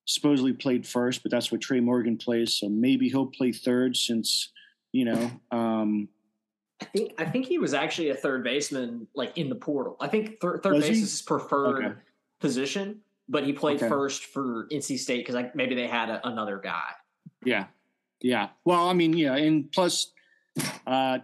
supposedly 0.05 0.53
played 0.53 0.87
first, 0.87 1.23
but 1.23 1.31
that's 1.31 1.51
what 1.51 1.61
Trey 1.61 1.79
Morgan 1.79 2.17
plays, 2.17 2.55
so 2.55 2.69
maybe 2.69 3.09
he'll 3.09 3.27
play 3.27 3.51
third 3.51 3.95
since 3.95 4.51
you 4.91 5.05
know. 5.05 5.31
Um, 5.51 6.09
I 6.81 6.85
think 6.85 7.11
I 7.17 7.25
think 7.25 7.45
he 7.45 7.59
was 7.59 7.73
actually 7.73 8.09
a 8.09 8.15
third 8.15 8.43
baseman, 8.43 9.07
like 9.13 9.37
in 9.37 9.49
the 9.49 9.55
portal. 9.55 9.97
I 9.99 10.07
think 10.07 10.39
thir- 10.39 10.59
third 10.59 10.81
base 10.81 10.89
is 10.89 10.99
his 11.11 11.21
preferred 11.21 11.85
Okay. 11.85 11.95
position, 12.39 13.01
but 13.27 13.43
he 13.43 13.53
played 13.53 13.77
Okay. 13.77 13.89
first 13.89 14.25
for 14.25 14.67
NC 14.71 14.97
State 14.97 15.17
because 15.19 15.35
like 15.35 15.55
maybe 15.55 15.75
they 15.75 15.87
had 15.87 16.09
a, 16.09 16.25
another 16.27 16.57
guy. 16.57 16.91
Yeah. 17.43 17.65
Yeah. 18.21 18.49
Well, 18.65 18.89
I 18.89 18.93
mean, 18.93 19.13
yeah, 19.13 19.35
and 19.35 19.71
plus 19.71 20.11
uh 20.85 21.19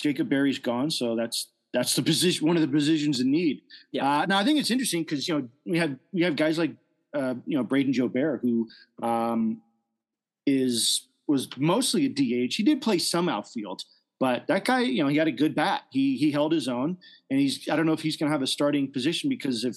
Jacob 0.00 0.28
Berry's 0.28 0.58
gone, 0.58 0.90
so 0.90 1.16
that's 1.16 1.48
that's 1.72 1.94
the 1.94 2.02
position 2.02 2.46
one 2.46 2.56
of 2.56 2.62
the 2.62 2.68
positions 2.68 3.20
in 3.20 3.30
need. 3.30 3.62
Yeah. 3.92 4.08
Uh 4.08 4.26
now 4.26 4.38
I 4.38 4.44
think 4.44 4.58
it's 4.58 4.70
interesting 4.70 5.02
because 5.02 5.26
you 5.28 5.38
know 5.38 5.48
we 5.66 5.78
have 5.78 5.96
we 6.12 6.22
have 6.22 6.36
guys 6.36 6.58
like 6.58 6.72
uh 7.14 7.34
you 7.46 7.56
know 7.56 7.64
Brayden 7.64 7.92
Jobert 7.92 8.40
who 8.40 8.68
um 9.02 9.60
is 10.46 11.06
was 11.26 11.48
mostly 11.56 12.06
a 12.06 12.08
DH. 12.08 12.54
He 12.54 12.62
did 12.64 12.82
play 12.82 12.98
some 12.98 13.28
outfield, 13.28 13.84
but 14.18 14.48
that 14.48 14.64
guy, 14.64 14.80
you 14.80 15.02
know, 15.02 15.08
he 15.08 15.16
had 15.16 15.28
a 15.28 15.32
good 15.32 15.54
bat. 15.54 15.82
He 15.90 16.16
he 16.16 16.30
held 16.30 16.52
his 16.52 16.68
own 16.68 16.98
and 17.30 17.40
he's 17.40 17.68
I 17.68 17.76
don't 17.76 17.86
know 17.86 17.92
if 17.92 18.02
he's 18.02 18.16
gonna 18.16 18.32
have 18.32 18.42
a 18.42 18.46
starting 18.46 18.90
position 18.90 19.28
because 19.28 19.64
if 19.64 19.76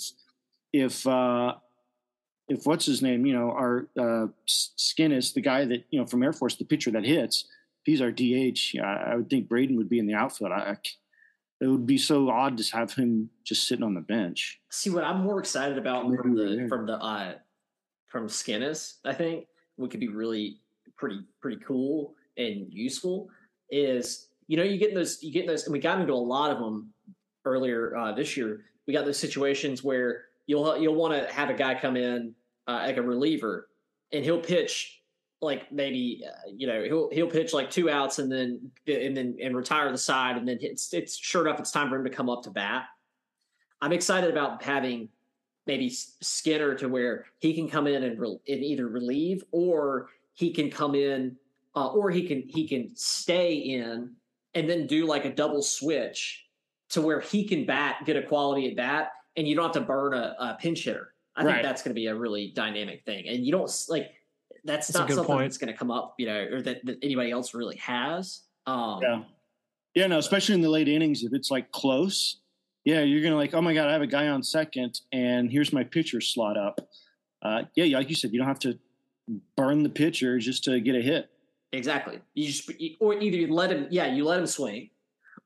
if 0.72 1.06
uh 1.08 1.54
if 2.48 2.66
what's 2.66 2.86
his 2.86 3.02
name, 3.02 3.26
you 3.26 3.34
know, 3.34 3.52
our 3.52 3.88
uh, 4.00 4.28
skin 4.46 5.12
is 5.12 5.34
the 5.34 5.42
guy 5.42 5.66
that 5.66 5.86
you 5.90 6.00
know 6.00 6.06
from 6.06 6.24
Air 6.24 6.34
Force, 6.34 6.56
the 6.56 6.66
pitcher 6.66 6.92
that 6.92 7.06
hits. 7.06 7.46
If 7.82 7.86
he's 7.86 8.02
our 8.02 8.12
DH, 8.12 8.80
I, 8.82 9.12
I 9.12 9.16
would 9.16 9.30
think 9.30 9.50
Brayden 9.50 9.76
would 9.76 9.90
be 9.90 10.00
in 10.00 10.08
the 10.08 10.14
outfield. 10.14 10.52
I, 10.52 10.72
I 10.72 10.78
it 11.62 11.68
would 11.68 11.86
be 11.86 11.98
so 11.98 12.30
odd 12.30 12.58
to 12.58 12.76
have 12.76 12.94
him 12.94 13.30
just 13.46 13.68
sitting 13.68 13.86
on 13.86 13.94
the 13.94 14.02
bench. 14.02 14.60
See 14.70 14.90
what 14.90 15.04
I'm 15.04 15.22
more 15.22 15.40
excited 15.40 15.78
about 15.78 16.04
from 16.04 16.36
the 16.36 16.66
from 16.68 16.86
the 16.86 16.98
uh 16.98 17.34
from 18.08 18.28
Skinnis, 18.28 18.96
I 19.06 19.14
think, 19.14 19.48
what 19.78 19.90
could 19.90 20.00
be 20.00 20.10
really 20.10 20.60
pretty 20.98 21.22
pretty 21.42 21.62
cool 21.66 22.14
and 22.38 22.72
useful 22.72 23.30
is 23.70 24.28
you 24.48 24.58
know 24.58 24.64
you 24.64 24.78
get 24.78 24.94
those 24.94 25.22
you 25.24 25.32
get 25.32 25.48
those 25.48 25.64
and 25.64 25.74
we 25.74 25.80
got 25.80 26.00
into 26.00 26.14
a 26.14 26.16
lot 26.16 26.52
of 26.52 26.60
them 26.60 26.94
earlier 27.46 27.96
uh, 27.96 28.12
this 28.14 28.38
year. 28.38 28.66
We 28.86 28.94
got 28.94 29.06
those 29.06 29.18
situations 29.18 29.84
where 29.84 30.26
you'll 30.48 30.78
you'll 30.78 30.96
want 30.96 31.14
to 31.14 31.34
have 31.34 31.50
a 31.50 31.54
guy 31.54 31.76
come 31.76 31.96
in 31.96 32.34
uh, 32.68 32.84
like 32.86 32.98
a 32.98 33.02
reliever 33.02 33.70
and 34.12 34.24
he'll 34.24 34.40
pitch 34.40 35.02
like 35.42 35.72
maybe 35.72 36.24
uh, 36.26 36.50
you 36.56 36.68
know 36.68 36.84
he'll 36.84 37.10
he'll 37.12 37.30
pitch 37.30 37.54
like 37.54 37.70
two 37.70 37.90
outs 37.90 38.20
and 38.20 38.32
then 38.32 38.72
and 38.88 39.16
then 39.16 39.36
and 39.42 39.56
retire 39.56 39.92
the 39.92 39.98
side 39.98 40.38
and 40.38 40.48
then 40.48 40.58
it's 40.62 40.94
it's 40.94 41.18
sure 41.18 41.46
enough 41.46 41.60
it's 41.60 41.72
time 41.72 41.90
for 41.90 41.98
him 41.98 42.04
to 42.04 42.10
come 42.10 42.30
up 42.30 42.44
to 42.44 42.50
bat. 42.50 42.86
I'm 43.82 43.92
excited 43.92 44.30
about 44.30 44.64
having 44.64 45.10
maybe 45.68 45.90
Skinner 45.90 46.76
to 46.76 46.88
where 46.88 47.26
he 47.40 47.54
can 47.54 47.70
come 47.70 47.88
in 47.88 48.04
and, 48.04 48.20
re- 48.20 48.40
and 48.48 48.64
either 48.64 48.88
relieve 48.88 49.44
or 49.52 50.10
he 50.34 50.52
can 50.52 50.70
come 50.70 50.96
in 50.96 51.36
uh, 51.76 51.88
or 51.88 52.10
he 52.10 52.26
can 52.26 52.44
he 52.48 52.68
can 52.68 52.96
stay 52.96 53.54
in 53.54 54.12
and 54.56 54.70
then 54.70 54.88
do 54.88 55.06
like 55.06 55.26
a 55.26 55.34
double 55.34 55.62
switch 55.62 56.46
to 56.90 57.02
where 57.02 57.20
he 57.20 57.44
can 57.44 57.66
bat 57.66 57.98
get 58.06 58.16
a 58.16 58.22
quality 58.22 58.70
at 58.70 58.76
bat 58.76 59.12
and 59.38 59.48
you 59.48 59.56
don't 59.56 59.66
have 59.66 59.74
to 59.74 59.82
burn 59.82 60.14
a, 60.14 60.36
a 60.40 60.58
pinch 60.60 60.84
hitter. 60.84 61.14
I 61.36 61.44
right. 61.44 61.54
think 61.54 61.64
that's 61.64 61.82
going 61.82 61.92
to 61.92 62.00
be 62.00 62.08
a 62.08 62.16
really 62.16 62.52
dynamic 62.56 63.04
thing, 63.06 63.28
and 63.28 63.46
you 63.46 63.52
don't 63.52 63.72
like 63.90 64.12
that's, 64.64 64.88
that's 64.88 64.98
not 64.98 65.10
something 65.10 65.26
point. 65.26 65.46
that's 65.46 65.58
going 65.58 65.72
to 65.72 65.78
come 65.78 65.92
up, 65.92 66.16
you 66.18 66.28
know, 66.28 66.48
or 66.52 66.62
that, 66.62 66.86
that 66.86 66.98
anybody 67.02 67.32
else 67.32 67.54
really 67.54 67.76
has. 67.78 68.42
Um, 68.66 69.02
yeah, 69.02 69.24
yeah, 69.96 70.08
no, 70.08 70.18
especially 70.18 70.56
in 70.56 70.62
the 70.62 70.70
late 70.70 70.88
innings 70.88 71.24
if 71.24 71.34
it's 71.34 71.52
like 71.52 71.72
close. 71.72 72.38
Yeah, 72.86 73.02
you're 73.02 73.24
gonna 73.24 73.38
like, 73.38 73.54
oh 73.54 73.62
my 73.62 73.74
god, 73.74 73.88
I 73.88 73.94
have 73.94 74.02
a 74.02 74.08
guy 74.08 74.28
on 74.28 74.44
second, 74.44 75.00
and 75.12 75.50
here's 75.50 75.72
my 75.72 75.84
pitcher 75.84 76.22
slot 76.22 76.58
up. 76.58 76.82
Uh, 77.42 77.64
yeah, 77.76 77.98
like 77.98 78.10
you 78.10 78.16
said, 78.16 78.34
you 78.34 78.40
don't 78.40 78.48
have 78.48 78.60
to 78.60 78.78
burn 79.56 79.84
the 79.84 79.90
pitcher 79.90 80.38
just 80.38 80.64
to 80.66 80.80
get 80.80 80.96
a 80.96 81.02
hit. 81.02 81.30
Exactly. 81.72 82.20
You 82.34 82.48
just 82.48 82.70
or 83.00 83.14
either 83.14 83.38
you 83.38 83.54
let 83.54 83.72
him, 83.72 83.88
yeah, 83.90 84.14
you 84.14 84.26
let 84.26 84.40
him 84.40 84.48
swing, 84.48 84.90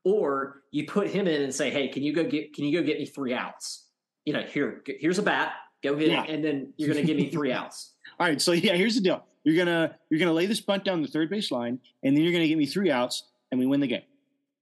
or 0.08 0.62
you 0.70 0.86
put 0.86 1.08
him 1.08 1.26
in 1.26 1.42
and 1.42 1.54
say, 1.54 1.70
hey, 1.70 1.88
can 1.88 2.02
you 2.02 2.12
go 2.12 2.24
get 2.24 2.54
can 2.54 2.64
you 2.64 2.78
go 2.78 2.84
get 2.84 2.98
me 2.98 3.06
three 3.06 3.34
outs? 3.34 3.86
You 4.24 4.32
know, 4.32 4.42
here 4.42 4.82
here's 4.86 5.18
a 5.18 5.22
bat, 5.22 5.52
go 5.82 5.94
get 5.94 6.08
yeah. 6.08 6.24
it, 6.24 6.30
and 6.30 6.44
then 6.44 6.72
you're 6.76 6.88
gonna 6.88 7.06
give 7.06 7.16
me 7.16 7.30
three 7.30 7.52
outs. 7.58 7.94
All 8.18 8.26
right, 8.26 8.40
so 8.40 8.52
yeah, 8.52 8.74
here's 8.74 8.94
the 8.94 9.00
deal. 9.00 9.24
You're 9.44 9.56
gonna 9.56 9.96
you're 10.10 10.18
gonna 10.18 10.32
lay 10.32 10.46
this 10.46 10.60
bunt 10.60 10.84
down 10.84 11.02
the 11.02 11.08
third 11.08 11.30
base 11.30 11.50
line, 11.50 11.78
and 12.02 12.16
then 12.16 12.24
you're 12.24 12.32
gonna 12.32 12.48
give 12.48 12.58
me 12.58 12.66
three 12.66 12.90
outs, 12.90 13.24
and 13.50 13.60
we 13.60 13.66
win 13.66 13.80
the 13.80 13.86
game. 13.86 14.02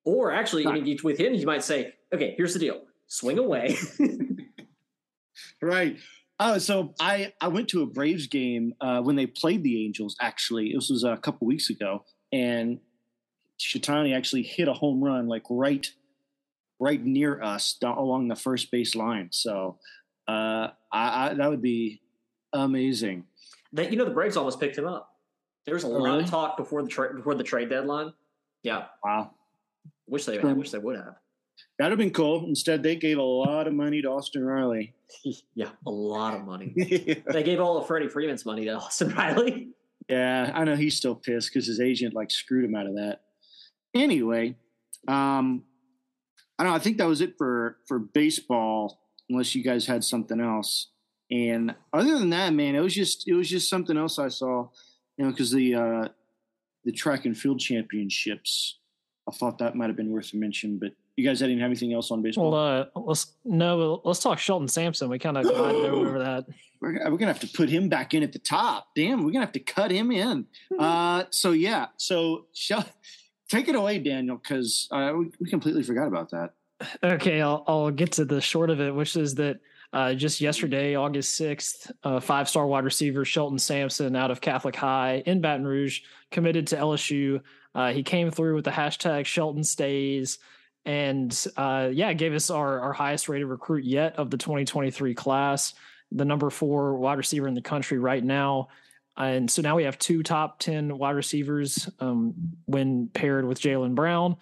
Or 0.05 0.31
actually, 0.31 0.67
I 0.67 0.73
mean, 0.73 0.99
with 1.03 1.19
him, 1.19 1.35
you 1.35 1.47
might 1.47 1.65
say, 1.65 1.95
okay, 2.13 2.35
here's 2.37 2.53
the 2.53 2.61
deal: 2.61 2.83
swing 3.07 3.39
away. 3.39 3.77
right. 5.63 5.97
Oh, 6.39 6.59
so 6.59 6.95
I 7.01 7.33
I 7.41 7.49
went 7.49 7.69
to 7.69 7.83
a 7.83 7.87
Braves 7.87 8.27
game 8.27 8.75
uh, 8.81 9.01
when 9.01 9.17
they 9.17 9.27
played 9.27 9.63
the 9.63 9.85
Angels. 9.85 10.17
Actually, 10.21 10.73
this 10.75 10.91
was 10.91 11.03
a 11.03 11.17
couple 11.17 11.47
weeks 11.47 11.71
ago, 11.71 12.05
and 12.33 12.79
Shitani 13.59 14.17
actually 14.17 14.43
hit 14.43 14.69
a 14.69 14.73
home 14.73 15.03
run 15.03 15.29
like 15.29 15.45
right 15.49 15.87
right 16.79 17.03
near 17.03 17.43
us 17.43 17.77
down, 17.81 17.97
along 17.97 18.29
the 18.29 18.37
first 18.37 18.71
base 18.71 18.95
line. 18.95 19.29
So 19.33 19.79
uh, 20.29 20.69
I, 20.93 21.31
I, 21.31 21.35
that 21.35 21.49
would 21.49 21.63
be 21.63 22.01
amazing. 22.53 23.25
That 23.73 23.91
you 23.91 23.97
know 23.97 24.05
the 24.05 24.11
Braves 24.11 24.37
almost 24.37 24.61
picked 24.61 24.77
him 24.77 24.87
up. 24.87 25.11
There 25.65 25.75
was 25.75 25.85
a 25.85 25.89
lot 25.89 26.05
really? 26.05 26.25
of 26.25 26.31
talk 26.31 26.57
before 26.57 26.83
the 26.83 26.89
trade 26.89 27.17
before 27.17 27.35
the 27.35 27.45
trade 27.45 27.71
deadline. 27.71 28.13
Yeah. 28.63 28.87
Wow. 29.05 29.33
Wish 30.09 30.25
they 30.25 30.39
I 30.39 30.53
wish 30.53 30.71
they 30.71 30.79
would 30.79 30.97
have. 30.97 31.17
That'd 31.79 31.93
have 31.93 31.99
been 31.99 32.13
cool. 32.13 32.45
Instead, 32.47 32.83
they 32.83 32.97
gave 32.97 33.19
a 33.19 33.23
lot 33.23 33.67
of 33.67 33.75
money 33.75 34.01
to 34.03 34.09
Austin 34.09 34.45
Riley. 34.45 34.95
yeah, 35.55 35.71
a 35.87 35.91
lot 35.91 36.35
of 36.35 36.45
money. 36.45 36.75
They 37.33 37.43
gave 37.43 37.61
all 37.61 37.77
of 37.77 37.87
Freddie 37.87 38.09
Freeman's 38.09 38.47
money 38.47 38.65
to 38.65 38.73
Austin 38.73 39.09
Riley. 39.15 39.69
Yeah, 40.09 40.53
I 40.55 40.65
know 40.65 40.77
he's 40.77 40.97
still 40.97 41.15
pissed 41.15 41.51
because 41.53 41.67
his 41.67 41.81
agent 41.81 42.15
like 42.15 42.31
screwed 42.31 42.65
him 42.65 42.75
out 42.75 42.87
of 42.87 42.95
that. 42.95 43.23
Anyway, 43.97 44.57
um, 45.09 45.65
I 46.59 46.65
don't 46.65 46.73
know. 46.73 46.77
I 46.77 46.81
think 46.81 46.99
that 46.99 47.09
was 47.09 47.21
it 47.21 47.37
for 47.39 47.79
for 47.87 47.99
baseball. 47.99 49.01
Unless 49.29 49.57
you 49.57 49.65
guys 49.65 49.87
had 49.87 50.05
something 50.05 50.41
else. 50.41 50.91
And 51.33 51.75
other 51.93 52.17
than 52.17 52.31
that, 52.31 52.53
man, 52.55 52.77
it 52.77 52.81
was 52.81 52.95
just 52.95 53.27
it 53.27 53.35
was 53.35 53.49
just 53.49 53.69
something 53.69 53.97
else 53.97 54.19
I 54.19 54.29
saw. 54.29 54.69
You 55.17 55.25
know, 55.25 55.31
because 55.31 55.51
the 55.51 55.75
uh, 55.75 56.09
the 56.85 56.93
track 56.93 57.27
and 57.27 57.37
field 57.37 57.59
championships. 57.59 58.79
I 59.29 59.33
thought 59.33 59.59
that 59.59 59.75
might 59.75 59.89
have 59.89 59.97
been 59.97 60.13
worth 60.13 60.33
a 60.33 60.37
mention, 60.37 60.79
but 60.79 60.93
you 61.17 61.27
guys 61.27 61.41
didn't 61.41 61.59
have 61.59 61.67
anything 61.67 61.93
else 61.93 62.11
on 62.11 62.23
baseball? 62.23 62.53
Well, 62.53 62.91
uh, 62.95 63.01
let's 63.01 63.35
no, 63.45 64.01
let's 64.05 64.21
talk 64.21 64.39
Shelton 64.39 64.69
Sampson. 64.69 65.09
We 65.09 65.19
kind 65.19 65.37
of 65.37 65.47
over 65.51 66.19
that. 66.21 66.47
We're, 66.81 67.11
we're, 67.11 67.17
gonna 67.17 67.33
have 67.33 67.41
to 67.41 67.49
put 67.49 67.71
him 67.71 67.89
back 67.89 68.15
in 68.15 68.23
at 68.23 68.33
the 68.33 68.39
top. 68.39 68.89
Damn, 68.95 69.25
we're 69.25 69.33
gonna 69.33 69.45
have 69.45 69.53
to 69.53 69.61
cut 69.61 69.91
him 69.91 70.13
in. 70.13 70.47
Uh, 70.79 71.25
so 71.31 71.53
yeah, 71.53 71.87
so 71.97 72.47
Shel- 72.55 72.87
take 73.49 73.69
it 73.69 73.75
away, 73.75 73.99
Daniel, 73.99 74.37
because 74.37 74.89
uh, 74.91 75.13
we, 75.41 75.49
completely 75.49 75.83
forgot 75.83 76.09
about 76.09 76.31
that. 76.31 76.53
Okay, 77.03 77.41
I'll, 77.41 77.65
I'll 77.67 77.91
get 77.91 78.13
to 78.13 78.25
the 78.25 78.41
short 78.41 78.71
of 78.71 78.81
it, 78.81 78.95
which 78.95 79.17
is 79.17 79.35
that 79.37 79.61
uh, 79.93 80.15
just 80.15 80.41
yesterday, 80.41 80.95
August 80.95 81.41
6th, 81.41 81.91
uh, 82.03 82.21
five 82.21 82.49
star 82.49 82.67
wide 82.67 82.85
receiver 82.85 83.25
Shelton 83.25 83.59
Sampson 83.59 84.15
out 84.17 84.31
of 84.31 84.41
Catholic 84.41 84.77
High 84.77 85.23
in 85.27 85.41
Baton 85.41 85.67
Rouge 85.67 86.03
committed 86.31 86.67
to 86.69 86.77
LSU. 86.77 87.41
Uh, 87.75 87.93
he 87.93 88.03
came 88.03 88.31
through 88.31 88.57
with 88.57 88.65
the 88.65 88.71
hashtag 88.71 89.27
Shelton 89.27 89.65
stays 89.65 90.39
and 90.85 91.47
uh, 91.57 91.91
yeah, 91.93 92.13
gave 92.13 92.33
us 92.33 92.51
our, 92.51 92.81
our 92.81 92.93
highest 92.93 93.29
rated 93.29 93.49
recruit 93.49 93.85
yet 93.85 94.17
of 94.17 94.31
the 94.31 94.39
2023 94.39 95.15
class, 95.15 95.75
the 96.13 96.25
number 96.25 96.49
four 96.49 96.95
wide 96.97 97.19
receiver 97.19 97.49
in 97.49 97.55
the 97.55 97.63
country 97.63 97.99
right 97.99 98.23
now. 98.23 98.69
And 99.17 99.51
so 99.51 99.63
now 99.63 99.77
we 99.77 99.85
have 99.85 99.99
two 99.99 100.23
top 100.23 100.59
10 100.59 100.99
wide 100.99 101.17
receivers 101.17 101.89
um, 102.01 102.35
when 102.67 103.09
paired 103.09 103.47
with 103.47 103.61
Jalen 103.61 103.95
Brown. 103.95 104.37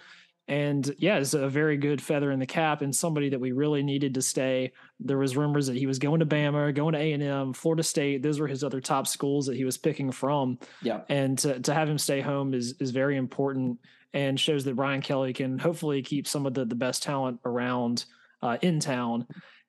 And 0.46 0.94
yeah, 0.98 1.16
it's 1.16 1.32
a 1.32 1.48
very 1.48 1.78
good 1.78 2.02
feather 2.02 2.30
in 2.30 2.38
the 2.38 2.46
cap 2.46 2.82
and 2.82 2.94
somebody 2.94 3.30
that 3.30 3.40
we 3.40 3.52
really 3.52 3.82
needed 3.82 4.14
to 4.14 4.22
stay. 4.22 4.72
There 5.00 5.16
was 5.16 5.36
rumors 5.36 5.68
that 5.68 5.76
he 5.76 5.86
was 5.86 5.98
going 5.98 6.20
to 6.20 6.26
Bama, 6.26 6.74
going 6.74 6.92
to 6.92 6.98
A&M, 6.98 7.54
Florida 7.54 7.82
State. 7.82 8.22
Those 8.22 8.38
were 8.38 8.46
his 8.46 8.62
other 8.62 8.80
top 8.80 9.06
schools 9.06 9.46
that 9.46 9.56
he 9.56 9.64
was 9.64 9.78
picking 9.78 10.12
from. 10.12 10.58
Yeah. 10.82 11.00
And 11.08 11.38
to, 11.38 11.60
to 11.60 11.72
have 11.72 11.88
him 11.88 11.96
stay 11.96 12.20
home 12.20 12.52
is, 12.52 12.74
is 12.78 12.90
very 12.90 13.16
important 13.16 13.78
and 14.12 14.38
shows 14.38 14.64
that 14.64 14.76
Brian 14.76 15.00
Kelly 15.00 15.32
can 15.32 15.58
hopefully 15.58 16.02
keep 16.02 16.28
some 16.28 16.44
of 16.44 16.52
the, 16.52 16.66
the 16.66 16.74
best 16.74 17.02
talent 17.02 17.40
around 17.44 18.04
uh, 18.42 18.58
in 18.60 18.80
town. 18.80 19.26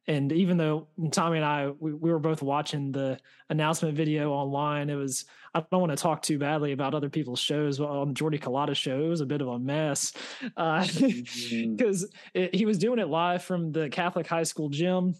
And 0.07 0.31
even 0.31 0.57
though 0.57 0.87
Tommy 1.11 1.37
and 1.37 1.45
I, 1.45 1.69
we, 1.79 1.93
we 1.93 2.11
were 2.11 2.19
both 2.19 2.41
watching 2.41 2.91
the 2.91 3.17
announcement 3.49 3.95
video 3.95 4.31
online, 4.31 4.89
it 4.89 4.95
was, 4.95 5.25
I 5.53 5.63
don't 5.71 5.81
want 5.81 5.91
to 5.91 6.01
talk 6.01 6.21
too 6.21 6.37
badly 6.37 6.73
about 6.73 6.93
other 6.93 7.09
people's 7.09 7.39
shows. 7.39 7.79
But 7.79 7.89
on 7.89 8.13
Jordy 8.13 8.37
Culotta 8.37 8.75
show, 8.75 9.03
it 9.03 9.09
was 9.09 9.21
a 9.21 9.25
bit 9.25 9.41
of 9.41 9.47
a 9.47 9.57
mess 9.57 10.13
because 10.41 10.53
uh, 10.57 10.81
mm-hmm. 10.81 12.45
he 12.55 12.65
was 12.65 12.77
doing 12.77 12.99
it 12.99 13.07
live 13.07 13.43
from 13.43 13.71
the 13.71 13.89
Catholic 13.89 14.27
high 14.27 14.43
school 14.43 14.69
gym 14.69 15.15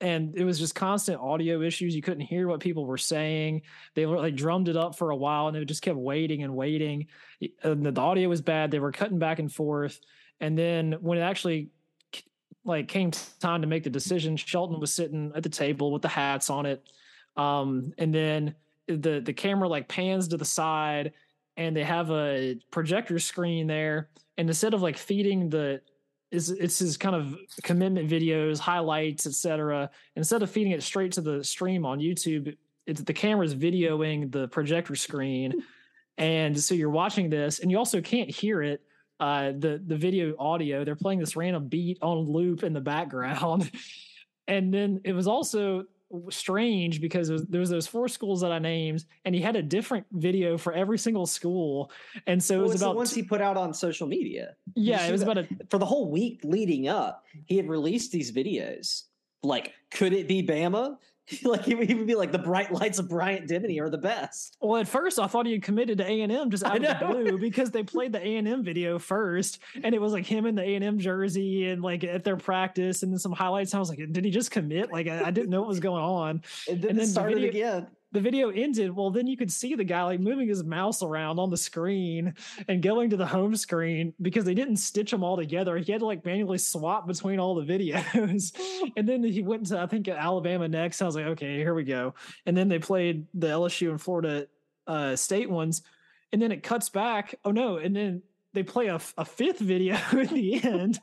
and 0.00 0.34
it 0.36 0.44
was 0.44 0.58
just 0.58 0.74
constant 0.74 1.20
audio 1.20 1.60
issues. 1.60 1.94
You 1.94 2.02
couldn't 2.02 2.24
hear 2.24 2.48
what 2.48 2.60
people 2.60 2.86
were 2.86 2.98
saying. 2.98 3.62
They 3.94 4.06
were 4.06 4.16
like 4.16 4.34
drummed 4.34 4.68
it 4.68 4.76
up 4.76 4.96
for 4.96 5.10
a 5.10 5.16
while, 5.16 5.48
and 5.48 5.56
it 5.56 5.64
just 5.66 5.82
kept 5.82 5.98
waiting 5.98 6.42
and 6.42 6.56
waiting. 6.56 7.06
And 7.62 7.84
the 7.84 8.00
audio 8.00 8.28
was 8.28 8.40
bad. 8.40 8.70
They 8.70 8.78
were 8.78 8.92
cutting 8.92 9.18
back 9.18 9.38
and 9.38 9.52
forth. 9.52 10.00
And 10.40 10.56
then 10.56 10.96
when 11.00 11.18
it 11.18 11.22
actually 11.22 11.68
like 12.70 12.88
came 12.88 13.10
time 13.40 13.60
to 13.60 13.66
make 13.66 13.84
the 13.84 13.90
decision, 13.90 14.36
Shelton 14.36 14.80
was 14.80 14.92
sitting 14.92 15.32
at 15.34 15.42
the 15.42 15.48
table 15.48 15.92
with 15.92 16.02
the 16.02 16.08
hats 16.08 16.48
on 16.48 16.64
it. 16.66 16.82
Um, 17.36 17.92
and 17.98 18.14
then 18.14 18.54
the 18.86 19.20
the 19.20 19.32
camera 19.32 19.68
like 19.68 19.88
pans 19.88 20.28
to 20.28 20.36
the 20.36 20.44
side, 20.44 21.12
and 21.56 21.76
they 21.76 21.84
have 21.84 22.10
a 22.10 22.58
projector 22.70 23.18
screen 23.18 23.66
there. 23.66 24.08
And 24.38 24.48
instead 24.48 24.74
of 24.74 24.82
like 24.82 24.96
feeding 24.96 25.50
the 25.50 25.80
is 26.30 26.50
it's 26.50 26.78
his 26.78 26.96
kind 26.96 27.14
of 27.14 27.36
commitment 27.62 28.08
videos, 28.08 28.58
highlights, 28.58 29.26
etc. 29.26 29.90
Instead 30.16 30.42
of 30.42 30.50
feeding 30.50 30.72
it 30.72 30.82
straight 30.82 31.12
to 31.12 31.20
the 31.20 31.42
stream 31.42 31.84
on 31.84 31.98
YouTube, 31.98 32.56
it's 32.86 33.02
the 33.02 33.12
camera's 33.12 33.54
videoing 33.54 34.30
the 34.30 34.48
projector 34.48 34.96
screen, 34.96 35.62
and 36.18 36.58
so 36.58 36.74
you're 36.74 36.90
watching 36.90 37.30
this, 37.30 37.58
and 37.60 37.70
you 37.70 37.78
also 37.78 38.00
can't 38.00 38.30
hear 38.30 38.62
it. 38.62 38.82
Uh, 39.20 39.52
the 39.52 39.82
the 39.86 39.96
video 39.96 40.34
audio, 40.38 40.82
they're 40.82 40.96
playing 40.96 41.18
this 41.18 41.36
random 41.36 41.68
beat 41.68 41.98
on 42.00 42.18
loop 42.20 42.64
in 42.64 42.72
the 42.72 42.80
background, 42.80 43.70
and 44.48 44.72
then 44.72 45.00
it 45.04 45.12
was 45.12 45.28
also 45.28 45.84
strange 46.30 47.00
because 47.00 47.30
was, 47.30 47.44
there 47.46 47.60
was 47.60 47.70
those 47.70 47.86
four 47.86 48.08
schools 48.08 48.40
that 48.40 48.50
I 48.50 48.58
named, 48.58 49.04
and 49.24 49.34
he 49.34 49.40
had 49.40 49.56
a 49.56 49.62
different 49.62 50.06
video 50.12 50.58
for 50.58 50.72
every 50.72 50.98
single 50.98 51.26
school, 51.26 51.92
and 52.26 52.42
so 52.42 52.56
well, 52.56 52.64
it 52.64 52.72
was 52.72 52.82
about 52.82 52.96
once 52.96 53.14
he 53.14 53.22
put 53.22 53.40
out 53.40 53.56
on 53.56 53.74
social 53.74 54.06
media. 54.06 54.56
Yeah, 54.74 55.06
it 55.06 55.12
was 55.12 55.22
about 55.22 55.38
a, 55.38 55.48
for 55.68 55.78
the 55.78 55.86
whole 55.86 56.10
week 56.10 56.40
leading 56.42 56.88
up. 56.88 57.24
He 57.46 57.56
had 57.56 57.68
released 57.68 58.12
these 58.12 58.32
videos. 58.32 59.02
Like, 59.42 59.72
could 59.90 60.12
it 60.12 60.28
be 60.28 60.42
Bama? 60.46 60.96
like 61.44 61.64
he 61.64 61.74
would, 61.74 61.88
he 61.88 61.94
would 61.94 62.06
be 62.06 62.14
like 62.14 62.32
the 62.32 62.38
bright 62.38 62.72
lights 62.72 62.98
of 62.98 63.08
Bryant 63.08 63.48
Denny 63.48 63.78
are 63.80 63.90
the 63.90 63.98
best. 63.98 64.56
Well, 64.60 64.80
at 64.80 64.88
first 64.88 65.18
I 65.18 65.26
thought 65.26 65.46
he 65.46 65.52
had 65.52 65.62
committed 65.62 65.98
to 65.98 66.08
A 66.08 66.20
and 66.22 66.32
M 66.32 66.50
just 66.50 66.64
out 66.64 66.76
of 66.76 66.82
the 66.82 67.06
blue 67.06 67.38
because 67.40 67.70
they 67.70 67.82
played 67.82 68.12
the 68.12 68.24
A 68.24 68.36
and 68.36 68.48
M 68.48 68.64
video 68.64 68.98
first, 68.98 69.60
and 69.82 69.94
it 69.94 70.00
was 70.00 70.12
like 70.12 70.26
him 70.26 70.46
in 70.46 70.54
the 70.54 70.62
A 70.62 70.74
and 70.74 70.84
M 70.84 70.98
jersey 70.98 71.68
and 71.68 71.82
like 71.82 72.04
at 72.04 72.24
their 72.24 72.36
practice, 72.36 73.02
and 73.02 73.12
then 73.12 73.18
some 73.18 73.32
highlights. 73.32 73.74
I 73.74 73.78
was 73.78 73.88
like, 73.88 74.00
did 74.10 74.24
he 74.24 74.30
just 74.30 74.50
commit? 74.50 74.92
Like 74.92 75.06
I, 75.06 75.24
I 75.26 75.30
didn't 75.30 75.50
know 75.50 75.60
what 75.60 75.68
was 75.68 75.80
going 75.80 76.04
on. 76.04 76.42
And 76.68 76.82
then, 76.82 76.90
and 76.90 76.98
then 77.00 77.06
started 77.06 77.38
the 77.38 77.46
video, 77.46 77.78
again 77.78 77.86
the 78.12 78.20
video 78.20 78.50
ended, 78.50 78.94
well, 78.94 79.10
then 79.10 79.26
you 79.26 79.36
could 79.36 79.52
see 79.52 79.74
the 79.74 79.84
guy 79.84 80.02
like 80.02 80.20
moving 80.20 80.48
his 80.48 80.64
mouse 80.64 81.02
around 81.02 81.38
on 81.38 81.50
the 81.50 81.56
screen 81.56 82.34
and 82.68 82.82
going 82.82 83.10
to 83.10 83.16
the 83.16 83.26
home 83.26 83.54
screen 83.54 84.12
because 84.20 84.44
they 84.44 84.54
didn't 84.54 84.76
stitch 84.76 85.10
them 85.10 85.22
all 85.22 85.36
together. 85.36 85.76
He 85.76 85.92
had 85.92 86.00
to 86.00 86.06
like 86.06 86.24
manually 86.24 86.58
swap 86.58 87.06
between 87.06 87.38
all 87.38 87.54
the 87.54 87.62
videos. 87.62 88.52
and 88.96 89.08
then 89.08 89.22
he 89.22 89.42
went 89.42 89.66
to, 89.66 89.78
I 89.78 89.86
think, 89.86 90.08
Alabama 90.08 90.66
next. 90.66 91.00
I 91.00 91.06
was 91.06 91.14
like, 91.14 91.26
okay, 91.26 91.56
here 91.56 91.74
we 91.74 91.84
go. 91.84 92.14
And 92.46 92.56
then 92.56 92.68
they 92.68 92.78
played 92.78 93.26
the 93.34 93.48
LSU 93.48 93.90
and 93.90 94.00
Florida 94.00 94.48
uh, 94.86 95.14
State 95.14 95.50
ones. 95.50 95.82
And 96.32 96.40
then 96.40 96.52
it 96.52 96.62
cuts 96.62 96.88
back. 96.88 97.34
Oh 97.44 97.50
no. 97.50 97.76
And 97.76 97.94
then 97.94 98.22
they 98.52 98.62
play 98.62 98.88
a, 98.88 99.00
a 99.16 99.24
fifth 99.24 99.60
video 99.60 99.94
at 100.12 100.30
the 100.30 100.62
end 100.62 101.00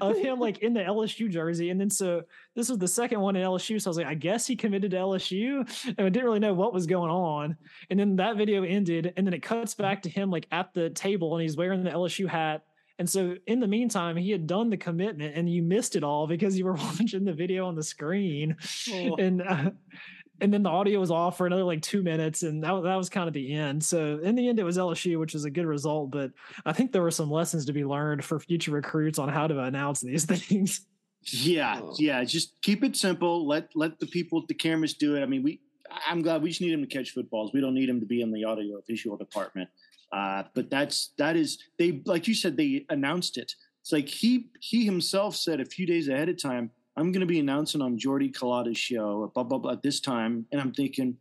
of 0.00 0.16
him 0.16 0.38
like 0.38 0.58
in 0.58 0.72
the 0.72 0.80
LSU 0.80 1.30
jersey. 1.30 1.70
And 1.70 1.80
then 1.80 1.90
so 1.90 2.22
this 2.56 2.68
was 2.68 2.78
the 2.78 2.88
second 2.88 3.20
one 3.20 3.36
in 3.36 3.44
LSU. 3.44 3.80
So 3.80 3.88
I 3.88 3.90
was 3.90 3.96
like, 3.98 4.06
I 4.06 4.14
guess 4.14 4.46
he 4.46 4.56
committed 4.56 4.92
to 4.92 4.96
LSU. 4.96 5.60
And 5.86 6.06
I 6.06 6.08
didn't 6.08 6.24
really 6.24 6.38
know 6.38 6.54
what 6.54 6.72
was 6.72 6.86
going 6.86 7.10
on. 7.10 7.56
And 7.90 8.00
then 8.00 8.16
that 8.16 8.36
video 8.36 8.62
ended. 8.62 9.12
And 9.16 9.26
then 9.26 9.34
it 9.34 9.42
cuts 9.42 9.74
back 9.74 10.02
to 10.02 10.08
him 10.08 10.30
like 10.30 10.46
at 10.50 10.72
the 10.72 10.90
table 10.90 11.34
and 11.34 11.42
he's 11.42 11.56
wearing 11.56 11.84
the 11.84 11.90
LSU 11.90 12.28
hat. 12.28 12.62
And 12.98 13.08
so 13.08 13.36
in 13.46 13.60
the 13.60 13.66
meantime, 13.66 14.16
he 14.16 14.30
had 14.30 14.46
done 14.46 14.68
the 14.68 14.76
commitment 14.76 15.34
and 15.34 15.48
you 15.48 15.62
missed 15.62 15.96
it 15.96 16.04
all 16.04 16.26
because 16.26 16.58
you 16.58 16.66
were 16.66 16.74
watching 17.00 17.24
the 17.24 17.32
video 17.32 17.66
on 17.66 17.74
the 17.74 17.82
screen. 17.82 18.56
Oh. 18.92 19.16
And 19.16 19.42
uh, 19.42 19.70
and 20.40 20.52
then 20.52 20.62
the 20.62 20.70
audio 20.70 20.98
was 21.00 21.10
off 21.10 21.36
for 21.36 21.46
another 21.46 21.64
like 21.64 21.82
two 21.82 22.02
minutes, 22.02 22.42
and 22.42 22.62
that 22.62 22.82
that 22.82 22.96
was 22.96 23.08
kind 23.08 23.28
of 23.28 23.34
the 23.34 23.52
end. 23.52 23.84
So 23.84 24.18
in 24.22 24.34
the 24.34 24.48
end, 24.48 24.58
it 24.58 24.64
was 24.64 24.78
LSU, 24.78 25.18
which 25.18 25.34
is 25.34 25.44
a 25.44 25.50
good 25.50 25.66
result. 25.66 26.10
But 26.10 26.32
I 26.64 26.72
think 26.72 26.92
there 26.92 27.02
were 27.02 27.10
some 27.10 27.30
lessons 27.30 27.66
to 27.66 27.72
be 27.72 27.84
learned 27.84 28.24
for 28.24 28.38
future 28.38 28.72
recruits 28.72 29.18
on 29.18 29.28
how 29.28 29.46
to 29.46 29.60
announce 29.60 30.00
these 30.00 30.24
things. 30.26 30.86
Yeah, 31.22 31.80
oh. 31.82 31.94
yeah. 31.98 32.24
Just 32.24 32.54
keep 32.62 32.82
it 32.82 32.96
simple. 32.96 33.46
Let 33.46 33.68
let 33.74 33.98
the 33.98 34.06
people 34.06 34.40
at 34.40 34.48
the 34.48 34.54
cameras 34.54 34.94
do 34.94 35.16
it. 35.16 35.22
I 35.22 35.26
mean, 35.26 35.42
we. 35.42 35.60
I'm 36.06 36.22
glad 36.22 36.42
we 36.42 36.50
just 36.50 36.60
need 36.60 36.72
him 36.72 36.82
to 36.82 36.86
catch 36.86 37.10
footballs. 37.10 37.50
We 37.52 37.60
don't 37.60 37.74
need 37.74 37.88
him 37.88 37.98
to 37.98 38.06
be 38.06 38.22
in 38.22 38.30
the 38.30 38.44
audio 38.44 38.80
visual 38.88 39.16
department. 39.16 39.68
Uh, 40.12 40.44
but 40.54 40.70
that's 40.70 41.12
that 41.18 41.36
is 41.36 41.58
they 41.78 42.00
like 42.04 42.28
you 42.28 42.34
said 42.34 42.56
they 42.56 42.86
announced 42.88 43.36
it. 43.36 43.52
It's 43.80 43.92
like 43.92 44.08
he 44.08 44.50
he 44.60 44.84
himself 44.84 45.36
said 45.36 45.60
a 45.60 45.64
few 45.64 45.86
days 45.86 46.08
ahead 46.08 46.28
of 46.28 46.40
time 46.40 46.70
I'm 47.00 47.12
going 47.12 47.20
to 47.20 47.26
be 47.26 47.40
announcing 47.40 47.80
on 47.80 47.98
Jordy 47.98 48.30
Culotta's 48.30 48.78
show 48.78 49.30
blah, 49.34 49.42
blah, 49.42 49.58
blah, 49.58 49.72
at 49.72 49.82
this 49.82 50.00
time. 50.00 50.46
And 50.52 50.60
I'm 50.60 50.72
thinking, 50.72 51.16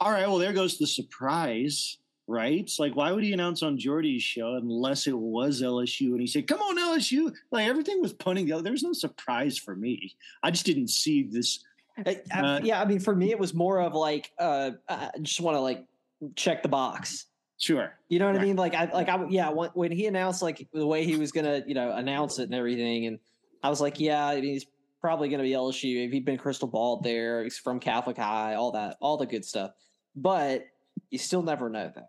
all 0.00 0.10
right, 0.10 0.26
well, 0.26 0.38
there 0.38 0.52
goes 0.52 0.78
the 0.78 0.86
surprise, 0.86 1.98
right? 2.26 2.60
It's 2.60 2.78
like, 2.78 2.96
why 2.96 3.12
would 3.12 3.22
he 3.22 3.32
announce 3.32 3.62
on 3.62 3.78
Jordy's 3.78 4.22
show 4.22 4.54
unless 4.54 5.06
it 5.06 5.16
was 5.16 5.62
LSU? 5.62 6.12
And 6.12 6.20
he 6.20 6.26
said, 6.26 6.46
come 6.46 6.60
on, 6.60 6.78
LSU. 6.78 7.32
Like 7.50 7.68
everything 7.68 8.00
was 8.00 8.12
punting. 8.12 8.46
There 8.46 8.72
was 8.72 8.82
no 8.82 8.92
surprise 8.92 9.58
for 9.58 9.76
me. 9.76 10.16
I 10.42 10.50
just 10.50 10.66
didn't 10.66 10.88
see 10.88 11.22
this. 11.22 11.60
Uh, 12.34 12.60
yeah, 12.62 12.80
I 12.80 12.84
mean, 12.84 12.98
for 12.98 13.14
me, 13.14 13.30
it 13.30 13.38
was 13.38 13.54
more 13.54 13.80
of 13.80 13.94
like, 13.94 14.32
uh, 14.38 14.72
I 14.88 15.10
just 15.22 15.40
want 15.40 15.56
to 15.56 15.60
like 15.60 15.84
check 16.34 16.62
the 16.62 16.68
box. 16.68 17.26
Sure. 17.58 17.96
You 18.08 18.18
know 18.18 18.26
what 18.26 18.36
right. 18.36 18.42
I 18.42 18.44
mean? 18.44 18.56
Like, 18.56 18.74
I, 18.74 18.90
like, 18.92 19.08
I, 19.08 19.24
yeah, 19.28 19.50
when 19.50 19.92
he 19.92 20.06
announced 20.06 20.42
like 20.42 20.66
the 20.72 20.86
way 20.86 21.04
he 21.04 21.16
was 21.16 21.30
going 21.30 21.44
to, 21.44 21.66
you 21.68 21.74
know, 21.74 21.92
announce 21.92 22.38
it 22.38 22.44
and 22.44 22.54
everything. 22.54 23.06
And 23.06 23.18
I 23.62 23.70
was 23.70 23.80
like, 23.80 24.00
yeah, 24.00 24.26
I 24.26 24.34
mean, 24.36 24.44
he's 24.44 24.66
probably 25.04 25.28
going 25.28 25.38
to 25.38 25.44
be 25.44 25.50
LSU. 25.50 26.06
If 26.06 26.12
he'd 26.12 26.24
been 26.24 26.38
crystal 26.38 26.66
balled 26.66 27.02
there, 27.02 27.44
he's 27.44 27.58
from 27.58 27.78
Catholic 27.78 28.16
High, 28.16 28.54
all 28.54 28.72
that, 28.72 28.96
all 29.02 29.18
the 29.18 29.26
good 29.26 29.44
stuff. 29.44 29.72
But 30.16 30.64
you 31.10 31.18
still 31.18 31.42
never 31.42 31.68
know 31.68 31.92
that. 31.94 32.08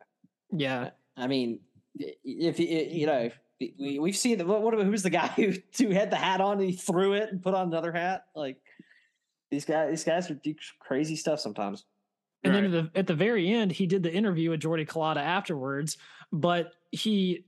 Yeah. 0.49 0.91
I 1.17 1.27
mean, 1.27 1.59
if 1.99 2.57
you 2.57 3.05
know, 3.05 3.31
we, 3.59 3.99
we've 3.99 4.15
seen 4.15 4.37
the, 4.37 4.45
what, 4.45 4.61
what 4.61 4.75
who's 4.75 5.03
the 5.03 5.09
guy 5.09 5.27
who, 5.35 5.51
who 5.77 5.89
had 5.89 6.09
the 6.09 6.15
hat 6.15 6.39
on 6.39 6.53
and 6.53 6.69
he 6.69 6.71
threw 6.71 7.15
it 7.15 7.29
and 7.29 7.43
put 7.43 7.53
on 7.53 7.67
another 7.67 7.91
hat? 7.91 8.27
Like 8.33 8.61
these 9.51 9.65
guys, 9.65 9.89
these 9.89 10.05
guys 10.05 10.31
are 10.31 10.35
do 10.35 10.55
crazy 10.79 11.17
stuff 11.17 11.41
sometimes. 11.41 11.83
And 12.45 12.53
right. 12.53 12.61
then 12.61 12.73
at 12.73 12.93
the, 12.93 12.99
at 12.99 13.07
the 13.07 13.15
very 13.15 13.49
end, 13.49 13.73
he 13.73 13.87
did 13.87 14.03
the 14.03 14.13
interview 14.13 14.51
with 14.51 14.61
Jordy 14.61 14.85
Culotta 14.85 15.17
afterwards, 15.17 15.97
but 16.31 16.71
he 16.91 17.43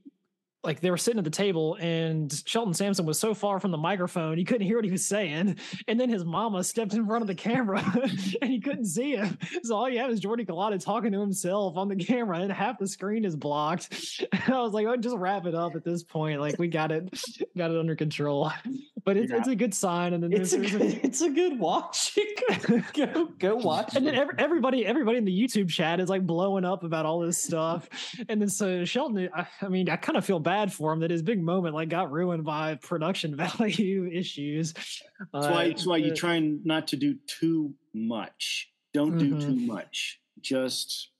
like 0.68 0.82
they 0.82 0.92
were 0.92 0.98
sitting 0.98 1.18
at 1.18 1.24
the 1.24 1.32
table 1.32 1.78
and 1.80 2.44
Shelton 2.46 2.74
Sampson 2.74 3.06
was 3.06 3.18
so 3.18 3.34
far 3.34 3.60
from 3.60 3.72
the 3.72 3.78
microphone 3.78 4.38
he 4.38 4.44
couldn't 4.44 4.68
hear 4.68 4.78
what 4.78 4.86
he 4.86 4.92
was 4.92 5.06
saying. 5.06 5.58
And 5.88 6.00
then 6.00 6.10
his 6.10 6.26
mama 6.26 6.64
stepped 6.64 6.94
in 6.94 7.08
front 7.08 7.22
of 7.22 7.28
the 7.28 7.36
camera 7.36 7.82
and 8.42 8.52
he 8.52 8.60
couldn't 8.60 8.86
see 8.86 9.16
him. 9.16 9.38
So 9.64 9.76
all 9.76 9.90
you 9.90 10.00
have 10.00 10.12
is 10.12 10.20
Jordy 10.20 10.46
Culotta 10.46 10.84
talking 10.84 11.12
to 11.14 11.20
himself 11.20 11.78
on 11.78 11.88
the 11.88 11.96
camera 11.96 12.40
and 12.40 12.52
half 12.52 12.78
the 12.78 12.88
screen 12.88 13.26
is 13.26 13.36
blocked. 13.36 14.26
And 14.48 14.54
I 14.54 14.62
was 14.62 14.74
like, 14.74 14.86
oh, 14.86 14.96
just 14.96 15.16
wrap 15.16 15.46
it 15.46 15.56
up 15.56 15.76
at 15.76 15.84
this 15.84 16.04
point. 16.04 16.40
Like 16.40 16.60
we 16.60 16.68
got 16.68 16.92
it, 16.92 17.10
got 17.58 17.72
it 17.72 17.78
under 17.78 17.96
control. 17.96 18.52
But 19.08 19.16
it's, 19.16 19.32
it's 19.32 19.48
a 19.48 19.56
good 19.56 19.74
sign. 19.74 20.12
And 20.12 20.22
then 20.22 20.34
it's 20.34 20.52
a 20.52 20.60
good, 20.60 20.82
a, 20.82 20.86
it's 21.06 21.22
a 21.22 21.30
good 21.30 21.58
watch. 21.58 22.20
go 22.94 23.30
go 23.40 23.56
watch. 23.64 23.96
And 23.96 24.06
then 24.06 24.16
every, 24.16 24.36
everybody 24.38 24.86
everybody 24.86 25.18
in 25.18 25.24
the 25.24 25.32
YouTube 25.32 25.70
chat 25.70 26.02
is 26.02 26.10
like 26.10 26.28
blowing 26.28 26.66
up 26.66 26.84
about 26.84 27.06
all 27.06 27.22
this 27.22 27.42
stuff. 27.42 27.88
And 28.28 28.42
then 28.42 28.50
so 28.50 28.84
Shelton, 28.84 29.30
I, 29.34 29.48
I 29.62 29.70
mean, 29.70 29.90
I 29.90 29.96
kind 29.96 30.18
of 30.18 30.26
feel 30.26 30.42
bad 30.42 30.74
for 30.74 30.92
him 30.92 31.00
that 31.00 31.10
his 31.10 31.22
big 31.22 31.42
moment 31.42 31.74
like 31.74 31.88
got 31.88 32.12
ruined 32.12 32.44
by 32.44 32.76
production 32.76 33.34
value 33.38 34.10
issues. 34.12 34.74
That's 34.74 35.00
uh, 35.34 35.52
why. 35.52 35.70
That's 35.70 35.88
why 35.88 35.98
you 35.98 36.14
try 36.14 36.40
not 36.40 36.90
to 36.90 36.98
do 36.98 37.16
too 37.28 37.74
much. 37.94 38.70
Don't 38.94 39.12
mm-hmm. 39.18 39.40
do 39.40 39.42
too 39.42 39.56
much. 39.56 40.20
Just 40.42 41.12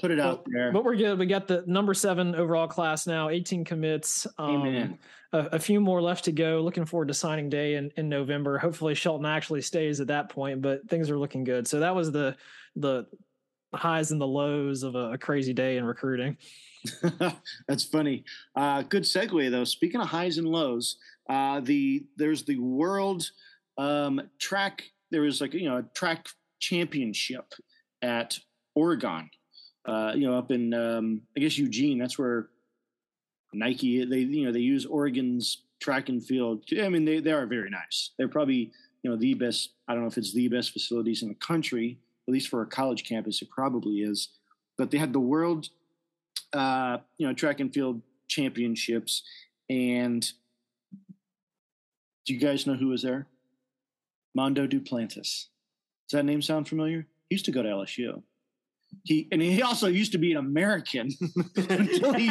put 0.00 0.10
it 0.10 0.18
out 0.18 0.44
there. 0.52 0.72
But 0.72 0.82
we're 0.82 0.96
good. 0.96 1.16
We 1.16 1.26
got 1.26 1.46
the 1.46 1.62
number 1.64 1.94
seven 1.94 2.34
overall 2.34 2.66
class 2.66 3.06
now, 3.06 3.28
18 3.28 3.64
commits. 3.64 4.26
Um, 4.36 4.62
Amen. 4.62 4.98
A, 5.32 5.38
a, 5.52 5.58
few 5.58 5.80
more 5.80 6.00
left 6.00 6.24
to 6.24 6.32
go. 6.32 6.60
Looking 6.60 6.86
forward 6.86 7.08
to 7.08 7.14
signing 7.14 7.50
day 7.50 7.74
in, 7.74 7.92
in 7.96 8.08
November. 8.08 8.58
Hopefully 8.58 8.94
Shelton 8.94 9.26
actually 9.26 9.60
stays 9.60 10.00
at 10.00 10.06
that 10.06 10.30
point, 10.30 10.62
but 10.62 10.88
things 10.88 11.10
are 11.10 11.18
looking 11.18 11.44
good. 11.44 11.68
So 11.68 11.80
that 11.80 11.94
was 11.94 12.10
the 12.12 12.36
the 12.76 13.06
highs 13.74 14.10
and 14.10 14.20
the 14.20 14.26
lows 14.26 14.82
of 14.82 14.94
a, 14.94 15.12
a 15.12 15.18
crazy 15.18 15.52
day 15.52 15.76
in 15.76 15.84
recruiting. 15.84 16.36
That's 17.68 17.84
funny. 17.84 18.24
Uh, 18.54 18.82
good 18.82 19.02
segue 19.02 19.50
though. 19.50 19.64
Speaking 19.64 20.00
of 20.00 20.08
highs 20.08 20.38
and 20.38 20.48
lows, 20.48 20.96
uh, 21.28 21.60
the 21.60 22.06
there's 22.16 22.44
the 22.44 22.58
world 22.58 23.30
um, 23.76 24.22
track. 24.38 24.84
There 25.10 25.22
was 25.22 25.40
like 25.40 25.54
you 25.54 25.68
know 25.68 25.78
a 25.78 25.82
track 25.94 26.28
championship 26.60 27.52
at 28.02 28.38
Oregon. 28.74 29.30
Uh, 29.84 30.12
you 30.14 30.28
know, 30.28 30.36
up 30.36 30.50
in 30.50 30.74
um, 30.74 31.22
I 31.36 31.40
guess 31.40 31.58
Eugene. 31.58 31.98
That's 31.98 32.18
where 32.18 32.48
Nike. 33.52 34.04
They 34.04 34.20
you 34.20 34.46
know 34.46 34.52
they 34.52 34.60
use 34.60 34.86
Oregon's 34.86 35.62
track 35.80 36.08
and 36.08 36.24
field. 36.24 36.64
I 36.80 36.88
mean, 36.88 37.04
they 37.04 37.20
they 37.20 37.32
are 37.32 37.46
very 37.46 37.70
nice. 37.70 38.10
They're 38.18 38.28
probably 38.28 38.72
you 39.02 39.10
know 39.10 39.16
the 39.16 39.34
best. 39.34 39.70
I 39.86 39.94
don't 39.94 40.02
know 40.02 40.08
if 40.08 40.18
it's 40.18 40.34
the 40.34 40.48
best 40.48 40.72
facilities 40.72 41.22
in 41.22 41.28
the 41.28 41.34
country. 41.34 41.98
At 42.26 42.32
least 42.32 42.48
for 42.48 42.60
a 42.60 42.66
college 42.66 43.04
campus, 43.04 43.40
it 43.40 43.48
probably 43.48 44.02
is. 44.02 44.28
But 44.76 44.90
they 44.90 44.98
had 44.98 45.14
the 45.14 45.20
world 45.20 45.70
uh, 46.52 46.98
you 47.16 47.26
know, 47.26 47.34
track 47.34 47.60
and 47.60 47.72
field 47.72 48.02
championships. 48.28 49.22
And 49.68 50.22
do 52.26 52.34
you 52.34 52.40
guys 52.40 52.66
know 52.66 52.74
who 52.74 52.88
was 52.88 53.02
there? 53.02 53.26
Mondo 54.34 54.66
Duplantis. 54.66 55.46
Does 56.08 56.12
that 56.12 56.24
name 56.24 56.42
sound 56.42 56.68
familiar? 56.68 57.06
He 57.28 57.34
used 57.34 57.44
to 57.46 57.50
go 57.50 57.62
to 57.62 57.68
LSU. 57.68 58.22
He 59.08 59.26
and 59.32 59.40
he 59.40 59.62
also 59.62 59.86
used 59.86 60.12
to 60.12 60.18
be 60.18 60.32
an 60.32 60.36
American 60.36 61.10
until 61.56 62.12
he 62.12 62.30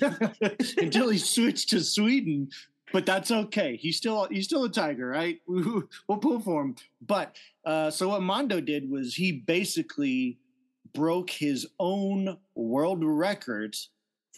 until 0.78 1.08
he 1.08 1.18
switched 1.18 1.70
to 1.70 1.80
Sweden. 1.80 2.50
But 2.92 3.04
that's 3.04 3.32
okay. 3.32 3.74
He's 3.74 3.96
still 3.96 4.28
he's 4.30 4.44
still 4.44 4.62
a 4.62 4.70
tiger, 4.70 5.08
right? 5.08 5.40
We'll 5.48 6.18
pull 6.20 6.38
for 6.38 6.62
him. 6.62 6.76
But 7.04 7.36
uh, 7.64 7.90
so 7.90 8.10
what 8.10 8.22
Mondo 8.22 8.60
did 8.60 8.88
was 8.88 9.16
he 9.16 9.32
basically 9.32 10.38
broke 10.94 11.30
his 11.30 11.66
own 11.80 12.38
world 12.54 13.02
record 13.02 13.76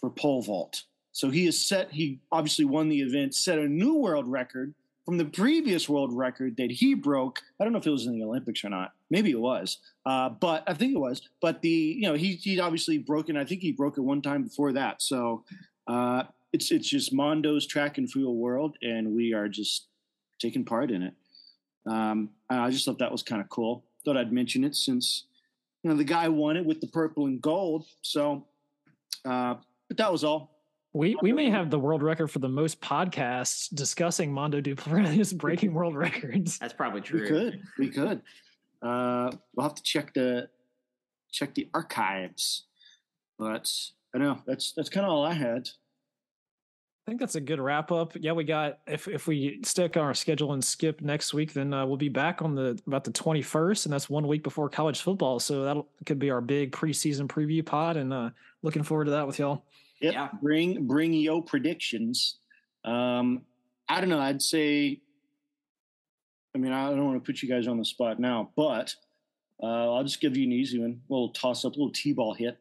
for 0.01 0.09
pole 0.09 0.41
vault. 0.41 0.85
So 1.13 1.29
he 1.29 1.45
has 1.45 1.59
set, 1.59 1.93
he 1.93 2.21
obviously 2.33 2.65
won 2.65 2.89
the 2.89 3.03
event, 3.03 3.35
set 3.35 3.59
a 3.59 3.69
new 3.69 3.97
world 3.97 4.27
record 4.27 4.75
from 5.07 5.17
the 5.17 5.25
previous 5.25 5.89
world 5.89 6.13
record 6.13 6.57
that 6.59 6.71
he 6.71 6.93
broke. 6.93 7.41
I 7.59 7.65
don't 7.65 7.73
know 7.73 7.79
if 7.79 7.87
it 7.87 7.91
was 7.91 8.07
in 8.07 8.19
the 8.19 8.25
Olympics 8.25 8.65
or 8.65 8.69
not. 8.69 8.93
Maybe 9.09 9.31
it 9.31 9.41
was, 9.41 9.79
uh, 10.05 10.29
but 10.29 10.65
I 10.67 10.75
think 10.75 10.95
it 10.95 10.99
was. 10.99 11.23
But 11.41 11.63
the 11.63 11.69
you 11.69 12.03
know 12.03 12.15
he 12.15 12.35
he 12.35 12.61
obviously 12.61 12.99
broken. 12.99 13.37
I 13.37 13.45
think 13.45 13.63
he 13.63 13.73
broke 13.73 13.97
it 13.97 14.03
one 14.03 14.21
time 14.21 14.43
before 14.43 14.73
that. 14.73 15.01
So 15.01 15.45
uh, 15.87 16.25
it's 16.53 16.71
it's 16.71 16.89
just 16.89 17.15
Mondo's 17.15 17.67
track 17.67 17.97
and 17.97 18.11
field 18.11 18.37
world, 18.37 18.77
and 18.83 19.15
we 19.15 19.33
are 19.33 19.49
just 19.49 19.87
taking 20.41 20.65
part 20.65 20.91
in 20.91 21.03
it. 21.03 21.15
Um, 21.87 22.31
I 22.51 22.69
just 22.71 22.85
thought 22.85 22.99
that 22.99 23.13
was 23.13 23.23
kind 23.23 23.41
of 23.41 23.49
cool. 23.49 23.85
Thought 24.05 24.19
I'd 24.19 24.33
mention 24.33 24.65
it 24.65 24.75
since 24.75 25.25
you 25.87 25.93
know, 25.93 25.97
the 25.97 26.03
guy 26.03 26.29
won 26.29 26.57
it 26.57 26.67
with 26.67 26.81
the 26.81 26.89
purple 26.89 27.27
and 27.27 27.41
gold. 27.41 27.87
So, 28.03 28.45
uh, 29.25 29.55
but 29.87 29.97
that 29.99 30.11
was 30.11 30.25
all. 30.25 30.56
We 30.97 31.15
we 31.21 31.31
may 31.31 31.51
have 31.51 31.69
the 31.69 31.79
world 31.79 32.03
record 32.03 32.29
for 32.29 32.39
the 32.39 32.49
most 32.49 32.81
podcasts 32.81 33.69
discussing 33.75 34.33
Mondo 34.33 34.63
Duplantis 34.63 35.37
breaking 35.39 35.75
world 35.75 35.95
records. 35.95 36.59
That's 36.59 36.73
probably 36.73 37.03
true. 37.03 37.21
We 37.21 37.29
could. 37.29 37.63
We 37.79 37.89
could. 37.91 38.23
Uh, 38.81 39.31
we'll 39.55 39.65
have 39.65 39.75
to 39.75 39.83
check 39.83 40.15
the 40.15 40.49
check 41.31 41.55
the 41.55 41.69
archives. 41.75 42.65
But 43.39 43.71
I 44.15 44.19
know. 44.19 44.39
That's 44.47 44.73
that's 44.73 44.89
kind 44.89 45.05
of 45.05 45.13
all 45.13 45.23
I 45.23 45.35
had. 45.35 45.69
I 47.07 47.11
think 47.11 47.21
that's 47.21 47.35
a 47.35 47.43
good 47.43 47.61
wrap 47.61 47.93
up. 47.93 48.13
Yeah, 48.19 48.33
we 48.33 48.45
got 48.45 48.79
if 48.87 49.07
if 49.07 49.27
we 49.27 49.61
stick 49.65 49.99
on 49.99 50.03
our 50.03 50.15
schedule 50.15 50.55
and 50.55 50.65
skip 50.65 51.03
next 51.03 51.35
week, 51.35 51.53
then 51.53 51.75
uh, 51.75 51.85
we'll 51.85 51.99
be 51.99 52.09
back 52.09 52.41
on 52.41 52.55
the 52.55 52.81
about 52.87 53.05
the 53.05 53.13
twenty 53.13 53.43
first, 53.43 53.85
and 53.85 53.93
that's 53.93 54.09
one 54.09 54.27
week 54.27 54.43
before 54.43 54.71
college 54.71 55.03
football. 55.03 55.41
So 55.41 55.63
that 55.65 56.07
could 56.07 56.19
be 56.19 56.31
our 56.31 56.41
big 56.41 56.73
preseason 56.73 57.27
preview 57.27 57.65
pod, 57.67 57.99
and 57.99 58.15
uh, 58.15 58.31
looking 58.63 58.83
forward 58.83 59.05
to 59.05 59.11
that 59.11 59.27
with 59.27 59.39
y'all. 59.39 59.63
Yep. 60.01 60.13
Yeah. 60.13 60.29
Bring 60.43 60.87
bring 60.87 61.13
yo 61.13 61.41
predictions. 61.41 62.37
Um, 62.85 63.43
I 63.89 64.01
don't 64.01 64.11
know. 64.11 64.21
I'd 64.21 64.43
say. 64.43 65.01
I 66.55 66.59
mean, 66.59 66.73
I 66.73 66.89
don't 66.91 67.05
want 67.05 67.23
to 67.23 67.27
put 67.27 67.43
you 67.43 67.49
guys 67.49 67.67
on 67.67 67.77
the 67.77 67.85
spot 67.85 68.19
now, 68.19 68.51
but 68.57 68.95
uh, 69.63 69.95
I'll 69.95 70.05
just 70.05 70.21
give 70.21 70.37
you 70.39 70.47
an 70.47 70.53
easy 70.53 70.79
one. 70.79 71.03
A 71.09 71.13
little 71.13 71.29
toss 71.31 71.67
up, 71.67 71.73
a 71.73 71.77
little 71.77 71.93
t-ball 71.93 72.33
hit. 72.33 72.59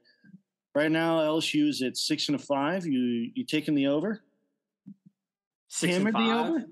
Right 0.74 0.92
now, 0.92 1.20
LSU 1.20 1.70
is 1.70 1.82
at 1.82 1.96
six 1.96 2.28
and 2.28 2.36
a 2.36 2.40
five. 2.40 2.86
You 2.86 3.32
you 3.34 3.46
taking 3.46 3.76
the 3.76 3.88
over? 3.88 4.22
Six 5.70 5.94
Hammer 5.94 6.10
and 6.10 6.18
five. 6.18 6.28
the 6.28 6.34
over? 6.34 6.66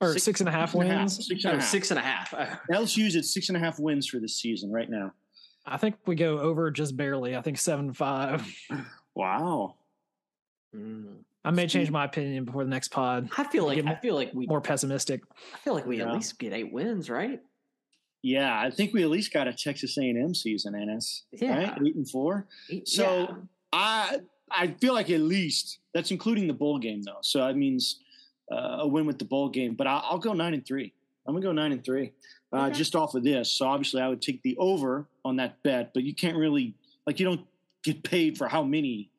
Or 0.00 0.12
six, 0.14 0.24
six 0.24 0.40
and 0.40 0.48
a 0.48 0.52
half 0.52 0.74
wins? 0.74 0.90
And 0.90 0.98
a 0.98 1.00
half. 1.00 1.10
Six, 1.10 1.44
and, 1.44 1.56
oh, 1.56 1.64
six 1.64 1.90
and 1.90 1.98
a 1.98 2.02
half. 2.02 2.30
LSU's 2.70 3.14
at 3.16 3.24
six 3.24 3.48
and 3.48 3.56
a 3.56 3.60
half 3.60 3.78
wins 3.78 4.08
for 4.08 4.18
this 4.18 4.36
season 4.36 4.72
right 4.72 4.90
now. 4.90 5.12
I 5.64 5.76
think 5.76 5.94
we 6.06 6.16
go 6.16 6.40
over 6.40 6.72
just 6.72 6.96
barely. 6.96 7.36
I 7.36 7.42
think 7.42 7.58
seven 7.58 7.92
five. 7.92 8.44
Wow. 9.14 9.76
Mm. 10.74 11.24
I 11.44 11.50
may 11.50 11.66
change 11.66 11.90
my 11.90 12.04
opinion 12.04 12.44
before 12.44 12.64
the 12.64 12.70
next 12.70 12.88
pod. 12.88 13.28
I 13.36 13.44
feel 13.44 13.66
like 13.66 13.84
I 13.84 13.96
feel 13.96 14.14
like 14.14 14.32
we 14.32 14.46
more 14.46 14.60
pessimistic. 14.60 15.22
I 15.54 15.58
feel 15.58 15.74
like 15.74 15.86
we 15.86 15.98
yeah. 15.98 16.08
at 16.08 16.14
least 16.14 16.38
get 16.38 16.52
eight 16.52 16.72
wins, 16.72 17.10
right? 17.10 17.40
Yeah, 18.22 18.58
I 18.60 18.70
think 18.70 18.94
we 18.94 19.02
at 19.02 19.10
least 19.10 19.32
got 19.32 19.48
a 19.48 19.52
Texas 19.52 19.98
A&M 19.98 20.34
season 20.34 20.76
in 20.76 20.88
us. 20.88 21.24
Yeah, 21.32 21.70
right? 21.70 21.78
eight 21.84 21.96
and 21.96 22.08
four. 22.08 22.46
So 22.84 23.26
yeah. 23.28 23.34
I 23.72 24.20
I 24.50 24.68
feel 24.80 24.94
like 24.94 25.10
at 25.10 25.20
least 25.20 25.78
that's 25.92 26.12
including 26.12 26.46
the 26.46 26.52
bowl 26.52 26.78
game 26.78 27.02
though. 27.02 27.18
So 27.22 27.40
that 27.40 27.56
means 27.56 28.00
uh, 28.50 28.78
a 28.80 28.86
win 28.86 29.06
with 29.06 29.18
the 29.18 29.24
bowl 29.24 29.48
game. 29.48 29.74
But 29.74 29.88
I'll, 29.88 30.04
I'll, 30.10 30.18
go 30.18 30.32
nine 30.34 30.54
and 30.54 30.64
three. 30.64 30.92
I'm 31.26 31.34
gonna 31.34 31.44
go 31.44 31.52
nine 31.52 31.72
and 31.72 31.84
three, 31.84 32.12
uh, 32.52 32.66
okay. 32.66 32.74
just 32.74 32.94
off 32.94 33.14
of 33.14 33.24
this. 33.24 33.50
So 33.50 33.66
obviously 33.66 34.00
I 34.00 34.08
would 34.08 34.22
take 34.22 34.42
the 34.42 34.56
over 34.58 35.06
on 35.24 35.36
that 35.36 35.62
bet, 35.62 35.92
but 35.94 36.04
you 36.04 36.14
can't 36.14 36.36
really 36.36 36.74
like 37.06 37.18
you 37.18 37.26
don't 37.26 37.46
get 37.84 38.02
paid 38.02 38.38
for 38.38 38.48
how 38.48 38.62
many 38.62 39.10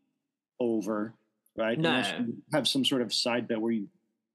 over, 0.59 1.13
right? 1.57 1.77
No. 1.77 1.89
Unless 1.89 2.13
you 2.19 2.35
have 2.53 2.67
some 2.67 2.85
sort 2.85 3.01
of 3.01 3.13
side 3.13 3.47
bet 3.47 3.61
where 3.61 3.71
you 3.71 3.87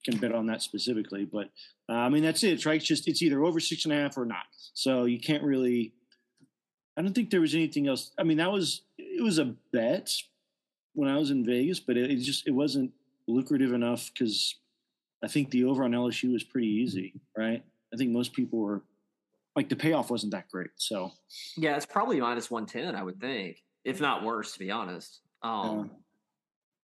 can 0.04 0.18
bet 0.18 0.32
on 0.32 0.46
that 0.46 0.62
specifically. 0.62 1.24
But 1.24 1.50
uh, 1.88 1.94
I 1.94 2.08
mean 2.08 2.22
that's 2.22 2.42
it, 2.44 2.64
right? 2.66 2.76
It's 2.76 2.86
just 2.86 3.08
it's 3.08 3.22
either 3.22 3.42
over 3.42 3.60
six 3.60 3.84
and 3.84 3.92
a 3.92 3.96
half 3.96 4.16
or 4.16 4.24
not. 4.24 4.44
So 4.74 5.04
you 5.04 5.20
can't 5.20 5.42
really. 5.42 5.92
I 6.96 7.02
don't 7.02 7.14
think 7.14 7.30
there 7.30 7.40
was 7.40 7.54
anything 7.54 7.86
else. 7.86 8.10
I 8.18 8.24
mean 8.24 8.38
that 8.38 8.50
was 8.50 8.82
it 8.98 9.22
was 9.22 9.38
a 9.38 9.54
bet, 9.72 10.10
when 10.98 11.08
I 11.08 11.16
was 11.16 11.30
in 11.30 11.44
Vegas, 11.44 11.78
but 11.78 11.96
it, 11.96 12.10
it 12.10 12.16
just 12.16 12.46
it 12.48 12.50
wasn't 12.50 12.90
lucrative 13.28 13.72
enough 13.72 14.10
because 14.12 14.56
I 15.22 15.28
think 15.28 15.50
the 15.50 15.64
over 15.64 15.84
on 15.84 15.92
LSU 15.92 16.32
was 16.32 16.42
pretty 16.42 16.66
easy, 16.66 17.14
right? 17.36 17.62
I 17.94 17.96
think 17.96 18.10
most 18.10 18.32
people 18.32 18.58
were 18.58 18.82
like 19.54 19.68
the 19.68 19.76
payoff 19.76 20.10
wasn't 20.10 20.32
that 20.32 20.48
great. 20.48 20.70
So 20.76 21.12
yeah, 21.56 21.76
it's 21.76 21.86
probably 21.86 22.20
minus 22.20 22.50
one 22.50 22.66
ten, 22.66 22.96
I 22.96 23.04
would 23.04 23.20
think, 23.20 23.58
if 23.88 24.00
not 24.00 24.22
worse, 24.22 24.52
to 24.52 24.58
be 24.58 24.70
honest. 24.70 25.20
Um, 25.42 25.90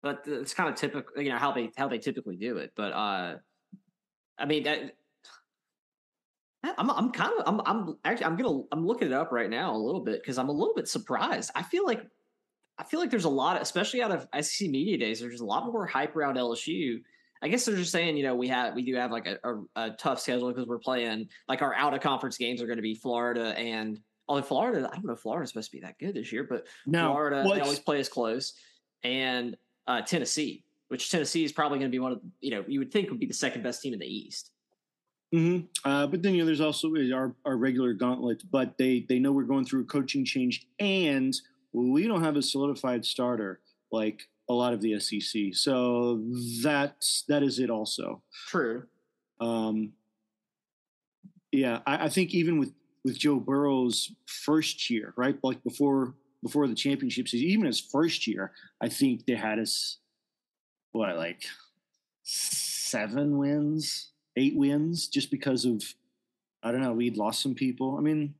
but 0.02 0.24
it's 0.26 0.54
kind 0.54 0.68
of 0.68 0.74
typical, 0.74 1.22
you 1.22 1.30
know 1.30 1.38
how 1.38 1.52
they 1.52 1.70
how 1.76 1.88
they 1.88 1.98
typically 1.98 2.36
do 2.36 2.58
it. 2.58 2.72
But 2.76 2.92
uh, 2.92 3.36
I 4.38 4.46
mean 4.46 4.64
that. 4.64 4.94
I'm 6.64 6.90
I'm 6.90 7.12
kind 7.12 7.32
of 7.38 7.44
I'm 7.46 7.60
I'm 7.64 7.96
actually 8.04 8.26
I'm 8.26 8.36
gonna 8.36 8.62
I'm 8.72 8.84
looking 8.84 9.08
it 9.08 9.14
up 9.14 9.30
right 9.30 9.48
now 9.48 9.74
a 9.74 9.78
little 9.78 10.00
bit 10.00 10.20
because 10.20 10.38
I'm 10.38 10.48
a 10.48 10.52
little 10.52 10.74
bit 10.74 10.88
surprised. 10.88 11.52
I 11.54 11.62
feel 11.62 11.86
like 11.86 12.02
I 12.78 12.84
feel 12.84 13.00
like 13.00 13.10
there's 13.10 13.24
a 13.24 13.28
lot, 13.28 13.56
of, 13.56 13.62
especially 13.62 14.02
out 14.02 14.10
of 14.10 14.44
SEC 14.44 14.68
media 14.68 14.98
days, 14.98 15.20
there's 15.20 15.40
a 15.40 15.44
lot 15.44 15.66
more 15.66 15.86
hype 15.86 16.14
around 16.16 16.36
LSU. 16.36 17.00
I 17.42 17.48
guess 17.48 17.64
they're 17.64 17.76
just 17.76 17.92
saying, 17.92 18.16
you 18.16 18.24
know, 18.24 18.34
we 18.34 18.48
have 18.48 18.74
we 18.74 18.82
do 18.82 18.96
have 18.96 19.12
like 19.12 19.26
a, 19.26 19.38
a, 19.44 19.62
a 19.76 19.90
tough 19.92 20.20
schedule 20.20 20.48
because 20.48 20.66
we're 20.66 20.78
playing 20.78 21.28
like 21.48 21.62
our 21.62 21.74
out 21.74 21.94
of 21.94 22.00
conference 22.00 22.36
games 22.36 22.60
are 22.60 22.66
going 22.66 22.78
to 22.78 22.82
be 22.82 22.96
Florida 22.96 23.56
and 23.56 24.00
although 24.28 24.42
Florida, 24.42 24.88
I 24.90 24.94
don't 24.94 25.06
know 25.06 25.12
if 25.12 25.20
Florida's 25.20 25.50
supposed 25.50 25.70
to 25.70 25.76
be 25.76 25.82
that 25.82 25.98
good 25.98 26.14
this 26.14 26.32
year, 26.32 26.44
but 26.44 26.66
no, 26.86 27.12
Florida 27.12 27.42
well, 27.44 27.54
they 27.54 27.60
always 27.60 27.78
play 27.78 28.00
as 28.00 28.08
close 28.08 28.54
and 29.02 29.56
uh, 29.86 30.02
Tennessee, 30.02 30.64
which 30.88 31.10
Tennessee 31.10 31.44
is 31.44 31.52
probably 31.52 31.78
going 31.78 31.90
to 31.90 31.94
be 31.94 31.98
one 31.98 32.12
of 32.12 32.20
you 32.40 32.50
know 32.50 32.64
you 32.66 32.78
would 32.78 32.92
think 32.92 33.10
would 33.10 33.20
be 33.20 33.26
the 33.26 33.34
second 33.34 33.62
best 33.62 33.82
team 33.82 33.92
in 33.92 33.98
the 33.98 34.06
East. 34.06 34.50
Mm-hmm. 35.34 35.66
Uh, 35.88 36.06
but 36.06 36.22
then 36.22 36.34
you 36.34 36.40
know, 36.40 36.46
there's 36.46 36.60
also 36.60 36.90
our, 37.14 37.34
our 37.44 37.56
regular 37.56 37.92
gauntlet, 37.92 38.42
but 38.50 38.78
they 38.78 39.04
they 39.08 39.18
know 39.18 39.32
we're 39.32 39.42
going 39.42 39.64
through 39.64 39.82
a 39.82 39.86
coaching 39.86 40.24
change 40.24 40.66
and 40.78 41.34
we 41.72 42.06
don't 42.06 42.22
have 42.22 42.36
a 42.36 42.42
solidified 42.42 43.04
starter 43.04 43.60
like 43.92 44.22
a 44.48 44.54
lot 44.54 44.72
of 44.72 44.80
the 44.80 44.98
SEC. 44.98 45.54
So 45.54 46.22
that's 46.62 47.24
that 47.28 47.42
is 47.42 47.58
it 47.58 47.70
also. 47.70 48.22
True. 48.48 48.84
Um, 49.40 49.92
yeah, 51.52 51.80
I, 51.86 52.06
I, 52.06 52.08
think 52.08 52.34
even 52.34 52.58
with 52.58 52.72
with 53.08 53.18
Joe 53.18 53.40
Burrow's 53.40 54.12
first 54.26 54.90
year, 54.90 55.14
right, 55.16 55.36
like 55.42 55.62
before 55.64 56.14
before 56.42 56.68
the 56.68 56.74
championship 56.74 57.26
season, 57.26 57.48
even 57.48 57.66
his 57.66 57.80
first 57.80 58.26
year, 58.26 58.52
I 58.80 58.88
think 58.88 59.26
they 59.26 59.34
had 59.34 59.58
us 59.58 59.98
what 60.92 61.16
like 61.16 61.44
seven 62.22 63.38
wins, 63.38 64.10
eight 64.36 64.56
wins, 64.56 65.08
just 65.08 65.30
because 65.30 65.64
of 65.64 65.82
I 66.62 66.70
don't 66.70 66.82
know, 66.82 66.92
we'd 66.92 67.16
lost 67.16 67.40
some 67.40 67.54
people. 67.54 67.96
I 67.96 68.00
mean, 68.00 68.34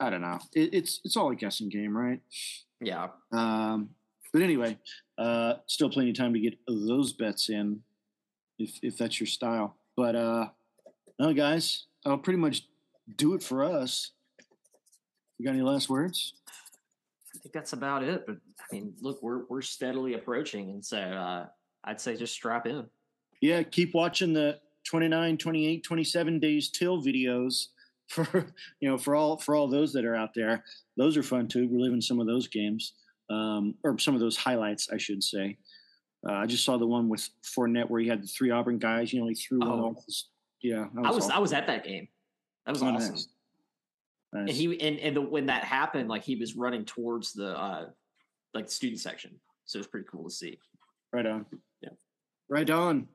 I 0.00 0.10
don't 0.10 0.22
know. 0.22 0.40
It, 0.54 0.74
it's 0.74 1.00
it's 1.04 1.16
all 1.16 1.30
a 1.30 1.36
guessing 1.36 1.68
game, 1.68 1.96
right? 1.96 2.20
Yeah. 2.80 3.08
Um, 3.32 3.90
but 4.32 4.42
anyway, 4.42 4.76
uh, 5.18 5.54
still 5.66 5.90
plenty 5.90 6.10
of 6.10 6.16
time 6.16 6.34
to 6.34 6.40
get 6.40 6.58
those 6.66 7.12
bets 7.12 7.48
in, 7.48 7.82
if 8.58 8.78
if 8.82 8.98
that's 8.98 9.20
your 9.20 9.28
style. 9.28 9.76
But 9.96 10.16
uh, 10.16 10.48
no, 11.18 11.32
guys, 11.32 11.84
I'll 12.04 12.18
pretty 12.18 12.38
much 12.38 12.66
do 13.16 13.34
it 13.34 13.42
for 13.42 13.64
us. 13.64 14.12
You 15.38 15.46
got 15.46 15.54
any 15.54 15.62
last 15.62 15.88
words? 15.88 16.34
I 17.34 17.38
think 17.38 17.52
that's 17.52 17.72
about 17.72 18.02
it. 18.02 18.24
But 18.26 18.36
I 18.60 18.74
mean, 18.74 18.94
look, 19.00 19.22
we're 19.22 19.44
we're 19.48 19.62
steadily 19.62 20.14
approaching, 20.14 20.70
and 20.70 20.84
so 20.84 20.98
uh, 20.98 21.46
I'd 21.84 22.00
say 22.00 22.16
just 22.16 22.34
strap 22.34 22.66
in. 22.66 22.86
Yeah, 23.40 23.62
keep 23.62 23.94
watching 23.94 24.34
the 24.34 24.58
29, 24.84 25.38
28, 25.38 25.82
27 25.82 26.38
days 26.40 26.68
till 26.68 27.02
videos 27.02 27.68
for 28.08 28.46
you 28.80 28.90
know 28.90 28.98
for 28.98 29.14
all 29.14 29.38
for 29.38 29.54
all 29.54 29.68
those 29.68 29.92
that 29.92 30.04
are 30.04 30.16
out 30.16 30.34
there. 30.34 30.64
Those 30.96 31.16
are 31.16 31.22
fun 31.22 31.48
too. 31.48 31.68
Reliving 31.70 32.00
some 32.00 32.20
of 32.20 32.26
those 32.26 32.48
games 32.48 32.94
um, 33.30 33.74
or 33.84 33.98
some 33.98 34.14
of 34.14 34.20
those 34.20 34.36
highlights, 34.36 34.88
I 34.92 34.98
should 34.98 35.22
say. 35.22 35.56
Uh, 36.28 36.34
I 36.34 36.46
just 36.46 36.64
saw 36.64 36.76
the 36.76 36.86
one 36.86 37.08
with 37.08 37.26
Fournette 37.42 37.88
where 37.88 38.00
he 38.00 38.08
had 38.08 38.22
the 38.22 38.26
three 38.26 38.50
Auburn 38.50 38.78
guys. 38.78 39.12
You 39.12 39.20
know, 39.20 39.28
he 39.28 39.34
threw 39.34 39.60
oh. 39.62 39.70
one 39.70 39.80
off. 39.80 40.04
His, 40.04 40.28
yeah, 40.60 40.86
was 40.94 41.06
I 41.06 41.10
was. 41.10 41.30
I 41.30 41.38
was 41.38 41.52
at 41.52 41.66
that 41.68 41.84
game. 41.84 42.08
That 42.66 42.72
was 42.72 42.82
oh, 42.82 42.86
awesome. 42.86 43.14
Nice. 43.14 43.28
Nice. 44.32 44.48
And 44.48 44.50
he 44.50 44.80
and 44.80 44.98
and 44.98 45.16
the, 45.16 45.20
when 45.20 45.46
that 45.46 45.64
happened, 45.64 46.08
like 46.08 46.22
he 46.22 46.36
was 46.36 46.56
running 46.56 46.84
towards 46.84 47.32
the 47.32 47.58
uh 47.58 47.86
like 48.54 48.66
the 48.66 48.72
student 48.72 49.00
section, 49.00 49.32
so 49.64 49.78
it 49.78 49.80
was 49.80 49.86
pretty 49.86 50.06
cool 50.10 50.24
to 50.24 50.30
see. 50.30 50.58
Right 51.12 51.26
on. 51.26 51.46
Yeah. 51.82 51.90
Right 52.48 52.70
on. 52.70 53.08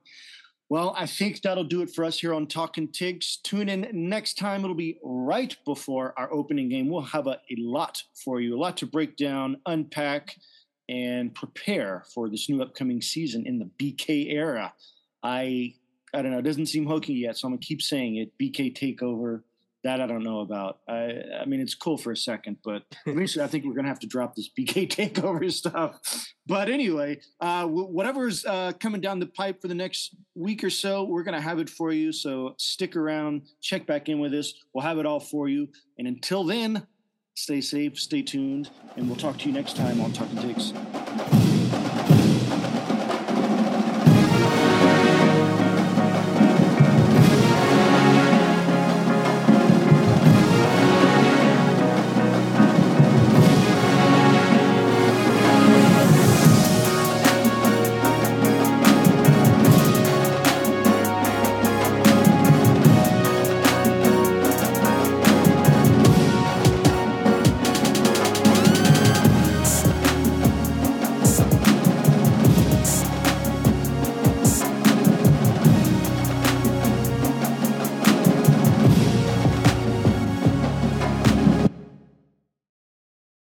Well, 0.68 0.94
I 0.98 1.06
think 1.06 1.42
that'll 1.42 1.64
do 1.64 1.82
it 1.82 1.90
for 1.90 2.04
us 2.04 2.18
here 2.18 2.34
on 2.34 2.48
Talking 2.48 2.88
Tigs. 2.88 3.38
Tune 3.44 3.68
in 3.68 3.88
next 3.92 4.34
time. 4.34 4.64
It'll 4.64 4.74
be 4.74 4.98
right 5.02 5.56
before 5.64 6.12
our 6.18 6.32
opening 6.32 6.68
game. 6.68 6.88
We'll 6.88 7.02
have 7.02 7.28
a, 7.28 7.38
a 7.50 7.56
lot 7.56 8.02
for 8.24 8.40
you, 8.40 8.56
a 8.56 8.58
lot 8.58 8.76
to 8.78 8.86
break 8.86 9.16
down, 9.16 9.58
unpack, 9.66 10.36
and 10.88 11.32
prepare 11.34 12.04
for 12.12 12.28
this 12.28 12.48
new 12.48 12.62
upcoming 12.62 13.00
season 13.00 13.46
in 13.46 13.60
the 13.60 13.70
BK 13.78 14.32
era. 14.32 14.72
I 15.22 15.74
I 16.16 16.22
don't 16.22 16.32
know, 16.32 16.38
it 16.38 16.42
doesn't 16.42 16.66
seem 16.66 16.86
hokey 16.86 17.12
yet, 17.12 17.36
so 17.36 17.46
I'm 17.46 17.52
gonna 17.52 17.60
keep 17.60 17.82
saying 17.82 18.16
it. 18.16 18.32
BK 18.38 18.74
takeover 18.74 19.42
that 19.84 20.00
I 20.00 20.06
don't 20.06 20.24
know 20.24 20.40
about. 20.40 20.78
I 20.88 21.12
I 21.42 21.44
mean, 21.44 21.60
it's 21.60 21.74
cool 21.74 21.98
for 21.98 22.10
a 22.10 22.16
second, 22.16 22.56
but 22.64 22.82
eventually 23.06 23.44
I 23.44 23.48
think 23.48 23.66
we're 23.66 23.74
gonna 23.74 23.88
have 23.88 24.00
to 24.00 24.06
drop 24.06 24.34
this 24.34 24.48
BK 24.48 24.88
takeover 25.12 25.52
stuff. 25.52 26.00
But 26.46 26.70
anyway, 26.70 27.20
uh, 27.40 27.62
w- 27.62 27.86
whatever's 27.86 28.46
uh, 28.46 28.72
coming 28.80 29.02
down 29.02 29.20
the 29.20 29.26
pipe 29.26 29.60
for 29.60 29.68
the 29.68 29.74
next 29.74 30.16
week 30.34 30.64
or 30.64 30.70
so, 30.70 31.04
we're 31.04 31.22
gonna 31.22 31.40
have 31.40 31.58
it 31.58 31.68
for 31.68 31.92
you. 31.92 32.12
So 32.12 32.54
stick 32.58 32.96
around, 32.96 33.42
check 33.60 33.86
back 33.86 34.08
in 34.08 34.18
with 34.18 34.32
us. 34.32 34.54
We'll 34.72 34.84
have 34.84 34.98
it 34.98 35.04
all 35.04 35.20
for 35.20 35.48
you. 35.48 35.68
And 35.98 36.08
until 36.08 36.44
then, 36.44 36.86
stay 37.34 37.60
safe, 37.60 37.98
stay 37.98 38.22
tuned, 38.22 38.70
and 38.96 39.06
we'll 39.06 39.16
talk 39.16 39.36
to 39.38 39.46
you 39.46 39.52
next 39.52 39.76
time 39.76 40.00
on 40.00 40.12
Talking 40.14 40.38
Tigs. 40.38 40.72